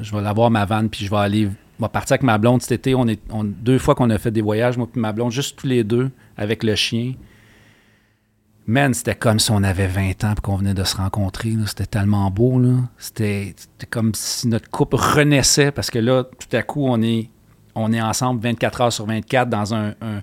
[0.00, 1.48] je vais l'avoir ma vanne, puis je vais aller.
[1.78, 2.94] Je vais partir avec ma blonde cet été.
[2.94, 5.56] On est, on- deux fois qu'on a fait des voyages, moi et ma blonde, juste
[5.58, 7.14] tous les deux, avec le chien.
[8.66, 11.54] Man, c'était comme si on avait 20 ans et qu'on venait de se rencontrer.
[11.66, 12.58] C'était tellement beau.
[12.60, 12.74] là.
[12.98, 17.30] C'était c'était comme si notre couple renaissait parce que là, tout à coup, on est,
[17.74, 19.94] on est ensemble 24 heures sur 24 dans un.
[20.02, 20.20] un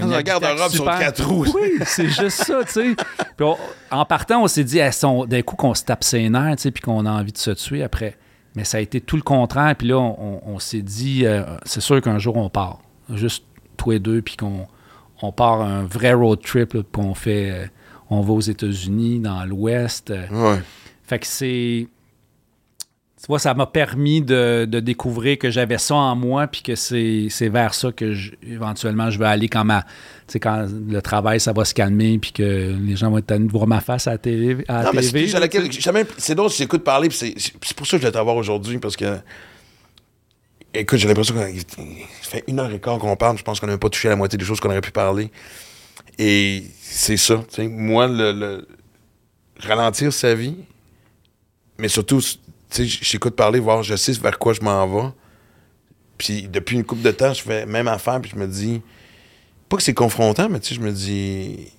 [0.00, 0.98] Dans un garde-robe sur super.
[1.00, 1.46] quatre roues.
[1.52, 2.94] Oui, c'est juste ça, tu sais.
[3.36, 3.56] Puis on-
[3.90, 6.82] en partant, on s'est dit, d'un coup, qu'on se tape ses nerfs, tu sais, puis
[6.82, 8.16] qu'on a envie de se tuer après.
[8.54, 9.74] Mais ça a été tout le contraire.
[9.76, 12.80] Puis là, on, on- on s'est dit, euh, c'est sûr qu'un jour, on part.
[13.14, 13.44] Juste
[13.76, 14.66] tous les deux, puis qu'on
[15.22, 17.50] on part un vrai road trip, là, qu'on fait.
[17.50, 17.66] euh,
[18.10, 20.10] on va aux États-Unis, dans l'Ouest.
[20.10, 20.60] euh, Ouais.
[21.04, 21.88] fait que c'est.
[23.20, 26.76] Tu vois, ça m'a permis de, de découvrir que j'avais ça en moi, puis que
[26.76, 29.84] c'est vers ça que je- éventuellement je vais aller quand ma.
[30.40, 33.50] Quand le travail, ça va se calmer, puis que les gens vont être tannés de
[33.52, 34.58] voir ma face à la télé.
[34.68, 35.12] À la Non, mais c'est
[36.48, 39.18] je t'écoute parler, puis c'est pour ça que je voulais t'avoir aujourd'hui, parce que.
[40.74, 43.72] Écoute, j'ai l'impression qu'il fait une heure et quart qu'on parle, je pense qu'on n'a
[43.72, 45.30] même pas touché à la moitié des choses qu'on aurait pu parler.
[46.18, 47.68] Et c'est ça, tu sais.
[47.68, 48.68] Moi, le, le-
[49.60, 50.56] ralentir sa vie,
[51.78, 52.20] mais surtout,
[52.70, 55.08] tu sais, je t'écoute parler, voir, je sais vers quoi je m'en vais.
[56.16, 58.82] Puis depuis une couple de temps, je fais même affaire, puis je me dis.
[59.68, 61.70] Pas que c'est confrontant, mais tu sais, je me dis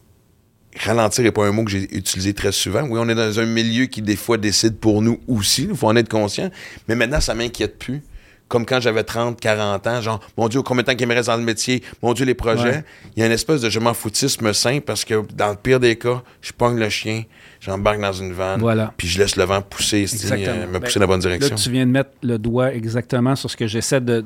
[0.77, 2.83] ralentir n'est pas un mot que j'ai utilisé très souvent.
[2.83, 5.63] Oui, on est dans un milieu qui, des fois, décide pour nous aussi.
[5.63, 6.49] Il faut en être conscient.
[6.87, 8.01] Mais maintenant, ça m'inquiète plus.
[8.49, 11.27] Comme quand j'avais 30, 40 ans, genre, mon Dieu, combien de temps qu'il me reste
[11.27, 11.81] dans le métier?
[12.01, 12.63] Mon Dieu, les projets.
[12.77, 12.83] Ouais.
[13.15, 15.79] Il y a une espèce de je m'en foutisme sain parce que, dans le pire
[15.79, 17.23] des cas, je pogne le chien,
[17.61, 18.91] j'embarque dans une vanne, Voilà.
[18.97, 21.55] puis je laisse le vent pousser, euh, me Ben, pousser dans la bonne Là, direction.
[21.55, 24.21] tu viens de mettre le doigt exactement sur ce que j'essaie de,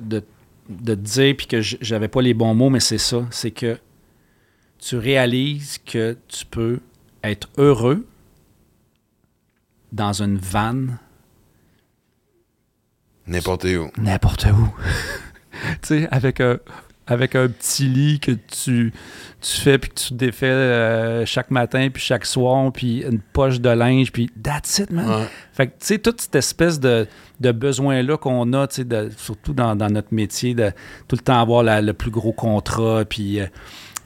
[0.70, 3.26] de, dire, puis que j'avais pas les bons mots, mais c'est ça.
[3.30, 3.78] C'est que
[4.80, 6.80] tu réalises que tu peux
[7.24, 8.06] être heureux
[9.92, 10.98] dans une vanne
[13.28, 13.90] N'importe où.
[13.98, 14.70] n'importe où.
[15.82, 16.58] tu sais, avec un,
[17.08, 18.92] avec un petit lit que tu,
[19.42, 23.60] tu fais puis que tu défais euh, chaque matin puis chaque soir, puis une poche
[23.62, 25.08] de linge, puis that's it, man.
[25.10, 25.28] Ouais.
[25.54, 27.08] Fait que, tu sais, toute cette espèce de,
[27.40, 30.72] de besoin-là qu'on a, tu sais, surtout dans, dans notre métier, de
[31.08, 33.46] tout le temps avoir la- le plus gros contrat, puis, euh,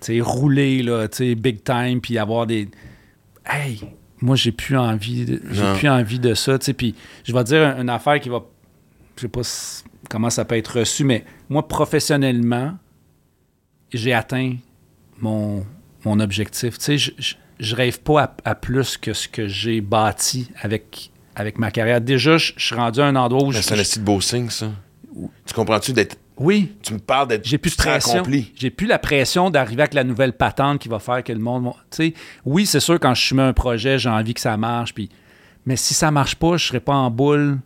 [0.01, 2.69] tu sais, rouler, là, tu sais, big time, puis avoir des...
[3.45, 3.79] Hey,
[4.21, 7.43] moi, j'ai plus envie de, j'ai plus envie de ça, tu sais, puis je vais
[7.43, 8.43] te dire une affaire qui va...
[9.17, 9.41] Je sais pas
[10.09, 12.77] comment ça peut être reçu, mais moi, professionnellement,
[13.93, 14.55] j'ai atteint
[15.19, 15.65] mon,
[16.05, 16.77] mon objectif.
[16.77, 20.49] Tu sais, je, je, je rêve pas à, à plus que ce que j'ai bâti
[20.61, 21.99] avec, avec ma carrière.
[22.01, 24.71] Déjà, je, je suis rendu à un endroit où c'est un de beau signe, ça.
[25.45, 26.15] Tu comprends-tu d'être.
[26.37, 28.13] oui, Tu me parles d'être j'ai plus de pression.
[28.19, 28.51] accompli.
[28.55, 31.71] J'ai plus la pression d'arriver avec la nouvelle patente qui va faire que le monde...
[31.89, 32.13] Tu sais,
[32.45, 35.09] oui, c'est sûr, quand je soumets un projet, j'ai envie que ça marche, puis...
[35.65, 37.57] Mais si ça marche pas, je serai pas en boule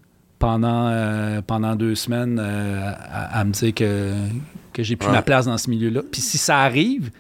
[0.42, 4.12] pendant, euh, pendant deux semaines euh, à, à me dire que,
[4.74, 5.14] que j'ai plus Ouais.
[5.14, 6.02] ma place dans ce milieu-là.
[6.12, 7.12] Puis si ça arrive,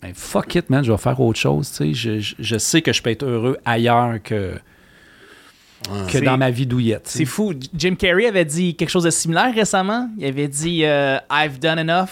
[0.00, 1.70] ben fuck it, man, je vais faire autre chose.
[1.70, 1.94] tu sais.
[1.94, 4.52] Je, je- je sais que je peux être heureux ailleurs que,
[6.06, 7.06] que C'est- dans ma vie douillette.
[7.08, 7.52] C'est fou.
[7.74, 10.08] Jim Carrey avait dit quelque chose de similaire récemment.
[10.18, 12.10] Il avait dit euh, I've done enough,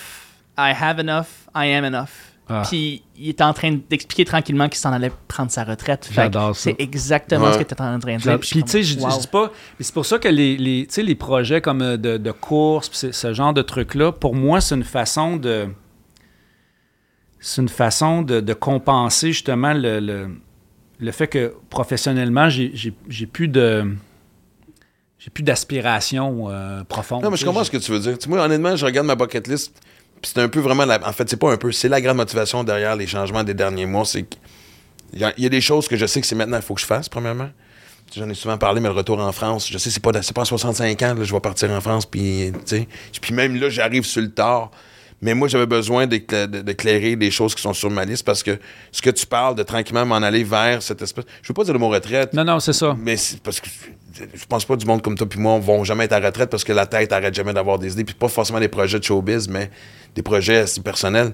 [0.59, 2.32] I have enough, I am enough.
[2.49, 2.63] Ah.
[2.69, 6.05] Puis il était en train d'expliquer tranquillement qu'il s'en allait prendre sa retraite.
[6.05, 6.63] Fait que J'adore ça.
[6.63, 7.53] C'est exactement Ouais.
[7.53, 8.39] ce que tu es en train de dire.
[8.41, 9.53] Puis, tu sais, je, dis pas.
[9.79, 12.31] Mais c'est pour ça que les, les, tu sais, les projets comme euh, de, de
[12.33, 15.69] course, ce genre de trucs-là, pour moi, c'est une façon de.
[17.41, 20.29] C'est une façon de, de compenser justement le, le,
[20.99, 23.95] le fait que professionnellement, j'ai plus de.
[25.19, 27.23] J'ai plus d'aspiration euh, profonde.
[27.23, 28.19] Non, mais je comprends ce que tu veux dire.
[28.19, 29.81] Tu sais, moi, honnêtement, je regarde ma bucket list,
[30.23, 30.85] c'est un peu vraiment.
[30.85, 33.55] la- En fait, c'est pas un peu, c'est la grande motivation derrière les changements des
[33.55, 34.05] derniers mois.
[34.05, 34.39] C'est qu'il
[35.21, 36.87] y, y a des choses que je sais que c'est maintenant qu'il faut que je
[36.87, 37.51] fasse, premièrement.
[38.15, 40.45] J'en ai souvent parlé, mais le retour en France, je sais, c'est pas, pas à
[40.45, 42.53] 65 ans, là, je vais partir en France, puis.
[43.21, 44.71] Puis même là, j'arrive sur le tard.
[45.23, 48.59] Mais moi, j'avais besoin d'éclairer des choses qui sont sur ma liste parce que
[48.91, 51.25] ce que tu parles de tranquillement m'en aller vers cette espèce.
[51.43, 52.97] Je veux pas dire le mot retraite, Non, non, c'est ça.
[52.99, 53.69] mais parce que
[54.35, 56.65] je pense pas du monde comme toi puis moi vont jamais être à retraite parce
[56.65, 59.49] que la tête arrête jamais d'avoir des idées puis pas forcément des projets de showbiz
[59.49, 59.71] mais
[60.15, 61.33] des projets assez personnels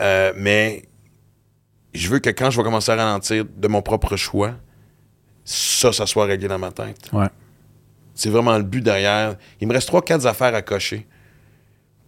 [0.00, 0.82] Euh, mais
[1.92, 4.52] je veux que quand je vais commencer à ralentir de mon propre choix
[5.44, 7.28] ça ça soit réglé dans ma tête Ouais.
[8.14, 11.06] c'est vraiment le but derrière il me reste trois quatre affaires à cocher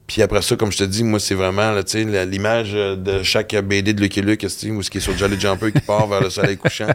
[0.09, 1.83] puis après ça, comme je te dis, moi, c'est vraiment là,
[2.25, 5.71] l'image euh, de chaque BD de Lucky Luke, où ce qui est sur Jolly Jumper
[5.71, 6.89] qui part vers le soleil couchant.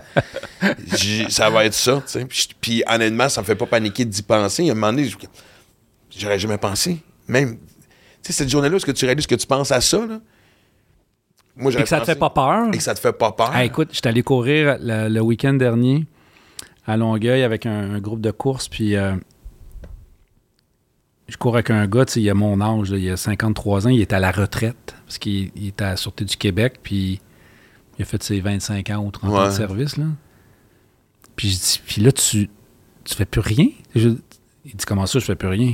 [0.98, 2.26] J'ai- ça va être ça, tu sais.
[2.26, 4.68] Puis, Puis honnêtement, ça me fait pas paniquer d'y penser.
[4.68, 5.18] À un moment donné, je-
[6.18, 6.98] j'aurais jamais pensé.
[7.27, 7.61] Même, tu
[8.23, 10.19] sais, cette journée-là, est-ce que tu réalises que tu penses à ça, là?
[11.56, 12.69] Moi, Et que ça te fait pas peur?
[12.73, 13.52] Et que ça te fait pas peur.
[13.53, 16.07] Ah, écoute, j'étais allé courir le, le week-end dernier
[16.88, 19.14] à Longueuil avec un, un groupe de course, puis euh,
[21.34, 24.00] je cours avec un gars, il a mon âge, là, il a 53 ans, il
[24.02, 27.20] est à la retraite, parce qu'il il est à la Sûreté du Québec, puis
[27.98, 30.06] il a fait ses 25 ans ou 30 ans de service, là.
[31.36, 32.50] Puis je dis, puis là, tu,
[33.04, 33.68] tu fais plus rien?
[33.96, 34.10] Je-
[34.66, 35.74] il dit, comment ça, je fais plus rien?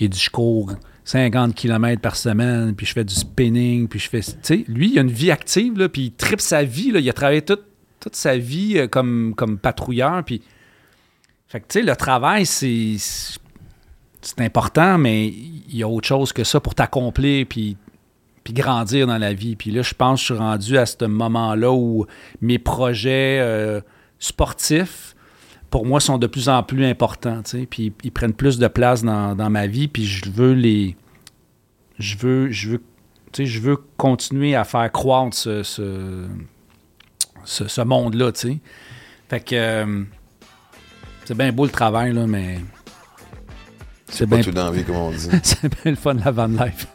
[0.00, 0.72] Il dit, je cours
[1.04, 4.20] 50 km par semaine, puis je fais du spinning, puis je fais...
[4.20, 6.98] Tu sais, lui, il a une vie active, là, puis il tripe sa vie, là.
[6.98, 7.62] Il a travaillé toute,
[8.00, 10.42] toute sa vie euh, comme, comme patrouilleur, puis...
[11.46, 12.96] Fait que, tu sais, le travail, c'est...
[14.20, 17.76] C'est important, mais il y a autre chose que ça pour t'accomplir, puis
[18.44, 19.56] puis grandir dans la vie.
[19.56, 22.06] Puis là, je pense que je suis rendu à ce moment-là où
[22.40, 23.82] mes projets euh,
[24.18, 25.14] sportifs,
[25.68, 27.42] pour moi, sont de plus en plus importants.
[27.68, 29.86] Puis ils prennent plus de place dans, dans ma vie.
[29.86, 30.96] Puis je veux les.
[31.98, 32.50] Je veux.
[32.50, 32.78] Je veux.
[33.32, 36.26] tu sais, je veux continuer à faire croître ce, ce,
[37.44, 38.58] ce- ce monde-là, tu sais.
[39.28, 39.54] Fait que.
[39.54, 40.04] euh,
[41.26, 42.60] c'est bien beau le travail, là, mais.
[44.10, 45.28] C'est Pas tout comme on dit.
[45.42, 46.86] c'est bien le fun, la van life.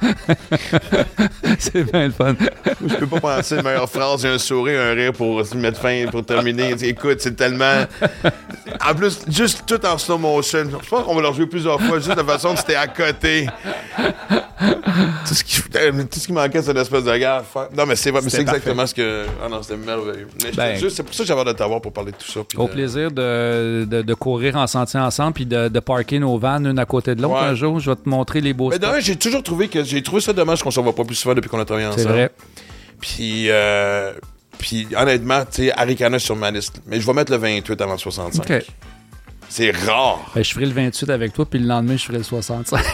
[1.58, 2.34] c'est bien le fun.
[2.86, 5.80] Je peux pas penser une meilleure phrase, j'ai un sourire, un rire pour se mettre
[5.80, 6.74] fin, pour terminer.
[6.82, 7.84] Écoute, c'est tellement.
[8.88, 10.64] En plus, juste tout en slow motion.
[10.82, 13.46] Je pense qu'on va leur jouer plusieurs fois, juste de façon que c'était à côté.
[15.26, 17.42] Tout ce qui, tout ce qui manquait, c'est une espèce de gars.
[17.76, 19.24] Non, mais c'est exactement ce que.
[19.44, 20.28] Ah non, c'était merveilleux.
[20.56, 22.40] Ben- c'est pour ça que j'avais hâte de t'avoir pour parler de tout ça.
[22.56, 26.66] Au de- plaisir de, de, de courir en sentier ensemble puis de, parker nos vannes
[26.66, 27.40] une à côté de l'autre Ouais.
[27.48, 27.78] un jour.
[27.80, 29.00] Je vais te montrer les beaux Mais spots.
[29.00, 31.48] j'ai toujours trouvé que j'ai trouvé ça dommage qu'on s'en voit pas plus souvent depuis
[31.48, 32.02] qu'on a travaillé ensemble.
[32.02, 32.30] C'est vrai.
[33.00, 34.12] Puis, euh,
[34.58, 36.80] puis honnêtement, tu sais, Arikana sur ma liste.
[36.86, 38.50] Mais je vais mettre le 28 avant le 65.
[38.50, 38.64] OK.
[39.48, 40.28] C'est rare.
[40.34, 42.84] Ben, je ferai le 28 avec toi, puis le lendemain, je ferai le 65.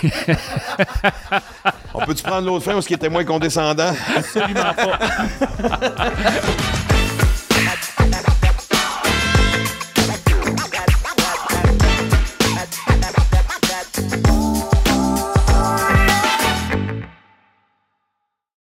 [1.94, 3.94] On peut-tu prendre l'autre fin parce qu'il était moins condescendant?
[4.16, 4.98] Absolument pas.